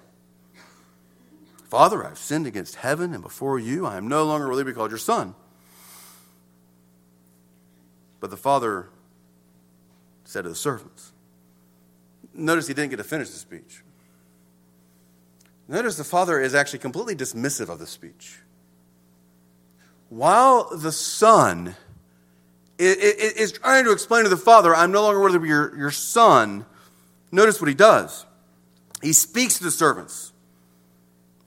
Father, 1.69 2.05
I've 2.05 2.17
sinned 2.17 2.47
against 2.47 2.75
heaven 2.75 3.13
and 3.13 3.21
before 3.21 3.59
you. 3.59 3.85
I 3.85 3.97
am 3.97 4.07
no 4.07 4.23
longer 4.23 4.47
worthy 4.47 4.61
to 4.61 4.65
be 4.65 4.73
called 4.73 4.91
your 4.91 4.97
son. 4.97 5.35
But 8.19 8.29
the 8.29 8.37
father 8.37 8.87
said 10.23 10.43
to 10.43 10.49
the 10.49 10.55
servants, 10.55 11.11
Notice 12.33 12.67
he 12.67 12.73
didn't 12.73 12.91
get 12.91 12.97
to 12.97 13.03
finish 13.03 13.29
the 13.29 13.37
speech. 13.37 13.83
Notice 15.67 15.97
the 15.97 16.03
father 16.03 16.39
is 16.39 16.55
actually 16.55 16.79
completely 16.79 17.15
dismissive 17.15 17.67
of 17.67 17.79
the 17.79 17.87
speech. 17.87 18.39
While 20.09 20.69
the 20.75 20.91
son 20.91 21.75
is 22.79 23.51
trying 23.53 23.85
to 23.85 23.91
explain 23.91 24.23
to 24.23 24.29
the 24.29 24.37
father, 24.37 24.75
I'm 24.75 24.91
no 24.91 25.01
longer 25.01 25.19
worthy 25.19 25.39
be 25.39 25.47
your, 25.47 25.75
your 25.77 25.91
son, 25.91 26.65
notice 27.31 27.59
what 27.59 27.67
he 27.67 27.73
does. 27.73 28.25
He 29.01 29.13
speaks 29.13 29.57
to 29.57 29.63
the 29.63 29.71
servants 29.71 30.31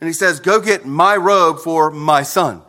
and 0.01 0.09
he 0.09 0.13
says, 0.13 0.41
Go 0.41 0.61
get 0.61 0.85
my 0.85 1.17
robe 1.17 1.61
for 1.61 1.91
my 1.91 2.23
son. 2.23 2.63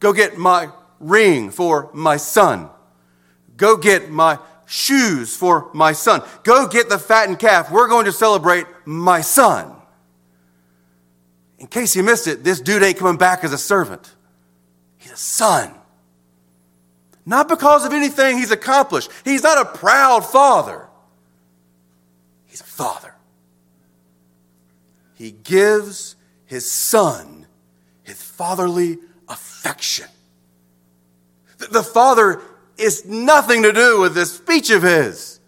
Go 0.00 0.12
get 0.12 0.36
my 0.36 0.68
ring 0.98 1.50
for 1.50 1.90
my 1.92 2.16
son. 2.16 2.68
Go 3.56 3.76
get 3.76 4.10
my 4.10 4.38
shoes 4.66 5.36
for 5.36 5.70
my 5.74 5.92
son. 5.92 6.22
Go 6.42 6.66
get 6.66 6.88
the 6.88 6.98
fattened 6.98 7.38
calf. 7.38 7.70
We're 7.70 7.88
going 7.88 8.06
to 8.06 8.12
celebrate 8.12 8.66
my 8.84 9.20
son. 9.20 9.76
In 11.58 11.66
case 11.68 11.94
you 11.94 12.02
missed 12.02 12.26
it, 12.26 12.42
this 12.42 12.60
dude 12.60 12.82
ain't 12.82 12.98
coming 12.98 13.18
back 13.18 13.44
as 13.44 13.52
a 13.52 13.58
servant. 13.58 14.14
He's 14.96 15.12
a 15.12 15.16
son. 15.16 15.72
Not 17.24 17.48
because 17.48 17.84
of 17.84 17.92
anything 17.92 18.38
he's 18.38 18.50
accomplished. 18.50 19.10
He's 19.24 19.42
not 19.42 19.58
a 19.58 19.78
proud 19.78 20.24
father. 20.24 20.88
He's 22.46 22.60
a 22.60 22.64
father. 22.64 23.14
He 25.14 25.30
gives 25.30 26.16
his 26.46 26.70
son 26.70 27.46
his 28.02 28.20
fatherly 28.20 28.98
affection. 29.28 30.08
The 31.58 31.82
father 31.82 32.42
is 32.76 33.06
nothing 33.06 33.62
to 33.62 33.72
do 33.72 34.00
with 34.00 34.14
this 34.14 34.34
speech 34.34 34.70
of 34.70 34.82
his. 34.82 35.40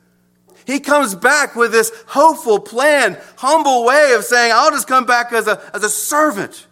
He 0.67 0.81
comes 0.81 1.15
back 1.15 1.57
with 1.57 1.73
this 1.73 1.93
hopeful 2.07 2.59
plan, 2.61 3.19
humble 3.37 3.85
way 3.85 4.13
of 4.15 4.25
saying, 4.25 4.53
I'll 4.55 4.71
just 4.71 4.87
come 4.87 5.05
back 5.05 5.33
as 5.33 5.47
a, 5.47 5.61
as 5.75 5.83
a 5.83 5.91
servant. 5.91 6.67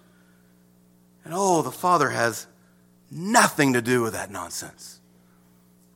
And 1.25 1.35
oh, 1.37 1.63
the 1.63 1.73
father 1.73 2.09
has 2.09 2.47
nothing 3.11 3.75
to 3.75 3.83
do 3.83 4.01
with 4.03 4.15
that 4.15 4.31
nonsense. 4.31 4.92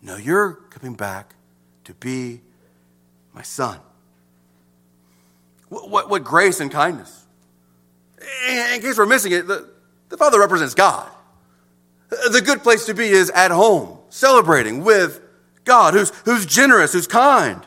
No, 0.02 0.16
you're 0.16 0.54
coming 0.70 0.94
back 0.94 1.34
to 1.84 1.94
be 1.94 2.40
my 3.32 3.42
son. 3.42 3.78
What, 5.68 5.90
what, 5.90 6.10
what 6.10 6.24
grace 6.24 6.60
and 6.60 6.70
kindness. 6.70 7.24
In 8.48 8.80
case 8.80 8.96
we're 8.98 9.06
missing 9.06 9.32
it, 9.32 9.46
the, 9.46 9.68
the 10.08 10.16
Father 10.16 10.38
represents 10.38 10.74
God. 10.74 11.10
The 12.08 12.40
good 12.44 12.62
place 12.62 12.86
to 12.86 12.94
be 12.94 13.08
is 13.08 13.30
at 13.30 13.50
home, 13.50 13.98
celebrating 14.10 14.84
with 14.84 15.20
God, 15.64 15.94
who's, 15.94 16.10
who's 16.24 16.46
generous, 16.46 16.92
who's 16.92 17.06
kind. 17.06 17.66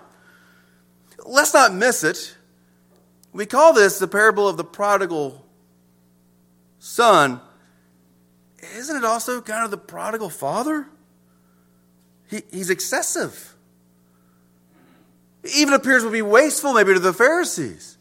Let's 1.25 1.53
not 1.53 1.73
miss 1.73 2.03
it. 2.03 2.35
We 3.33 3.45
call 3.45 3.73
this 3.73 3.99
the 3.99 4.07
parable 4.07 4.47
of 4.47 4.57
the 4.57 4.63
prodigal 4.63 5.45
son, 6.79 7.41
isn't 8.75 8.95
it 8.95 9.03
also 9.03 9.41
kind 9.41 9.65
of 9.65 9.71
the 9.71 9.77
prodigal 9.77 10.29
father? 10.29 10.87
He, 12.29 12.43
he's 12.51 12.69
excessive. 12.69 13.55
He 15.43 15.61
even 15.61 15.73
appears 15.73 16.03
to 16.03 16.11
be 16.11 16.21
wasteful, 16.21 16.73
maybe, 16.73 16.93
to 16.93 16.99
the 16.99 17.13
Pharisees. 17.13 17.97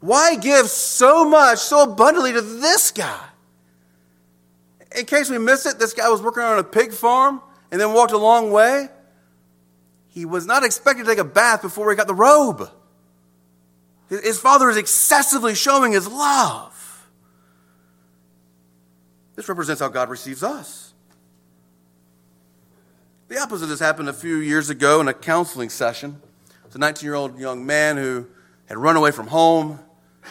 Why 0.00 0.36
give 0.36 0.68
so 0.68 1.28
much, 1.28 1.58
so 1.58 1.82
abundantly 1.82 2.32
to 2.32 2.42
this 2.42 2.90
guy? 2.90 3.26
In 4.94 5.06
case 5.06 5.30
we 5.30 5.38
miss 5.38 5.66
it, 5.66 5.78
this 5.78 5.92
guy 5.92 6.08
was 6.08 6.22
working 6.22 6.42
on 6.42 6.58
a 6.58 6.64
pig 6.64 6.92
farm 6.92 7.40
and 7.72 7.80
then 7.80 7.92
walked 7.92 8.12
a 8.12 8.18
long 8.18 8.52
way. 8.52 8.88
He 10.08 10.24
was 10.24 10.46
not 10.46 10.62
expected 10.62 11.06
to 11.06 11.10
take 11.10 11.18
a 11.18 11.24
bath 11.24 11.62
before 11.62 11.90
he 11.90 11.96
got 11.96 12.06
the 12.06 12.14
robe. 12.14 12.70
His 14.08 14.38
father 14.38 14.68
is 14.68 14.76
excessively 14.76 15.54
showing 15.54 15.92
his 15.92 16.06
love. 16.06 17.08
This 19.34 19.48
represents 19.48 19.80
how 19.80 19.88
God 19.88 20.10
receives 20.10 20.42
us. 20.42 20.83
The 23.28 23.40
opposite 23.40 23.68
has 23.68 23.80
happened 23.80 24.08
a 24.08 24.12
few 24.12 24.36
years 24.36 24.68
ago 24.68 25.00
in 25.00 25.08
a 25.08 25.14
counseling 25.14 25.70
session. 25.70 26.20
It's 26.66 26.74
a 26.74 26.78
19 26.78 27.06
year 27.06 27.14
old 27.14 27.38
young 27.38 27.64
man 27.64 27.96
who 27.96 28.26
had 28.66 28.76
run 28.76 28.96
away 28.96 29.12
from 29.12 29.28
home. 29.28 29.78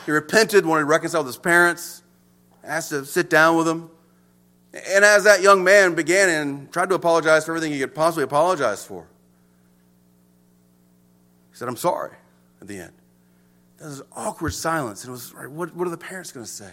He 0.05 0.11
repented, 0.11 0.65
wanted 0.65 0.81
to 0.81 0.85
reconcile 0.85 1.21
with 1.21 1.35
his 1.35 1.37
parents, 1.37 2.03
asked 2.63 2.89
to 2.89 3.05
sit 3.05 3.29
down 3.29 3.57
with 3.57 3.65
them. 3.65 3.89
And 4.73 5.05
as 5.05 5.23
that 5.23 5.41
young 5.41 5.63
man 5.63 5.95
began 5.95 6.29
and 6.29 6.71
tried 6.71 6.89
to 6.89 6.95
apologize 6.95 7.45
for 7.45 7.51
everything 7.51 7.71
he 7.71 7.79
could 7.79 7.93
possibly 7.93 8.23
apologize 8.23 8.85
for, 8.85 9.07
he 11.51 11.57
said, 11.57 11.67
I'm 11.67 11.75
sorry 11.77 12.15
at 12.61 12.67
the 12.67 12.77
end. 12.79 12.93
There 13.77 13.87
was 13.87 14.01
awkward 14.13 14.53
silence, 14.53 15.03
and 15.03 15.09
it 15.09 15.11
was, 15.11 15.33
what, 15.49 15.75
what 15.75 15.87
are 15.87 15.91
the 15.91 15.97
parents 15.97 16.31
going 16.31 16.45
to 16.45 16.51
say? 16.51 16.71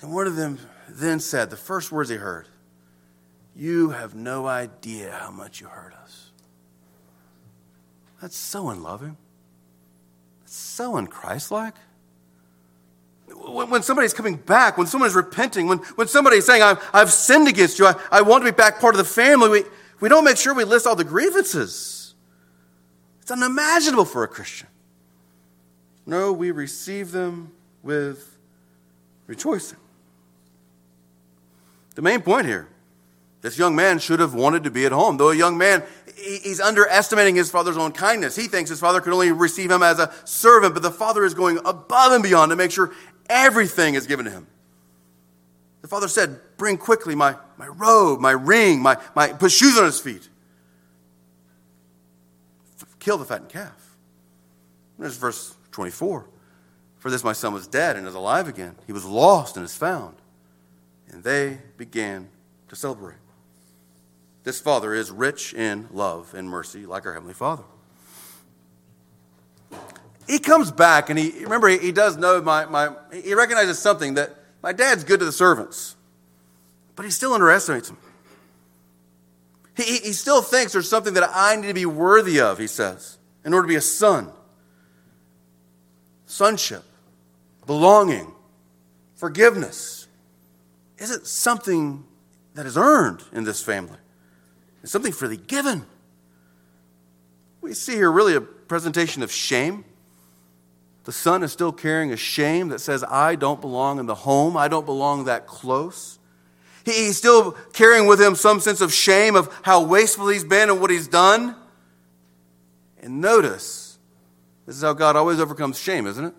And 0.00 0.14
one 0.14 0.26
of 0.26 0.36
them 0.36 0.58
then 0.88 1.20
said, 1.20 1.50
the 1.50 1.56
first 1.56 1.92
words 1.92 2.08
he 2.08 2.16
heard, 2.16 2.46
You 3.56 3.90
have 3.90 4.14
no 4.14 4.46
idea 4.46 5.12
how 5.20 5.30
much 5.30 5.60
you 5.60 5.68
hurt 5.68 5.94
us. 5.94 6.30
That's 8.20 8.36
so 8.36 8.70
unloving. 8.70 9.16
That's 10.40 10.56
so 10.56 10.94
unchristlike. 10.94 11.74
When, 13.28 13.70
when 13.70 13.82
somebody's 13.82 14.14
coming 14.14 14.36
back, 14.36 14.76
when 14.76 14.86
someone's 14.86 15.14
repenting, 15.14 15.66
when, 15.68 15.78
when 15.96 16.08
somebody's 16.08 16.46
saying, 16.46 16.62
I've, 16.62 16.82
I've 16.92 17.12
sinned 17.12 17.48
against 17.48 17.78
you, 17.78 17.86
I, 17.86 17.94
I 18.10 18.22
want 18.22 18.44
to 18.44 18.50
be 18.50 18.56
back 18.56 18.80
part 18.80 18.94
of 18.94 18.98
the 18.98 19.04
family, 19.04 19.48
we, 19.48 19.62
we 20.00 20.08
don't 20.08 20.24
make 20.24 20.36
sure 20.36 20.54
we 20.54 20.64
list 20.64 20.86
all 20.86 20.96
the 20.96 21.04
grievances. 21.04 22.14
It's 23.22 23.30
unimaginable 23.30 24.04
for 24.04 24.24
a 24.24 24.28
Christian. 24.28 24.68
No, 26.06 26.32
we 26.32 26.50
receive 26.50 27.12
them 27.12 27.52
with 27.82 28.36
rejoicing. 29.26 29.78
The 31.94 32.02
main 32.02 32.20
point 32.20 32.46
here 32.46 32.68
this 33.44 33.58
young 33.58 33.76
man 33.76 33.98
should 33.98 34.20
have 34.20 34.32
wanted 34.32 34.64
to 34.64 34.70
be 34.70 34.86
at 34.86 34.92
home. 34.92 35.18
Though 35.18 35.28
a 35.28 35.36
young 35.36 35.58
man, 35.58 35.82
he's 36.16 36.62
underestimating 36.62 37.36
his 37.36 37.50
father's 37.50 37.76
own 37.76 37.92
kindness. 37.92 38.34
He 38.34 38.46
thinks 38.46 38.70
his 38.70 38.80
father 38.80 39.02
could 39.02 39.12
only 39.12 39.32
receive 39.32 39.70
him 39.70 39.82
as 39.82 39.98
a 39.98 40.10
servant, 40.24 40.72
but 40.72 40.82
the 40.82 40.90
father 40.90 41.26
is 41.26 41.34
going 41.34 41.58
above 41.58 42.12
and 42.12 42.22
beyond 42.22 42.48
to 42.52 42.56
make 42.56 42.70
sure 42.70 42.92
everything 43.28 43.96
is 43.96 44.06
given 44.06 44.24
to 44.24 44.30
him. 44.30 44.46
The 45.82 45.88
father 45.88 46.08
said, 46.08 46.40
Bring 46.56 46.78
quickly 46.78 47.14
my, 47.14 47.36
my 47.58 47.66
robe, 47.66 48.18
my 48.18 48.30
ring, 48.30 48.80
my, 48.80 48.96
my, 49.14 49.28
put 49.34 49.52
shoes 49.52 49.76
on 49.76 49.84
his 49.84 50.00
feet. 50.00 50.26
Kill 52.98 53.18
the 53.18 53.26
fattened 53.26 53.50
calf. 53.50 53.96
There's 54.98 55.18
verse 55.18 55.54
24. 55.72 56.26
For 56.96 57.10
this 57.10 57.22
my 57.22 57.34
son 57.34 57.52
was 57.52 57.66
dead 57.66 57.96
and 57.96 58.06
is 58.06 58.14
alive 58.14 58.48
again. 58.48 58.74
He 58.86 58.94
was 58.94 59.04
lost 59.04 59.58
and 59.58 59.66
is 59.66 59.76
found 59.76 60.16
and 61.10 61.22
they 61.22 61.58
began 61.76 62.30
to 62.68 62.76
celebrate. 62.76 63.16
This 64.44 64.60
Father 64.60 64.94
is 64.94 65.10
rich 65.10 65.54
in 65.54 65.88
love 65.90 66.34
and 66.34 66.48
mercy, 66.48 66.84
like 66.84 67.06
our 67.06 67.14
Heavenly 67.14 67.34
Father. 67.34 67.64
He 70.26 70.38
comes 70.38 70.70
back 70.70 71.10
and 71.10 71.18
he, 71.18 71.42
remember, 71.42 71.68
he, 71.68 71.92
does 71.92 72.16
know 72.16 72.40
my, 72.40 72.66
my, 72.66 72.90
he 73.12 73.34
recognizes 73.34 73.78
something 73.78 74.14
that 74.14 74.34
my 74.62 74.72
dad's 74.72 75.02
good 75.04 75.20
to 75.20 75.26
the 75.26 75.32
servants, 75.32 75.96
but 76.94 77.04
he 77.04 77.10
still 77.10 77.32
underestimates 77.32 77.88
them. 77.88 77.98
He, 79.76 79.98
he 79.98 80.12
still 80.12 80.40
thinks 80.40 80.72
there's 80.72 80.88
something 80.88 81.14
that 81.14 81.28
I 81.32 81.56
need 81.56 81.68
to 81.68 81.74
be 81.74 81.86
worthy 81.86 82.40
of, 82.40 82.58
he 82.58 82.66
says, 82.66 83.18
in 83.44 83.52
order 83.52 83.66
to 83.66 83.68
be 83.68 83.76
a 83.76 83.80
son. 83.80 84.30
Sonship, 86.26 86.84
belonging, 87.66 88.32
forgiveness 89.14 90.06
isn't 90.98 91.26
something 91.26 92.04
that 92.54 92.66
is 92.66 92.76
earned 92.76 93.22
in 93.32 93.44
this 93.44 93.62
family. 93.62 93.98
It's 94.84 94.92
something 94.92 95.12
freely 95.12 95.38
given. 95.38 95.86
We 97.62 97.72
see 97.72 97.94
here 97.94 98.12
really 98.12 98.36
a 98.36 98.42
presentation 98.42 99.22
of 99.22 99.32
shame. 99.32 99.86
The 101.04 101.12
son 101.12 101.42
is 101.42 101.52
still 101.52 101.72
carrying 101.72 102.12
a 102.12 102.18
shame 102.18 102.68
that 102.68 102.80
says, 102.82 103.02
I 103.02 103.34
don't 103.34 103.62
belong 103.62 103.98
in 103.98 104.04
the 104.04 104.14
home, 104.14 104.58
I 104.58 104.68
don't 104.68 104.84
belong 104.84 105.24
that 105.24 105.46
close. 105.46 106.18
He's 106.84 107.16
still 107.16 107.52
carrying 107.72 108.06
with 108.06 108.20
him 108.20 108.34
some 108.34 108.60
sense 108.60 108.82
of 108.82 108.92
shame 108.92 109.36
of 109.36 109.50
how 109.62 109.82
wasteful 109.82 110.28
he's 110.28 110.44
been 110.44 110.68
and 110.68 110.82
what 110.82 110.90
he's 110.90 111.08
done. 111.08 111.56
And 113.00 113.22
notice, 113.22 113.98
this 114.66 114.76
is 114.76 114.82
how 114.82 114.92
God 114.92 115.16
always 115.16 115.40
overcomes 115.40 115.78
shame, 115.78 116.06
isn't 116.06 116.26
it? 116.26 116.34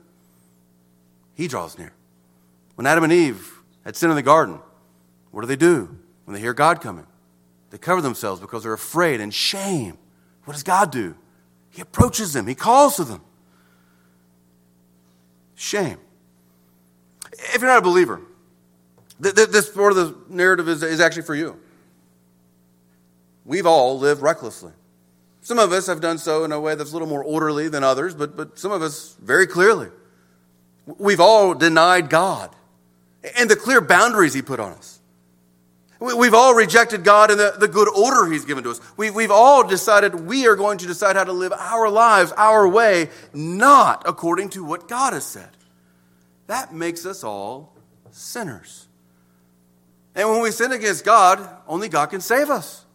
He 1.33 1.47
draws 1.47 1.79
near. 1.79 1.93
When 2.75 2.85
Adam 2.85 3.05
and 3.05 3.13
Eve 3.13 3.51
had 3.83 3.95
sin 3.95 4.11
in 4.11 4.15
the 4.15 4.21
garden, 4.21 4.59
what 5.31 5.41
do 5.41 5.47
they 5.47 5.55
do 5.55 5.97
when 6.25 6.35
they 6.35 6.39
hear 6.39 6.53
God 6.53 6.79
coming? 6.79 7.07
They 7.75 7.79
cover 7.79 7.99
themselves 7.99 8.39
because 8.39 8.63
they're 8.63 8.71
afraid 8.71 9.19
and 9.19 9.33
shame. 9.33 9.97
What 10.45 10.53
does 10.53 10.63
God 10.63 10.93
do? 10.93 11.13
He 11.71 11.81
approaches 11.81 12.31
them, 12.31 12.47
He 12.47 12.55
calls 12.55 12.95
to 12.95 13.03
them. 13.03 13.19
Shame. 15.55 15.97
If 17.33 17.59
you're 17.59 17.69
not 17.69 17.79
a 17.79 17.81
believer, 17.81 18.21
this 19.19 19.69
part 19.69 19.91
of 19.91 19.97
the 19.97 20.15
narrative 20.33 20.69
is, 20.69 21.01
actually 21.01 21.23
for 21.23 21.35
you. 21.35 21.59
We've 23.43 23.65
all 23.65 23.99
lived 23.99 24.21
recklessly. 24.21 24.71
Some 25.41 25.59
of 25.59 25.73
us 25.73 25.87
have 25.87 25.99
done 25.99 26.17
so 26.17 26.45
in 26.45 26.53
a 26.53 26.59
way 26.61 26.75
that's 26.75 26.91
a 26.91 26.93
little 26.93 27.09
more 27.09 27.25
orderly 27.25 27.67
than 27.67 27.83
others, 27.83 28.15
but, 28.15 28.37
but 28.37 28.57
some 28.57 28.71
of 28.71 28.83
us 28.83 29.17
very 29.21 29.47
clearly. 29.47 29.89
We've 30.85 31.19
all 31.19 31.53
denied 31.53 32.09
God 32.09 32.55
and 33.37 33.49
the 33.49 33.57
clear 33.57 33.81
boundaries 33.81 34.33
He 34.33 34.41
put 34.41 34.61
on 34.61 34.71
us. 34.71 34.94
We've 36.13 36.33
all 36.33 36.53
rejected 36.53 37.03
God 37.03 37.31
and 37.31 37.39
the, 37.39 37.55
the 37.57 37.67
good 37.67 37.87
order 37.89 38.31
He's 38.31 38.45
given 38.45 38.63
to 38.63 38.71
us. 38.71 38.81
We, 38.97 39.09
we've 39.09 39.31
all 39.31 39.65
decided 39.65 40.15
we 40.15 40.47
are 40.47 40.55
going 40.55 40.77
to 40.79 40.87
decide 40.87 41.15
how 41.15 41.23
to 41.23 41.31
live 41.31 41.51
our 41.53 41.89
lives 41.89 42.31
our 42.33 42.67
way, 42.67 43.09
not 43.33 44.03
according 44.05 44.49
to 44.51 44.63
what 44.63 44.87
God 44.87 45.13
has 45.13 45.25
said. 45.25 45.49
That 46.47 46.73
makes 46.73 47.05
us 47.05 47.23
all 47.23 47.75
sinners. 48.11 48.87
And 50.13 50.29
when 50.29 50.41
we 50.41 50.51
sin 50.51 50.71
against 50.71 51.03
God, 51.03 51.47
only 51.67 51.89
God 51.89 52.07
can 52.07 52.21
save 52.21 52.49
us. 52.49 52.85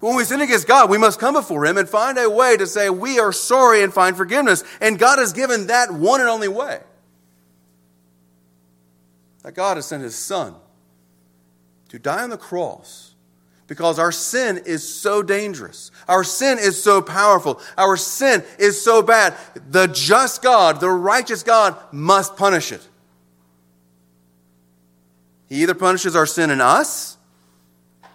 When 0.00 0.16
we 0.16 0.24
sin 0.24 0.40
against 0.40 0.66
God, 0.66 0.90
we 0.90 0.98
must 0.98 1.20
come 1.20 1.34
before 1.34 1.66
Him 1.66 1.76
and 1.78 1.88
find 1.88 2.18
a 2.18 2.28
way 2.28 2.56
to 2.56 2.66
say 2.66 2.90
we 2.90 3.20
are 3.20 3.32
sorry 3.32 3.82
and 3.82 3.92
find 3.92 4.16
forgiveness. 4.16 4.64
And 4.80 4.98
God 4.98 5.18
has 5.18 5.32
given 5.32 5.68
that 5.68 5.90
one 5.90 6.20
and 6.20 6.28
only 6.28 6.48
way 6.48 6.80
that 9.42 9.54
God 9.54 9.76
has 9.76 9.86
sent 9.86 10.02
his 10.02 10.14
son 10.14 10.54
to 11.90 11.98
die 11.98 12.22
on 12.22 12.30
the 12.30 12.36
cross 12.36 13.14
because 13.66 14.00
our 14.00 14.10
sin 14.10 14.62
is 14.66 15.00
so 15.00 15.22
dangerous. 15.22 15.92
Our 16.08 16.24
sin 16.24 16.58
is 16.58 16.82
so 16.82 17.00
powerful. 17.00 17.60
Our 17.78 17.96
sin 17.96 18.42
is 18.58 18.82
so 18.82 19.00
bad. 19.00 19.34
The 19.70 19.86
just 19.86 20.42
God, 20.42 20.80
the 20.80 20.90
righteous 20.90 21.44
God, 21.44 21.76
must 21.92 22.36
punish 22.36 22.72
it. 22.72 22.84
He 25.48 25.62
either 25.62 25.74
punishes 25.74 26.16
our 26.16 26.26
sin 26.26 26.50
in 26.50 26.60
us, 26.60 27.16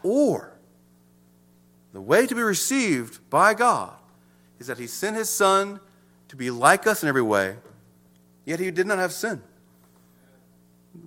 or 0.03 0.51
the 1.93 2.01
way 2.01 2.27
to 2.27 2.35
be 2.35 2.41
received 2.41 3.29
by 3.29 3.53
God 3.53 3.93
is 4.59 4.67
that 4.67 4.77
He 4.77 4.87
sent 4.87 5.15
His 5.15 5.29
Son 5.29 5.79
to 6.29 6.35
be 6.35 6.49
like 6.49 6.87
us 6.87 7.03
in 7.03 7.09
every 7.09 7.21
way, 7.21 7.55
yet 8.45 8.59
He 8.59 8.71
did 8.71 8.87
not 8.87 8.99
have 8.99 9.11
sin. 9.11 9.41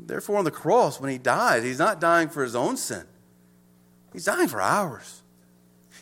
Therefore, 0.07 0.38
on 0.38 0.44
the 0.44 0.51
cross, 0.51 1.01
when 1.01 1.11
he 1.11 1.18
dies, 1.18 1.62
he's 1.62 1.79
not 1.79 2.01
dying 2.01 2.29
for 2.29 2.42
his 2.42 2.57
own 2.57 2.77
sin, 2.77 3.05
he's 4.12 4.24
dying 4.24 4.48
for 4.48 4.61
ours. 4.61 5.22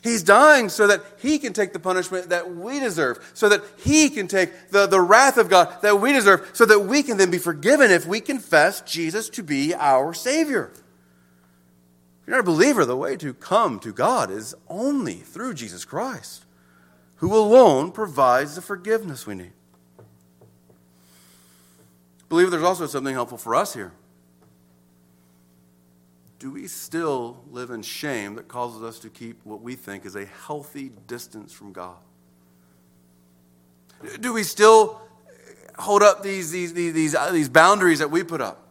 He's 0.03 0.22
dying 0.22 0.68
so 0.68 0.87
that 0.87 1.03
he 1.18 1.38
can 1.40 1.53
take 1.53 1.72
the 1.72 1.81
punishment 1.81 2.29
that 2.29 2.55
we 2.55 2.79
deserve, 2.79 3.18
so 3.35 3.49
that 3.49 3.64
he 3.79 4.09
can 4.09 4.29
take 4.29 4.70
the, 4.70 4.87
the 4.87 5.01
wrath 5.01 5.37
of 5.37 5.49
God 5.49 5.83
that 5.83 6.01
we 6.01 6.12
deserve, 6.12 6.49
so 6.53 6.64
that 6.64 6.81
we 6.81 7.03
can 7.03 7.16
then 7.16 7.31
be 7.31 7.38
forgiven 7.38 7.90
if 7.90 8.07
we 8.07 8.20
confess 8.20 8.83
Jesus 8.83 9.29
to 9.31 9.42
be 9.42 9.75
our 9.75 10.14
Savior. 10.14 10.70
If 10.72 12.29
you're 12.29 12.37
not 12.37 12.40
a 12.40 12.44
believer, 12.44 12.85
the 12.85 12.96
way 12.96 13.16
to 13.16 13.35
come 13.35 13.81
to 13.81 13.92
God 13.92 14.31
is 14.31 14.55
only 14.68 15.16
through 15.16 15.55
Jesus 15.55 15.85
Christ, 15.85 16.44
who 17.16 17.37
alone 17.37 17.90
provides 17.90 18.55
the 18.55 18.62
forgiveness 18.62 19.27
we 19.27 19.35
need. 19.35 19.53
Believe 22.28 22.50
there's 22.50 22.62
also 22.62 22.86
something 22.86 23.14
helpful 23.14 23.38
for 23.38 23.54
us 23.54 23.74
here. 23.74 23.92
do 26.38 26.50
we 26.52 26.66
still 26.66 27.42
live 27.50 27.70
in 27.70 27.82
shame 27.82 28.34
that 28.34 28.46
causes 28.46 28.82
us 28.82 28.98
to 29.00 29.08
keep 29.08 29.40
what 29.44 29.62
we 29.62 29.74
think 29.74 30.04
is 30.04 30.16
a 30.16 30.26
healthy 30.26 30.90
distance 31.06 31.52
from 31.52 31.72
God? 31.72 31.96
Do 34.20 34.32
we 34.34 34.42
still 34.42 35.00
hold 35.78 36.02
up 36.02 36.22
these, 36.22 36.50
these, 36.50 36.74
these, 36.74 36.92
these, 36.92 37.14
uh, 37.14 37.32
these 37.32 37.48
boundaries 37.48 38.00
that 38.00 38.10
we 38.10 38.22
put 38.22 38.40
up? 38.40 38.62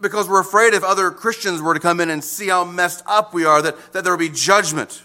Because 0.00 0.28
we're 0.28 0.40
afraid 0.40 0.74
if 0.74 0.82
other 0.82 1.10
Christians 1.10 1.62
were 1.62 1.74
to 1.74 1.80
come 1.80 2.00
in 2.00 2.10
and 2.10 2.22
see 2.22 2.48
how 2.48 2.64
messed 2.64 3.02
up 3.06 3.32
we 3.32 3.44
are, 3.44 3.62
that, 3.62 3.92
that 3.92 4.04
there 4.04 4.12
will 4.12 4.18
be 4.18 4.28
judgment. 4.28 5.04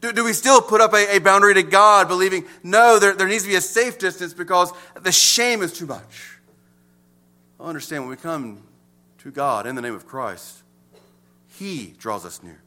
Do, 0.00 0.12
do 0.12 0.22
we 0.22 0.34
still 0.34 0.60
put 0.60 0.82
up 0.82 0.92
a, 0.92 1.16
a 1.16 1.18
boundary 1.18 1.54
to 1.54 1.62
God, 1.62 2.08
believing, 2.08 2.44
no, 2.62 2.98
there, 2.98 3.14
there 3.14 3.26
needs 3.26 3.44
to 3.44 3.48
be 3.48 3.56
a 3.56 3.60
safe 3.60 3.98
distance 3.98 4.34
because 4.34 4.70
the 5.02 5.12
shame 5.12 5.62
is 5.62 5.72
too 5.72 5.86
much? 5.86 6.33
Understand 7.64 8.02
when 8.02 8.10
we 8.10 8.16
come 8.16 8.62
to 9.18 9.30
God 9.30 9.66
in 9.66 9.74
the 9.74 9.80
name 9.80 9.94
of 9.94 10.06
Christ, 10.06 10.62
He 11.48 11.94
draws 11.98 12.26
us 12.26 12.42
near, 12.42 12.60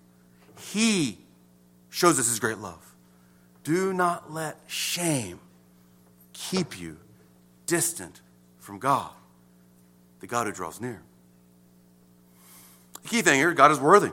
He 0.59 1.19
shows 1.89 2.19
us 2.19 2.27
His 2.27 2.39
great 2.39 2.57
love. 2.57 2.83
Do 3.63 3.93
not 3.93 4.33
let 4.33 4.57
shame 4.67 5.39
keep 6.33 6.79
you 6.79 6.97
distant 7.65 8.21
from 8.59 8.79
God, 8.79 9.11
the 10.19 10.27
God 10.27 10.47
who 10.47 10.53
draws 10.53 10.81
near. 10.81 11.01
The 13.03 13.09
key 13.09 13.21
thing 13.21 13.35
here 13.35 13.53
God 13.53 13.71
is 13.71 13.79
worthy. 13.79 14.11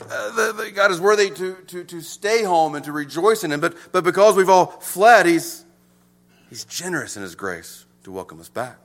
Uh, 0.00 0.30
the, 0.30 0.52
the, 0.52 0.70
God 0.70 0.90
is 0.90 1.00
worthy 1.00 1.30
to, 1.30 1.54
to, 1.66 1.84
to 1.84 2.00
stay 2.00 2.44
home 2.44 2.74
and 2.74 2.84
to 2.84 2.92
rejoice 2.92 3.44
in 3.44 3.50
Him, 3.50 3.60
but, 3.60 3.74
but 3.92 4.04
because 4.04 4.36
we've 4.36 4.48
all 4.48 4.66
fled, 4.66 5.26
he's, 5.26 5.64
he's 6.50 6.64
generous 6.64 7.16
in 7.16 7.22
His 7.22 7.34
grace 7.34 7.86
to 8.04 8.12
welcome 8.12 8.40
us 8.40 8.48
back. 8.48 8.78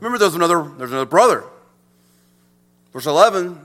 Remember, 0.00 0.18
there's 0.18 0.34
another, 0.34 0.62
there's 0.76 0.90
another 0.90 1.06
brother. 1.06 1.44
Verse 2.92 3.06
11, 3.06 3.60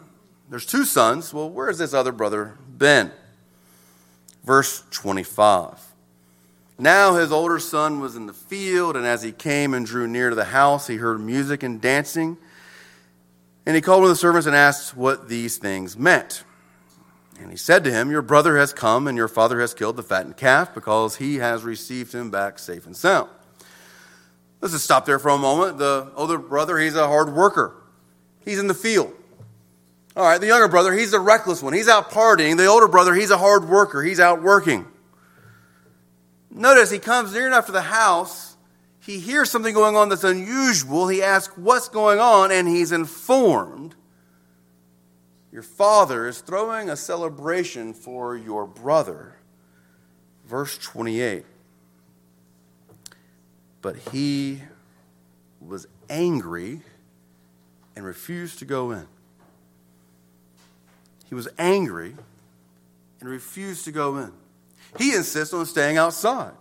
there's 0.49 0.65
two 0.65 0.85
sons. 0.85 1.33
Well, 1.33 1.49
where's 1.49 1.77
this 1.77 1.93
other 1.93 2.11
brother 2.11 2.57
been? 2.77 3.11
Verse 4.43 4.83
25. 4.91 5.79
Now 6.77 7.13
his 7.15 7.31
older 7.31 7.59
son 7.59 7.99
was 7.99 8.15
in 8.15 8.25
the 8.25 8.33
field, 8.33 8.95
and 8.95 9.05
as 9.05 9.21
he 9.21 9.31
came 9.31 9.73
and 9.73 9.85
drew 9.85 10.07
near 10.07 10.29
to 10.29 10.35
the 10.35 10.45
house, 10.45 10.87
he 10.87 10.95
heard 10.95 11.19
music 11.19 11.63
and 11.63 11.79
dancing. 11.79 12.37
And 13.65 13.75
he 13.75 13.81
called 13.81 14.01
one 14.01 14.09
of 14.09 14.15
the 14.15 14.19
servants 14.19 14.47
and 14.47 14.55
asked 14.55 14.97
what 14.97 15.29
these 15.29 15.57
things 15.57 15.95
meant. 15.97 16.43
And 17.39 17.51
he 17.51 17.57
said 17.57 17.83
to 17.83 17.91
him, 17.91 18.09
Your 18.09 18.21
brother 18.21 18.57
has 18.57 18.73
come, 18.73 19.07
and 19.07 19.17
your 19.17 19.27
father 19.27 19.61
has 19.61 19.73
killed 19.73 19.95
the 19.95 20.03
fattened 20.03 20.37
calf, 20.37 20.73
because 20.73 21.17
he 21.17 21.35
has 21.35 21.63
received 21.63 22.13
him 22.13 22.31
back 22.31 22.57
safe 22.57 22.85
and 22.85 22.95
sound. 22.97 23.29
Let's 24.61 24.73
just 24.73 24.85
stop 24.85 25.05
there 25.05 25.19
for 25.19 25.29
a 25.29 25.37
moment. 25.37 25.79
The 25.79 26.11
older 26.15 26.37
brother, 26.37 26.77
he's 26.77 26.95
a 26.95 27.07
hard 27.07 27.33
worker, 27.33 27.75
he's 28.45 28.59
in 28.59 28.67
the 28.67 28.73
field. 28.73 29.13
All 30.15 30.23
right, 30.23 30.41
the 30.41 30.47
younger 30.47 30.67
brother, 30.67 30.93
he's 30.93 31.11
the 31.11 31.19
reckless 31.19 31.63
one. 31.63 31.73
He's 31.73 31.87
out 31.87 32.11
partying. 32.11 32.57
The 32.57 32.65
older 32.65 32.89
brother, 32.89 33.13
he's 33.13 33.31
a 33.31 33.37
hard 33.37 33.69
worker. 33.69 34.03
He's 34.03 34.19
out 34.19 34.41
working. 34.41 34.85
Notice 36.49 36.91
he 36.91 36.99
comes 36.99 37.33
near 37.33 37.47
enough 37.47 37.67
to 37.67 37.71
the 37.71 37.81
house. 37.81 38.57
He 38.99 39.19
hears 39.19 39.49
something 39.49 39.73
going 39.73 39.95
on 39.95 40.09
that's 40.09 40.25
unusual. 40.25 41.07
He 41.07 41.23
asks, 41.23 41.57
What's 41.57 41.87
going 41.87 42.19
on? 42.19 42.51
And 42.51 42.67
he's 42.67 42.91
informed. 42.91 43.95
Your 45.51 45.63
father 45.63 46.27
is 46.27 46.39
throwing 46.39 46.89
a 46.89 46.97
celebration 46.97 47.93
for 47.93 48.35
your 48.35 48.67
brother. 48.67 49.37
Verse 50.45 50.77
28. 50.77 51.45
But 53.81 53.97
he 53.97 54.61
was 55.59 55.87
angry 56.09 56.81
and 57.95 58.05
refused 58.05 58.59
to 58.59 58.65
go 58.65 58.91
in. 58.91 59.07
He 61.27 61.35
was 61.35 61.47
angry 61.57 62.15
and 63.19 63.29
refused 63.29 63.85
to 63.85 63.91
go 63.91 64.17
in. 64.17 64.31
He 64.97 65.13
insists 65.13 65.53
on 65.53 65.65
staying 65.65 65.97
outside. 65.97 66.51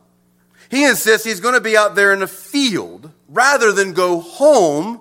He 0.71 0.85
insists 0.85 1.27
he's 1.27 1.41
going 1.41 1.55
to 1.55 1.61
be 1.61 1.77
out 1.77 1.95
there 1.95 2.13
in 2.13 2.21
the 2.21 2.29
field 2.29 3.11
rather 3.29 3.73
than 3.73 3.93
go 3.93 4.21
home 4.21 5.01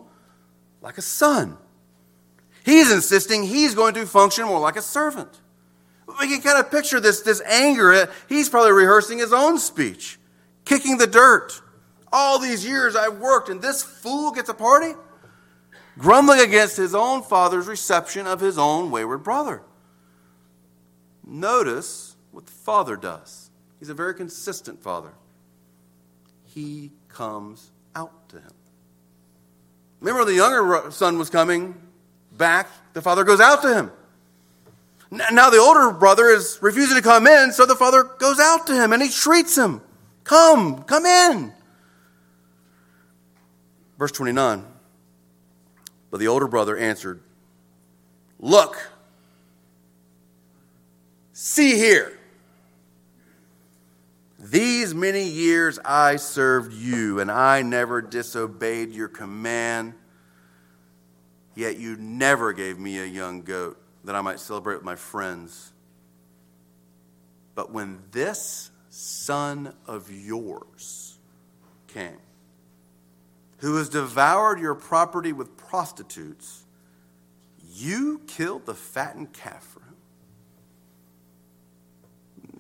like 0.82 0.98
a 0.98 1.02
son. 1.02 1.58
He's 2.64 2.92
insisting 2.92 3.44
he's 3.44 3.76
going 3.76 3.94
to 3.96 4.06
function 4.06 4.46
more 4.46 4.60
like 4.60 4.76
a 4.76 4.82
servant. 4.82 5.30
We 6.20 6.28
can 6.28 6.42
kind 6.42 6.60
of 6.60 6.72
picture 6.72 7.00
this, 7.00 7.22
this 7.22 7.42
anger. 7.42 8.10
He's 8.28 8.50
probably 8.50 8.72
rehearsing 8.72 9.20
his 9.20 9.32
own 9.32 9.60
speech, 9.60 10.18
kicking 10.66 10.98
the 10.98 11.08
dirt. 11.08 11.62
All 12.12 12.40
these 12.40 12.66
years 12.66 12.96
I've 12.96 13.20
worked, 13.20 13.50
and 13.50 13.62
this 13.62 13.84
fool 13.84 14.32
gets 14.32 14.50
a 14.50 14.54
party? 14.54 14.94
Grumbling 15.98 16.40
against 16.40 16.78
his 16.78 16.96
own 16.96 17.24
father's 17.24 17.68
reception 17.68 18.26
of 18.26 18.40
his 18.40 18.58
own 18.58 18.90
wayward 18.90 19.24
brother. 19.24 19.62
Notice 21.26 22.16
what 22.32 22.46
the 22.46 22.52
Father 22.52 22.96
does. 22.96 23.52
He's 23.80 23.90
a 23.90 23.94
very 23.94 24.16
consistent 24.16 24.82
Father. 24.82 25.12
He 26.46 26.92
comes 27.10 27.72
out 27.96 28.30
to 28.30 28.38
him. 28.38 28.52
Remember, 30.00 30.26
the 30.26 30.36
younger 30.36 30.92
son 30.92 31.18
was 31.18 31.30
coming 31.30 31.76
back, 32.40 32.70
the 32.94 33.02
father 33.02 33.24
goes 33.24 33.40
out 33.40 33.62
to 33.62 33.74
him. 33.74 33.92
Now 35.12 35.50
the 35.50 35.58
older 35.58 35.92
brother 35.92 36.28
is 36.30 36.60
refusing 36.62 36.96
to 36.96 37.02
come 37.02 37.28
in, 37.28 37.52
so 37.52 37.66
the 37.66 37.76
father 37.76 38.04
goes 38.04 38.40
out 38.40 38.68
to 38.68 38.74
him 38.74 38.94
and 38.94 39.02
he 39.02 39.10
treats 39.10 39.58
him. 39.58 39.82
Come, 40.24 40.84
come 40.84 41.06
in. 41.06 41.52
Verse 44.00 44.14
29. 44.14 44.66
But 46.10 46.20
the 46.22 46.30
older 46.30 46.48
brother 46.48 46.78
answered, 46.78 47.22
Look, 48.40 48.90
see 51.34 51.76
here. 51.76 52.18
These 54.40 54.96
many 54.96 55.26
years 55.26 55.78
I 55.84 56.16
served 56.16 56.72
you, 56.72 57.20
and 57.20 57.30
I 57.30 57.62
never 57.62 58.02
disobeyed 58.02 58.92
your 58.92 59.10
command. 59.10 59.94
Yet 61.54 61.78
you 61.78 61.98
never 61.98 62.54
gave 62.54 62.80
me 62.80 63.00
a 63.00 63.06
young 63.06 63.42
goat 63.42 63.78
that 64.06 64.16
I 64.16 64.22
might 64.22 64.40
celebrate 64.40 64.76
with 64.76 64.86
my 64.86 64.96
friends. 64.96 65.74
But 67.54 67.74
when 67.74 68.00
this 68.12 68.72
son 68.90 69.74
of 69.86 70.10
yours 70.10 71.18
came, 71.88 72.18
who 73.60 73.76
has 73.78 73.90
devoured 73.90 74.60
your 74.60 74.76
property 74.76 75.34
with 75.34 75.58
prostitutes, 75.58 76.66
you 77.74 78.22
killed 78.28 78.66
the 78.66 78.74
fattened 78.74 79.34
calf 79.34 79.64
for 79.64 79.82
him. 79.82 79.96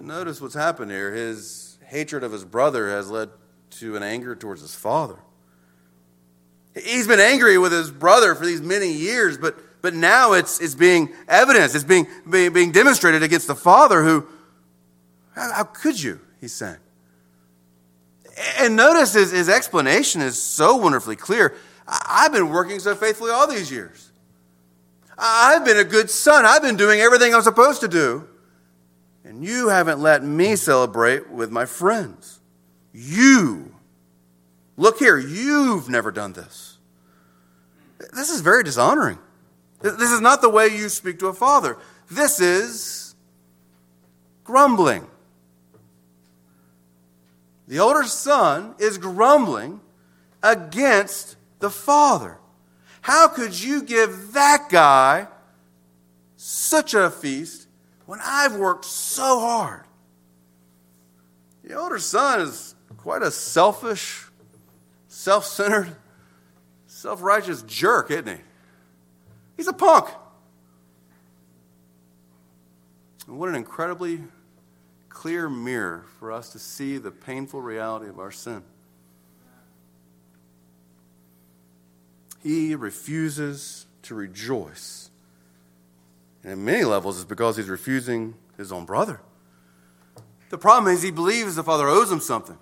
Notice 0.08 0.40
what's 0.42 0.56
happened 0.56 0.92
here. 0.92 1.12
His 1.12 1.78
hatred 1.86 2.24
of 2.24 2.32
his 2.32 2.46
brother 2.46 2.90
has 2.90 3.10
led 3.10 3.30
to 3.72 3.96
an 3.96 4.04
anger 4.04 4.36
towards 4.36 4.62
his 4.62 4.76
father. 4.76 5.18
He's 6.74 7.08
been 7.08 7.20
angry 7.20 7.58
with 7.58 7.72
his 7.72 7.92
brother 7.92 8.36
for 8.36 8.46
these 8.46 8.62
many 8.62 8.92
years, 8.92 9.38
but, 9.38 9.58
but 9.82 9.94
now 9.94 10.34
it's, 10.34 10.62
it's 10.62 10.76
being 10.76 11.14
evidenced, 11.28 11.76
it's 11.76 11.84
being, 11.84 12.08
being, 12.30 12.54
being 12.54 12.72
demonstrated 12.72 13.24
against 13.24 13.48
the 13.48 13.56
father 13.56 14.04
who, 14.04 14.28
how, 15.36 15.52
how 15.54 15.64
could 15.64 16.02
you, 16.02 16.20
he's 16.40 16.54
saying. 16.54 16.78
And 18.58 18.76
notice 18.76 19.14
his, 19.14 19.32
his 19.32 19.50
explanation 19.50 20.22
is 20.22 20.42
so 20.42 20.76
wonderfully 20.78 21.16
clear. 21.16 21.56
I've 21.88 22.32
been 22.32 22.50
working 22.50 22.80
so 22.80 22.96
faithfully 22.96 23.32
all 23.32 23.48
these 23.48 23.72
years. 23.72 24.12
I've 25.18 25.66
been 25.66 25.78
a 25.78 25.84
good 25.84 26.10
son. 26.10 26.46
I've 26.46 26.62
been 26.62 26.78
doing 26.78 27.02
everything 27.02 27.34
I'm 27.36 27.42
supposed 27.42 27.82
to 27.82 27.88
do. 27.88 28.28
And 29.26 29.44
you 29.44 29.68
haven't 29.70 30.00
let 30.00 30.24
me 30.24 30.56
celebrate 30.56 31.30
with 31.30 31.52
my 31.52 31.66
friends. 31.66 32.40
You. 32.94 33.76
Look 34.78 35.00
here, 35.00 35.18
you've 35.18 35.90
never 35.90 36.10
done 36.10 36.34
this. 36.34 36.78
This 38.14 38.30
is 38.30 38.40
very 38.40 38.64
dishonoring. 38.64 39.20
This 39.82 40.12
is 40.12 40.22
not 40.22 40.42
the 40.42 40.50
way 40.50 40.68
you 40.68 40.88
speak 40.88 41.20
to 41.20 41.28
a 41.28 41.34
father. 41.34 41.78
This 42.10 42.40
is 42.40 43.16
grumbling. 44.44 45.08
The 47.70 47.80
older 47.80 48.04
son 48.04 48.76
is 48.80 48.98
grumbling 48.98 49.80
against 50.44 51.38
the 51.60 51.70
father. 51.70 52.40
How 53.00 53.30
could 53.30 53.58
you 53.58 53.84
give 53.84 54.34
that 54.34 54.68
guy 54.70 55.28
such 56.42 56.94
a 56.94 57.10
feast 57.10 57.68
when 58.06 58.20
I've 58.24 58.56
worked 58.56 58.86
so 58.86 59.42
hard. 59.42 59.84
The 61.66 61.74
older 61.74 62.00
son 62.00 62.42
is 62.42 62.74
quite 62.96 63.22
a 63.22 63.30
selfish, 63.30 64.26
self 65.10 65.46
centered, 65.46 65.96
self 66.88 67.22
righteous 67.22 67.62
jerk, 67.64 68.10
isn't 68.10 68.28
he? 68.28 68.42
He's 69.58 69.68
a 69.68 69.74
punk. 69.74 70.08
And 73.28 73.38
what 73.38 73.50
an 73.50 73.56
incredibly 73.56 74.22
clear 75.20 75.50
mirror 75.50 76.06
for 76.18 76.32
us 76.32 76.50
to 76.54 76.58
see 76.58 76.98
the 76.98 77.12
painful 77.12 77.62
reality 77.62 78.08
of 78.08 78.20
our 78.20 78.32
sin. 78.32 78.64
He 82.42 82.74
refuses 82.74 83.86
to 84.04 84.16
rejoice. 84.16 85.10
And 86.42 86.54
at 86.54 86.58
many 86.58 86.86
levels, 86.86 87.18
it's 87.18 87.28
because 87.28 87.58
he's 87.58 87.68
refusing 87.68 88.34
his 88.56 88.72
own 88.72 88.86
brother. 88.86 89.20
The 90.52 90.58
problem 90.58 90.94
is 90.94 91.04
he 91.04 91.12
believes 91.12 91.54
the 91.54 91.66
father 91.66 91.90
owes 91.90 92.10
him 92.10 92.22
something. 92.22 92.58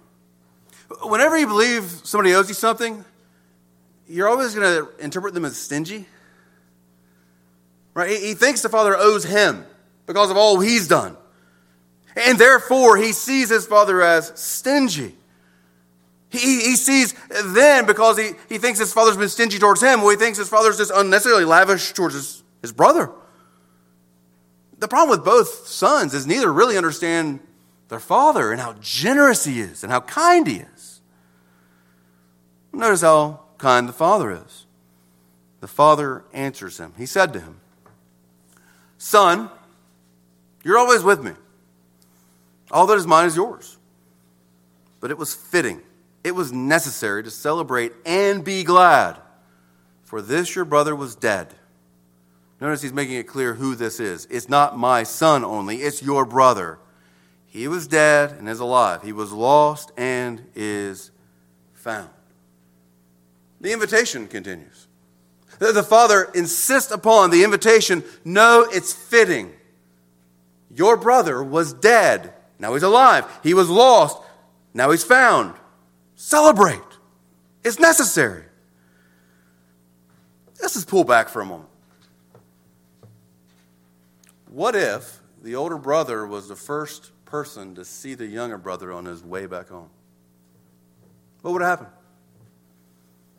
Whenever 1.04 1.38
you 1.38 1.46
believe 1.46 1.84
somebody 1.84 2.34
owes 2.34 2.50
you 2.50 2.56
something, 2.56 3.06
you're 4.10 4.28
always 4.28 4.56
going 4.56 4.84
to 4.84 4.90
interpret 4.98 5.36
them 5.36 5.46
as 5.46 5.58
stingy. 5.58 6.08
Right? 7.94 8.20
He 8.20 8.34
thinks 8.34 8.64
the 8.64 8.70
father 8.70 8.98
owes 8.98 9.26
him 9.26 9.64
because 10.08 10.32
of 10.32 10.38
all 10.38 10.60
he's 10.60 10.88
done. 10.88 11.18
And 12.18 12.40
therefore, 12.40 12.98
he 12.98 13.12
sees 13.12 13.50
his 13.50 13.68
father 13.68 14.02
as 14.02 14.34
stingy. 14.36 15.16
He, 16.30 16.40
he 16.40 16.76
sees 16.76 17.14
then, 17.46 17.86
because 17.86 18.18
he, 18.18 18.32
he 18.50 18.58
thinks 18.58 18.80
his 18.80 18.92
father's 18.92 19.18
been 19.18 19.30
stingy 19.30 19.60
towards 19.60 19.82
him, 19.82 20.02
well, 20.02 20.10
he 20.10 20.18
thinks 20.18 20.38
his 20.38 20.50
father's 20.50 20.78
just 20.78 20.92
unnecessarily 20.94 21.46
lavish 21.46 21.94
towards 21.94 22.16
his, 22.16 22.44
his 22.62 22.72
brother. 22.72 23.12
The 24.80 24.88
problem 24.88 25.18
with 25.18 25.24
both 25.24 25.68
sons 25.68 26.14
is 26.14 26.26
neither 26.26 26.52
really 26.52 26.76
understand 26.76 27.40
their 27.88 28.00
father 28.00 28.52
and 28.52 28.60
how 28.60 28.74
generous 28.82 29.46
he 29.46 29.62
is 29.62 29.84
and 29.84 29.92
how 29.92 30.02
kind 30.02 30.48
he 30.48 30.58
is. 30.58 31.02
Notice 32.74 33.02
how 33.02 33.42
kind 33.58 33.88
the 33.88 33.94
father 33.94 34.32
is. 34.32 34.66
The 35.62 35.68
father 35.68 36.26
answers 36.34 36.80
him. 36.80 36.94
He 36.98 37.06
said 37.06 37.32
to 37.34 37.40
him, 37.40 37.60
Son, 38.98 39.50
you're 40.64 40.78
always 40.78 41.04
with 41.04 41.24
me. 41.24 41.32
All 42.72 42.88
that 42.88 42.98
is 42.98 43.08
mine 43.08 43.28
is 43.28 43.36
yours. 43.36 43.78
But 45.00 45.12
it 45.12 45.18
was 45.18 45.34
fitting, 45.34 45.82
it 46.24 46.32
was 46.32 46.52
necessary 46.52 47.24
to 47.24 47.32
celebrate 47.32 47.94
and 48.06 48.44
be 48.44 48.64
glad, 48.64 49.18
for 50.04 50.22
this 50.22 50.56
your 50.56 50.66
brother 50.66 50.96
was 50.96 51.16
dead. 51.16 51.54
Notice 52.60 52.82
he's 52.82 52.94
making 52.94 53.16
it 53.16 53.28
clear 53.28 53.54
who 53.54 53.76
this 53.76 54.00
is. 54.00 54.26
It's 54.32 54.50
not 54.50 54.78
my 54.78 55.04
son 55.04 55.46
only, 55.46 55.78
it's 55.78 56.02
your 56.02 56.26
brother. 56.26 56.80
He 57.46 57.68
was 57.68 57.88
dead 57.88 58.32
and 58.32 58.50
is 58.50 58.60
alive. 58.60 59.04
He 59.04 59.14
was 59.14 59.32
lost 59.32 59.92
and 59.96 60.44
is 60.56 61.12
found. 61.74 62.10
The 63.62 63.72
invitation 63.74 64.28
continues. 64.28 64.88
The 65.60 65.82
Father 65.84 66.30
insists 66.36 66.92
upon 66.92 67.32
the 67.32 67.44
invitation 67.44 68.04
no, 68.24 68.68
it's 68.72 68.94
fitting. 68.94 69.54
Your 70.70 70.98
brother 70.98 71.44
was 71.44 71.74
dead. 71.74 72.34
Now 72.60 72.74
he's 72.74 72.84
alive. 72.84 73.26
He 73.44 73.54
was 73.54 73.70
lost. 73.70 74.18
Now 74.74 74.92
he's 74.92 75.04
found. 75.04 75.56
Celebrate. 76.16 76.82
It's 77.64 77.80
necessary. 77.80 78.44
Let's 80.62 80.74
just 80.74 80.88
pull 80.88 81.04
back 81.04 81.30
for 81.30 81.42
a 81.42 81.46
moment. 81.46 81.70
What 84.50 84.76
if 84.76 85.20
the 85.44 85.56
older 85.56 85.78
brother 85.78 86.26
was 86.26 86.48
the 86.48 86.56
first 86.56 87.12
person 87.26 87.76
to 87.76 87.86
see 87.86 88.16
the 88.16 88.26
younger 88.26 88.58
brother 88.58 88.92
on 88.92 89.06
his 89.06 89.24
way 89.24 89.46
back 89.46 89.70
home? 89.70 89.90
What 91.42 91.52
would 91.54 91.62
happen? 91.62 91.88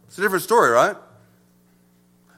It's 0.06 0.18
a 0.18 0.20
different 0.20 0.44
story, 0.44 0.70
right? 0.70 0.96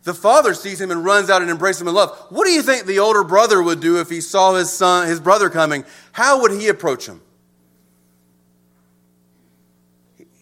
The 0.03 0.15
father 0.15 0.55
sees 0.55 0.81
him 0.81 0.91
and 0.91 1.05
runs 1.05 1.29
out 1.29 1.43
and 1.43 1.51
embraces 1.51 1.83
him 1.83 1.89
in 1.89 1.95
love. 1.95 2.17
What 2.31 2.47
do 2.47 2.53
you 2.53 2.63
think 2.63 2.87
the 2.87 3.01
older 3.01 3.23
brother 3.23 3.63
would 3.63 3.81
do 3.81 4.01
if 4.01 4.09
he 4.09 4.21
saw 4.21 4.55
his 4.55 4.73
son, 4.73 5.07
his 5.07 5.21
brother 5.21 5.51
coming? 5.51 5.85
How 6.13 6.41
would 6.41 6.53
he 6.53 6.69
approach 6.69 7.07
him? 7.07 7.21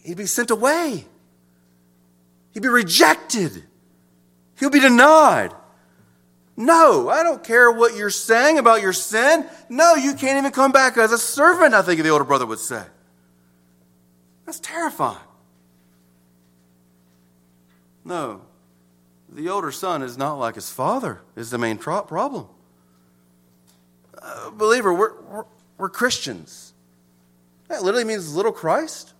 He'd 0.03 0.17
be 0.17 0.25
sent 0.25 0.49
away. 0.49 1.05
He'd 2.53 2.63
be 2.63 2.69
rejected. 2.69 3.63
He'll 4.57 4.69
be 4.69 4.79
denied. 4.79 5.53
No, 6.55 7.09
I 7.09 7.23
don't 7.23 7.43
care 7.43 7.71
what 7.71 7.95
you're 7.95 8.09
saying 8.09 8.59
about 8.59 8.81
your 8.81 8.91
sin. 8.91 9.47
No, 9.69 9.95
you 9.95 10.13
can't 10.13 10.37
even 10.37 10.51
come 10.51 10.71
back 10.71 10.97
as 10.97 11.11
a 11.11 11.17
servant, 11.17 11.73
I 11.73 11.81
think 11.81 12.01
the 12.01 12.09
older 12.09 12.25
brother 12.25 12.45
would 12.45 12.59
say. 12.59 12.83
That's 14.45 14.59
terrifying. 14.59 15.17
No, 18.03 18.41
the 19.31 19.49
older 19.49 19.71
son 19.71 20.01
is 20.01 20.17
not 20.17 20.33
like 20.33 20.55
his 20.55 20.69
father, 20.69 21.21
is 21.35 21.49
the 21.49 21.57
main 21.57 21.77
problem. 21.77 22.47
Uh, 24.21 24.49
believer, 24.51 24.93
we're, 24.93 25.21
we're, 25.21 25.45
we're 25.77 25.89
Christians. 25.89 26.73
That 27.67 27.83
literally 27.83 28.05
means 28.05 28.35
little 28.35 28.51
Christ. 28.51 29.13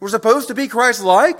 We're 0.00 0.08
supposed 0.08 0.48
to 0.48 0.54
be 0.54 0.66
Christ 0.66 1.02
like. 1.02 1.38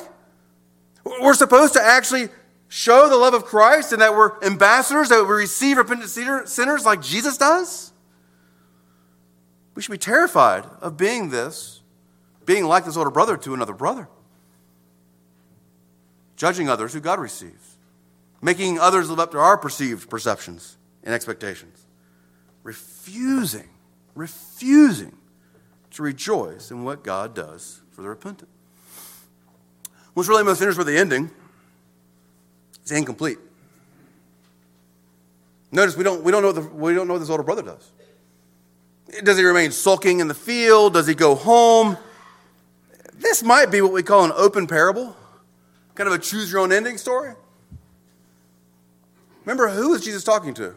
We're 1.05 1.35
supposed 1.35 1.75
to 1.75 1.83
actually 1.83 2.29
show 2.69 3.09
the 3.09 3.17
love 3.17 3.35
of 3.35 3.45
Christ 3.45 3.93
and 3.93 4.01
that 4.01 4.15
we're 4.15 4.41
ambassadors, 4.43 5.09
that 5.09 5.23
we 5.25 5.35
receive 5.35 5.77
repentant 5.77 6.09
sinners 6.49 6.85
like 6.85 7.03
Jesus 7.03 7.37
does. 7.37 7.93
We 9.75 9.83
should 9.83 9.93
be 9.93 9.99
terrified 9.99 10.65
of 10.81 10.97
being 10.97 11.31
this, 11.31 11.81
being 12.47 12.65
like 12.65 12.85
this 12.85 12.97
older 12.97 13.11
brother 13.11 13.37
to 13.39 13.55
another 13.55 13.75
brother, 13.75 14.09
judging 16.37 16.69
others 16.69 16.93
who 16.93 17.01
God 17.01 17.19
receives 17.19 17.72
making 18.43 18.79
others 18.79 19.09
live 19.09 19.21
up 19.21 19.31
to 19.31 19.39
our 19.39 19.57
perceived 19.57 20.11
perceptions 20.11 20.77
and 21.05 21.15
expectations, 21.15 21.87
refusing, 22.65 23.69
refusing 24.15 25.17
to 25.93 26.03
rejoice 26.03 26.71
in 26.71 26.85
what 26.85 27.05
God 27.05 27.35
does 27.35 27.81
for 27.93 28.03
the 28.03 28.09
repentant. 28.09 28.51
What's 30.15 30.29
really 30.29 30.43
most 30.43 30.61
interesting 30.61 30.85
with 30.85 30.93
the 30.93 30.99
ending 30.99 31.31
is 32.85 32.91
incomplete. 32.91 33.39
Notice 35.71 35.97
we 35.97 36.05
don't, 36.05 36.23
we, 36.23 36.33
don't 36.33 36.43
know 36.43 36.53
the, 36.53 36.61
we 36.61 36.93
don't 36.93 37.07
know 37.07 37.15
what 37.15 37.21
this 37.21 37.31
older 37.31 37.43
brother 37.43 37.63
does. 37.63 37.93
Does 39.23 39.39
he 39.39 39.45
remain 39.45 39.71
sulking 39.73 40.21
in 40.21 40.29
the 40.29 40.35
field? 40.35 40.95
Does 40.95 41.07
he 41.07 41.15
go 41.15 41.35
home? 41.35 41.97
This 43.15 43.43
might 43.43 43.71
be 43.71 43.81
what 43.81 43.93
we 43.93 44.03
call 44.03 44.25
an 44.25 44.33
open 44.35 44.67
parable, 44.67 45.17
kind 45.95 46.09
of 46.09 46.15
a 46.15 46.19
choose 46.19 46.51
your 46.51 46.61
own 46.61 46.73
ending 46.73 46.99
story. 46.99 47.35
Remember, 49.45 49.69
who 49.69 49.95
is 49.95 50.05
Jesus 50.05 50.25
talking 50.25 50.55
to? 50.55 50.75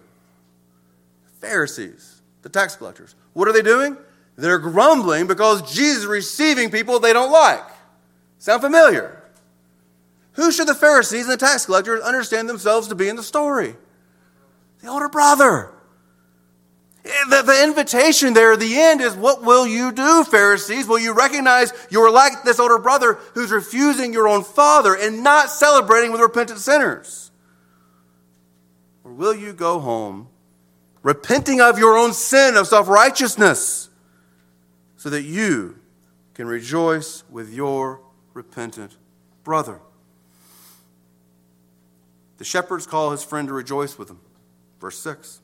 Pharisees, 1.39 2.22
the 2.41 2.49
tax 2.49 2.76
collectors. 2.76 3.16
What 3.34 3.47
are 3.47 3.53
they 3.53 3.61
doing? 3.61 3.97
They're 4.36 4.59
grumbling 4.59 5.28
because 5.28 5.61
Jesus 5.74 5.99
is 5.99 6.07
receiving 6.07 6.72
people 6.72 6.99
they 6.99 7.13
don't 7.13 7.32
like. 7.32 7.63
Sound 8.39 8.61
familiar? 8.61 9.22
Who 10.34 10.51
should 10.51 10.68
the 10.68 10.76
Pharisees 10.76 11.24
and 11.24 11.32
the 11.32 11.38
tax 11.38 11.66
collectors 11.66 12.01
understand 12.01 12.49
themselves 12.49 12.89
to 12.89 12.95
be 12.95 13.07
in 13.07 13.16
the 13.16 13.24
story? 13.24 13.76
The 14.82 14.89
older 14.89 15.07
brother. 15.07 15.72
Eh, 17.05 17.09
the, 17.30 17.41
the 17.43 17.63
invitation 17.63 18.34
there 18.34 18.53
at 18.53 18.59
the 18.59 18.78
end 18.78 18.99
is 18.99 19.13
what 19.16 19.43
will 19.43 19.66
you 19.66 19.91
do, 19.91 20.24
Pharisees? 20.26 20.88
Will 20.88 20.99
you 20.99 21.13
recognize 21.13 21.72
you're 21.89 22.11
like 22.11 22.43
this 22.43 22.59
older 22.59 22.80
brother 22.80 23.13
who's 23.34 23.51
refusing 23.51 24.11
your 24.11 24.28
own 24.28 24.43
father 24.43 24.95
and 24.95 25.24
not 25.24 25.49
celebrating 25.49 26.11
with 26.11 26.20
repentant 26.20 26.59
sinners? 26.59 27.25
Will 29.16 29.34
you 29.34 29.53
go 29.53 29.80
home 29.80 30.28
repenting 31.01 31.61
of 31.61 31.80
your 31.80 31.97
own 31.97 32.11
sin 32.11 32.57
of 32.57 32.68
self 32.68 32.89
righteousness 32.89 33.89
so 34.97 35.09
that 35.09 35.22
you 35.22 35.80
can 36.34 36.47
rejoice 36.47 37.24
with 37.30 37.53
your 37.53 38.01
repentant 38.34 38.97
brother? 39.45 39.80
The 42.38 42.43
shepherds 42.43 42.86
call 42.86 43.11
his 43.11 43.24
friend 43.24 43.47
to 43.47 43.53
rejoice 43.53 43.97
with 43.97 44.09
him. 44.09 44.20
Verse 44.82 44.99
6. 44.99 45.39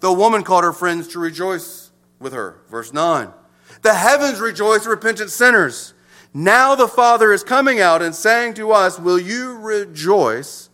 The 0.00 0.12
woman 0.12 0.42
called 0.42 0.64
her 0.64 0.74
friends 0.74 1.08
to 1.08 1.18
rejoice 1.18 1.90
with 2.18 2.34
her. 2.34 2.60
Verse 2.70 2.92
9. 2.92 3.32
The 3.80 3.94
heavens 3.94 4.40
rejoice 4.40 4.86
repentant 4.86 5.30
sinners. 5.30 5.94
Now 6.34 6.74
the 6.74 6.88
Father 6.88 7.32
is 7.32 7.42
coming 7.42 7.80
out 7.80 8.02
and 8.02 8.14
saying 8.14 8.54
to 8.54 8.72
us, 8.72 8.98
Will 8.98 9.18
you 9.18 9.56
rejoice 9.56 10.68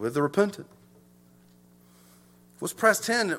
with 0.00 0.14
the 0.14 0.22
repentant. 0.22 0.66
What's 2.60 2.74
press 2.74 3.00
10? 3.00 3.36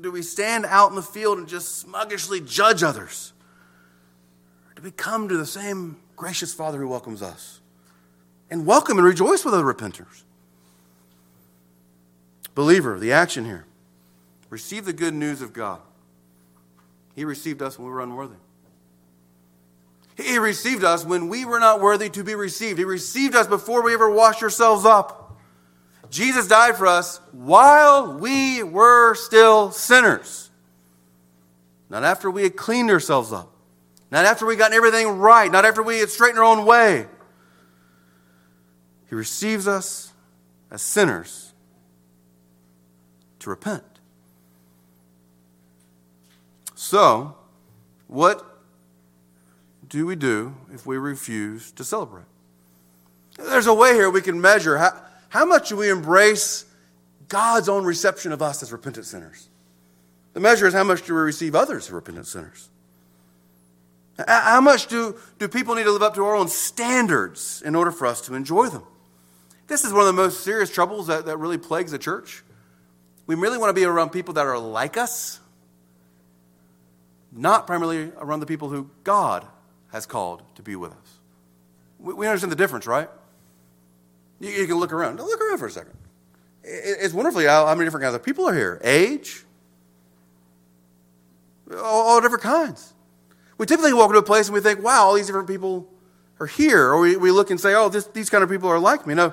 Do 0.00 0.10
we 0.10 0.22
stand 0.22 0.64
out 0.66 0.88
in 0.90 0.96
the 0.96 1.02
field 1.02 1.38
and 1.38 1.48
just 1.48 1.78
sluggishly 1.78 2.40
judge 2.40 2.82
others? 2.82 3.32
Do 4.76 4.82
we 4.82 4.92
come 4.92 5.28
to 5.28 5.36
the 5.36 5.46
same 5.46 5.96
gracious 6.16 6.54
Father 6.54 6.78
who 6.78 6.88
welcomes 6.88 7.22
us 7.22 7.60
and 8.50 8.64
welcome 8.64 8.98
and 8.98 9.06
rejoice 9.06 9.44
with 9.44 9.52
other 9.52 9.64
repenters? 9.64 10.22
Believer, 12.54 12.98
the 12.98 13.12
action 13.12 13.44
here. 13.44 13.66
Receive 14.48 14.84
the 14.84 14.92
good 14.92 15.12
news 15.12 15.42
of 15.42 15.52
God. 15.52 15.80
He 17.16 17.24
received 17.24 17.62
us 17.62 17.78
when 17.78 17.88
we 17.88 17.92
were 17.92 18.00
unworthy. 18.00 18.36
He 20.16 20.38
received 20.38 20.84
us 20.84 21.04
when 21.04 21.28
we 21.28 21.44
were 21.44 21.58
not 21.58 21.80
worthy 21.80 22.08
to 22.10 22.22
be 22.22 22.34
received. 22.34 22.78
He 22.78 22.84
received 22.84 23.34
us 23.34 23.46
before 23.46 23.82
we 23.82 23.92
ever 23.92 24.08
washed 24.08 24.42
ourselves 24.42 24.84
up. 24.84 25.25
Jesus 26.10 26.48
died 26.48 26.76
for 26.76 26.86
us 26.86 27.20
while 27.32 28.18
we 28.18 28.62
were 28.62 29.14
still 29.14 29.70
sinners. 29.70 30.50
Not 31.88 32.04
after 32.04 32.30
we 32.30 32.42
had 32.42 32.56
cleaned 32.56 32.90
ourselves 32.90 33.32
up. 33.32 33.52
Not 34.10 34.24
after 34.24 34.46
we 34.46 34.56
gotten 34.56 34.76
everything 34.76 35.18
right. 35.18 35.50
Not 35.50 35.64
after 35.64 35.82
we 35.82 35.98
had 35.98 36.10
straightened 36.10 36.38
our 36.38 36.44
own 36.44 36.66
way. 36.66 37.06
He 39.08 39.14
receives 39.14 39.68
us 39.68 40.12
as 40.70 40.82
sinners 40.82 41.52
to 43.40 43.50
repent. 43.50 43.84
So, 46.74 47.36
what 48.06 48.44
do 49.88 50.06
we 50.06 50.16
do 50.16 50.54
if 50.72 50.86
we 50.86 50.96
refuse 50.98 51.72
to 51.72 51.84
celebrate? 51.84 52.26
There's 53.38 53.66
a 53.66 53.74
way 53.74 53.94
here 53.94 54.10
we 54.10 54.22
can 54.22 54.40
measure 54.40 54.78
how, 54.78 55.00
how 55.28 55.44
much 55.44 55.68
do 55.68 55.76
we 55.76 55.90
embrace 55.90 56.66
God's 57.28 57.68
own 57.68 57.84
reception 57.84 58.32
of 58.32 58.42
us 58.42 58.62
as 58.62 58.72
repentant 58.72 59.06
sinners. 59.06 59.48
The 60.34 60.40
measure 60.40 60.66
is 60.66 60.74
how 60.74 60.84
much 60.84 61.06
do 61.06 61.14
we 61.14 61.20
receive 61.20 61.54
others 61.54 61.86
as 61.86 61.92
repentant 61.92 62.26
sinners. 62.26 62.68
How 64.26 64.60
much 64.60 64.86
do, 64.86 65.16
do 65.38 65.48
people 65.48 65.74
need 65.74 65.84
to 65.84 65.90
live 65.90 66.02
up 66.02 66.14
to 66.14 66.24
our 66.24 66.34
own 66.34 66.48
standards 66.48 67.62
in 67.62 67.74
order 67.74 67.90
for 67.90 68.06
us 68.06 68.20
to 68.22 68.34
enjoy 68.34 68.68
them? 68.68 68.84
This 69.66 69.84
is 69.84 69.92
one 69.92 70.02
of 70.02 70.06
the 70.06 70.12
most 70.12 70.42
serious 70.42 70.70
troubles 70.70 71.08
that, 71.08 71.26
that 71.26 71.38
really 71.38 71.58
plagues 71.58 71.90
the 71.90 71.98
church. 71.98 72.42
We 73.26 73.34
really 73.34 73.58
want 73.58 73.70
to 73.70 73.74
be 73.74 73.84
around 73.84 74.10
people 74.10 74.34
that 74.34 74.46
are 74.46 74.58
like 74.58 74.96
us, 74.96 75.40
not 77.32 77.66
primarily 77.66 78.12
around 78.18 78.40
the 78.40 78.46
people 78.46 78.70
who 78.70 78.88
God 79.04 79.44
has 79.92 80.06
called 80.06 80.42
to 80.54 80.62
be 80.62 80.76
with 80.76 80.92
us. 80.92 81.18
We, 81.98 82.14
we 82.14 82.26
understand 82.26 82.52
the 82.52 82.56
difference, 82.56 82.86
right? 82.86 83.10
You, 84.40 84.50
you, 84.50 84.66
can 84.66 84.76
look 84.76 84.92
around. 84.92 85.18
Look 85.18 85.40
around 85.40 85.58
for 85.58 85.66
a 85.66 85.70
second. 85.70 85.96
It, 86.62 86.98
it's 87.00 87.14
wonderfully 87.14 87.46
how, 87.46 87.66
how, 87.66 87.74
many 87.74 87.86
different 87.86 88.04
kinds 88.04 88.14
of 88.14 88.22
people 88.22 88.48
are 88.48 88.54
here. 88.54 88.80
Age, 88.84 89.44
all, 91.72 92.08
all 92.08 92.20
different 92.20 92.42
kinds. 92.42 92.92
We 93.58 93.66
typically 93.66 93.94
walk 93.94 94.10
into 94.10 94.18
a 94.18 94.22
place 94.22 94.48
and 94.48 94.54
we 94.54 94.60
think, 94.60 94.82
wow, 94.82 95.04
all 95.04 95.14
these 95.14 95.26
different 95.26 95.48
people 95.48 95.88
are 96.38 96.46
here. 96.46 96.92
Or 96.92 97.00
we, 97.00 97.16
we 97.16 97.30
look 97.30 97.50
and 97.50 97.60
say, 97.60 97.74
oh, 97.74 97.88
this, 97.88 98.06
these 98.08 98.28
kind 98.28 98.44
of 98.44 98.50
people 98.50 98.68
are 98.68 98.78
like 98.78 99.06
me. 99.06 99.14
No, 99.14 99.32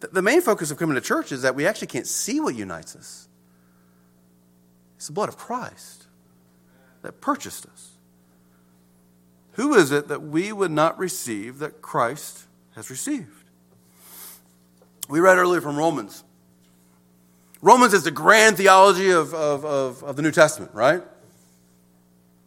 the, 0.00 0.08
the 0.08 0.22
main 0.22 0.42
focus 0.42 0.70
of 0.70 0.78
coming 0.78 0.94
to 0.94 1.00
church 1.00 1.32
is 1.32 1.42
that 1.42 1.54
we 1.54 1.66
actually 1.66 1.88
can't 1.88 2.06
see 2.06 2.40
what 2.40 2.54
unites 2.54 2.94
us. 2.94 3.28
It's 4.96 5.06
the 5.06 5.12
blood 5.12 5.28
of 5.28 5.36
Christ 5.36 6.06
that 7.02 7.20
purchased 7.20 7.66
us. 7.66 7.92
Who 9.52 9.74
is 9.74 9.90
it 9.92 10.08
that 10.08 10.22
we 10.22 10.52
would 10.52 10.70
not 10.70 10.98
receive 10.98 11.58
that 11.58 11.82
Christ 11.82 12.44
has 12.74 12.90
received? 12.90 13.41
We 15.12 15.20
read 15.20 15.36
earlier 15.36 15.60
from 15.60 15.76
Romans. 15.76 16.24
Romans 17.60 17.92
is 17.92 18.02
the 18.02 18.10
grand 18.10 18.56
theology 18.56 19.10
of, 19.10 19.34
of, 19.34 19.62
of, 19.62 20.02
of 20.02 20.16
the 20.16 20.22
New 20.22 20.30
Testament, 20.30 20.72
right? 20.72 21.02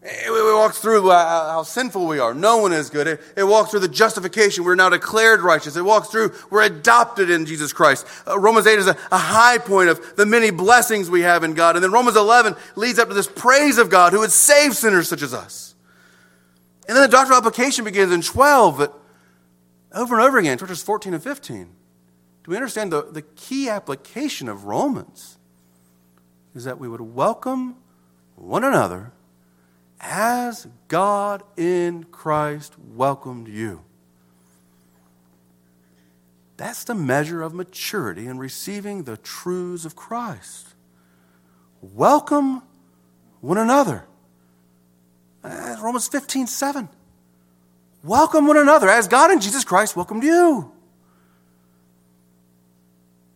It, 0.01 0.55
walks 0.55 0.79
through 0.79 1.07
how 1.11 1.61
sinful 1.61 2.07
we 2.07 2.17
are. 2.17 2.33
No 2.33 2.57
one 2.57 2.73
is 2.73 2.89
good. 2.89 3.05
It, 3.05 3.21
it, 3.37 3.43
walks 3.43 3.69
through 3.69 3.81
the 3.81 3.87
justification. 3.87 4.63
We're 4.63 4.73
now 4.73 4.89
declared 4.89 5.41
righteous. 5.41 5.75
It 5.75 5.85
walks 5.85 6.07
through 6.07 6.33
we're 6.49 6.63
adopted 6.63 7.29
in 7.29 7.45
Jesus 7.45 7.71
Christ. 7.71 8.07
Uh, 8.27 8.39
Romans 8.39 8.65
8 8.65 8.79
is 8.79 8.87
a, 8.87 8.97
a 9.11 9.17
high 9.19 9.59
point 9.59 9.89
of 9.89 10.15
the 10.15 10.25
many 10.25 10.49
blessings 10.49 11.07
we 11.07 11.21
have 11.21 11.43
in 11.43 11.53
God. 11.53 11.75
And 11.75 11.83
then 11.83 11.91
Romans 11.91 12.17
11 12.17 12.55
leads 12.75 12.97
up 12.97 13.09
to 13.09 13.13
this 13.13 13.27
praise 13.27 13.77
of 13.77 13.91
God 13.91 14.11
who 14.11 14.21
would 14.21 14.31
save 14.31 14.75
sinners 14.75 15.07
such 15.07 15.21
as 15.21 15.35
us. 15.35 15.75
And 16.87 16.97
then 16.97 17.03
the 17.03 17.15
doctrinal 17.15 17.37
application 17.37 17.85
begins 17.85 18.11
in 18.11 18.23
12, 18.23 18.79
but 18.79 18.99
over 19.93 20.15
and 20.15 20.27
over 20.27 20.39
again, 20.39 20.57
chapters 20.57 20.81
14 20.81 21.13
and 21.13 21.21
15. 21.21 21.75
Do 22.45 22.51
we 22.51 22.57
understand 22.57 22.91
the, 22.91 23.01
the 23.01 23.23
key 23.23 23.69
application 23.69 24.47
of 24.47 24.65
Romans? 24.65 25.39
Is 26.53 26.63
that 26.65 26.79
we 26.79 26.87
would 26.87 27.01
welcome 27.01 27.75
one 28.35 28.63
another 28.63 29.13
as 29.99 30.67
God 30.87 31.41
in 31.57 32.03
Christ 32.03 32.75
welcomed 32.93 33.47
you. 33.47 33.81
That's 36.55 36.83
the 36.83 36.93
measure 36.93 37.41
of 37.41 37.55
maturity 37.55 38.27
in 38.27 38.37
receiving 38.37 39.03
the 39.03 39.17
truths 39.17 39.83
of 39.83 39.95
Christ. 39.95 40.75
Welcome 41.81 42.61
one 43.41 43.57
another. 43.57 44.05
Eh, 45.43 45.77
Romans 45.81 46.07
15, 46.07 46.45
7. 46.45 46.89
Welcome 48.03 48.45
one 48.45 48.57
another 48.57 48.87
as 48.87 49.07
God 49.07 49.31
in 49.31 49.39
Jesus 49.39 49.63
Christ 49.63 49.95
welcomed 49.95 50.23
you. 50.23 50.74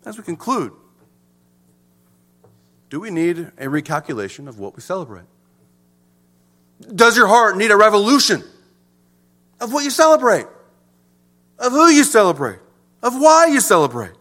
As 0.09 0.17
we 0.17 0.23
conclude, 0.23 0.71
do 2.89 2.99
we 2.99 3.11
need 3.11 3.37
a 3.37 3.65
recalculation 3.65 4.47
of 4.47 4.57
what 4.57 4.75
we 4.75 4.81
celebrate? 4.81 5.27
Does 6.95 7.15
your 7.15 7.27
heart 7.27 7.57
need 7.57 7.69
a 7.69 7.77
revolution 7.77 8.43
of 9.61 9.71
what 9.71 9.83
you 9.83 9.91
celebrate, 9.91 10.47
of 11.59 11.73
who 11.73 11.89
you 11.89 12.03
celebrate, 12.03 12.57
of 13.03 13.21
why 13.21 13.49
you 13.51 13.59
celebrate? 13.59 14.13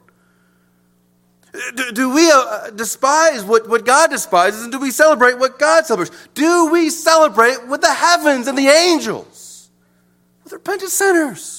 Do, 1.75 1.93
do 1.93 2.15
we 2.15 2.31
uh, 2.31 2.69
despise 2.73 3.43
what, 3.43 3.67
what 3.67 3.87
God 3.87 4.11
despises 4.11 4.65
and 4.65 4.71
do 4.71 4.79
we 4.79 4.91
celebrate 4.91 5.39
what 5.39 5.59
God 5.59 5.87
celebrates? 5.87 6.29
Do 6.35 6.71
we 6.71 6.91
celebrate 6.91 7.67
with 7.67 7.81
the 7.81 7.95
heavens 7.95 8.47
and 8.47 8.59
the 8.59 8.69
angels, 8.69 9.71
with 10.45 10.53
repentant 10.53 10.91
sinners? 10.91 11.58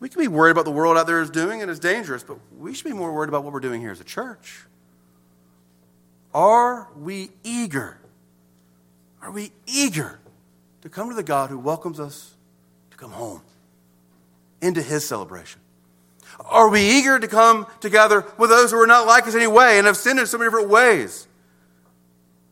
We 0.00 0.08
can 0.08 0.20
be 0.20 0.28
worried 0.28 0.52
about 0.52 0.64
the 0.64 0.70
world 0.70 0.96
out 0.96 1.06
there 1.06 1.20
is 1.20 1.30
doing 1.30 1.62
and 1.62 1.70
it's 1.70 1.80
dangerous, 1.80 2.22
but 2.22 2.38
we 2.58 2.74
should 2.74 2.86
be 2.86 2.92
more 2.92 3.12
worried 3.12 3.28
about 3.28 3.44
what 3.44 3.52
we're 3.52 3.60
doing 3.60 3.80
here 3.80 3.92
as 3.92 4.00
a 4.00 4.04
church. 4.04 4.64
Are 6.34 6.88
we 6.96 7.30
eager 7.44 8.00
are 9.22 9.30
we 9.30 9.52
eager 9.66 10.18
to 10.82 10.88
come 10.88 11.10
to 11.10 11.14
the 11.14 11.22
God 11.22 11.50
who 11.50 11.58
welcomes 11.58 12.00
us 12.00 12.34
to 12.90 12.96
come 12.96 13.12
home 13.12 13.42
into 14.60 14.82
his 14.82 15.06
celebration? 15.06 15.60
Are 16.46 16.68
we 16.68 16.80
eager 16.80 17.18
to 17.18 17.28
come 17.28 17.66
together 17.80 18.24
with 18.38 18.50
those 18.50 18.70
who 18.70 18.80
are 18.80 18.86
not 18.86 19.06
like 19.06 19.26
us 19.26 19.34
anyway 19.34 19.76
and 19.76 19.86
have 19.86 19.96
sinned 19.96 20.18
in 20.18 20.26
so 20.26 20.38
many 20.38 20.46
different 20.48 20.70
ways 20.70 21.26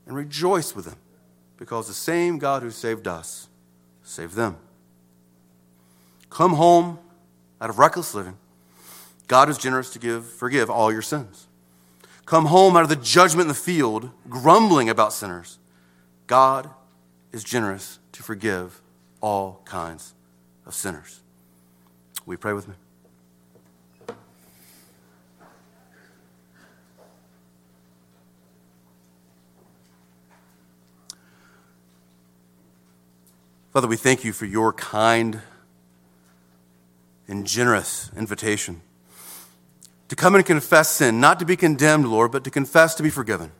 and 0.06 0.14
rejoice 0.14 0.74
with 0.74 0.84
them 0.84 0.96
because 1.56 1.88
the 1.88 1.94
same 1.94 2.38
God 2.38 2.62
who 2.62 2.70
saved 2.70 3.08
us 3.08 3.48
saved 4.02 4.34
them? 4.34 4.56
Come 6.28 6.54
home 6.54 6.98
out 7.60 7.70
of 7.70 7.78
reckless 7.78 8.14
living. 8.14 8.36
God 9.26 9.48
is 9.48 9.58
generous 9.58 9.90
to 9.90 9.98
give, 9.98 10.24
forgive 10.24 10.70
all 10.70 10.92
your 10.92 11.02
sins. 11.02 11.46
Come 12.24 12.46
home 12.46 12.76
out 12.76 12.82
of 12.82 12.88
the 12.88 12.96
judgment 12.96 13.42
in 13.42 13.48
the 13.48 13.54
field, 13.54 14.10
grumbling 14.28 14.88
about 14.88 15.12
sinners. 15.12 15.58
God 16.26 16.70
is 17.32 17.44
generous 17.44 17.98
to 18.12 18.22
forgive 18.22 18.80
all 19.20 19.62
kinds 19.64 20.14
of 20.66 20.74
sinners. 20.74 21.20
You 22.26 22.36
pray 22.36 22.52
with 22.52 22.68
me? 22.68 22.74
Father, 33.72 33.88
we 33.88 33.96
thank 33.96 34.24
you 34.24 34.32
for 34.32 34.44
your 34.44 34.72
kind 34.72 35.40
and 37.28 37.46
generous 37.46 38.10
invitation 38.16 38.80
to 40.08 40.16
come 40.16 40.34
and 40.34 40.44
confess 40.44 40.90
sin, 40.90 41.20
not 41.20 41.38
to 41.38 41.44
be 41.44 41.54
condemned, 41.54 42.08
Lord, 42.08 42.32
but 42.32 42.42
to 42.44 42.50
confess 42.50 42.94
to 42.94 43.02
be 43.02 43.10
forgiven 43.10 43.52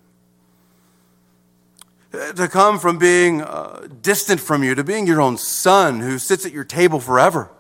to 2.11 2.49
come 2.49 2.79
from 2.79 2.99
being 2.99 3.43
uh, 3.43 3.87
distant 4.01 4.41
from 4.41 4.63
you 4.63 4.75
to 4.75 4.85
being 4.85 5.07
your 5.07 5.21
own 5.21 5.37
son 5.37 6.01
who 6.01 6.19
sits 6.19 6.47
at 6.47 6.53
your 6.53 6.65
table 6.65 7.01
forever. 7.01 7.51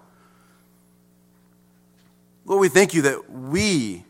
Lord, 2.44 2.60
we 2.60 2.68
thank 2.68 2.94
you 2.94 3.02
that 3.02 3.30
we 3.30 4.04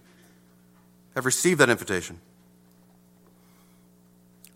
have 1.15 1.27
received 1.27 1.59
that 1.61 1.69
invitation. 1.69 2.21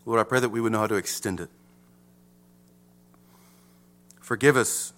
Lord, 0.05 0.19
I 0.19 0.23
pray 0.23 0.39
that 0.39 0.49
we 0.49 0.61
would 0.61 0.71
know 0.71 0.79
how 0.79 0.87
to 0.87 0.95
extend 0.95 1.41
it. 1.41 1.49
Forgive 4.21 4.55
us 4.55 4.93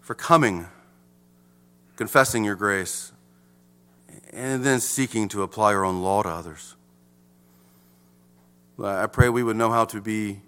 for 0.00 0.14
coming, 0.14 0.66
confessing 2.00 2.44
your 2.44 2.56
grace, 2.56 3.12
and 4.32 4.64
then 4.64 4.80
seeking 4.80 5.28
to 5.28 5.42
apply 5.42 5.72
your 5.72 5.84
own 5.84 6.00
law 6.00 6.22
to 6.22 6.30
others. 6.30 6.74
I 8.82 9.06
pray 9.06 9.28
we 9.28 9.42
would 9.42 9.58
know 9.58 9.70
how 9.70 9.84
to 9.84 10.00
be 10.00 10.40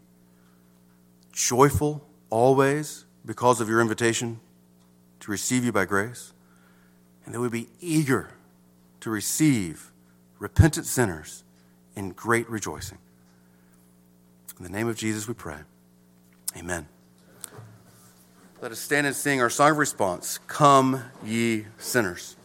joyful 1.31 2.09
always 2.31 3.05
because 3.27 3.61
of 3.61 3.69
your 3.69 3.83
invitation 3.83 4.41
to 5.21 5.31
receive 5.31 5.63
you 5.63 5.73
by 5.73 5.85
grace, 5.85 6.33
and 7.27 7.35
that 7.35 7.41
we 7.41 7.51
be 7.51 7.69
eager 7.81 8.31
to 9.01 9.11
receive 9.11 9.93
repentant 10.39 10.87
sinners 10.87 11.45
in 11.95 12.13
great 12.13 12.49
rejoicing. 12.49 12.97
In 14.57 14.65
the 14.65 14.71
name 14.71 14.89
of 14.89 14.97
Jesus 14.97 15.29
we 15.29 15.35
pray. 15.35 15.59
Amen. 16.57 16.89
Let 18.63 18.71
us 18.71 18.79
stand 18.79 19.09
and 19.09 19.17
sing 19.17 19.43
our 19.43 19.51
song 19.51 19.73
of 19.73 19.79
response 19.79 20.39
Come, 20.47 21.03
ye 21.25 21.67
sinners. 21.79 22.37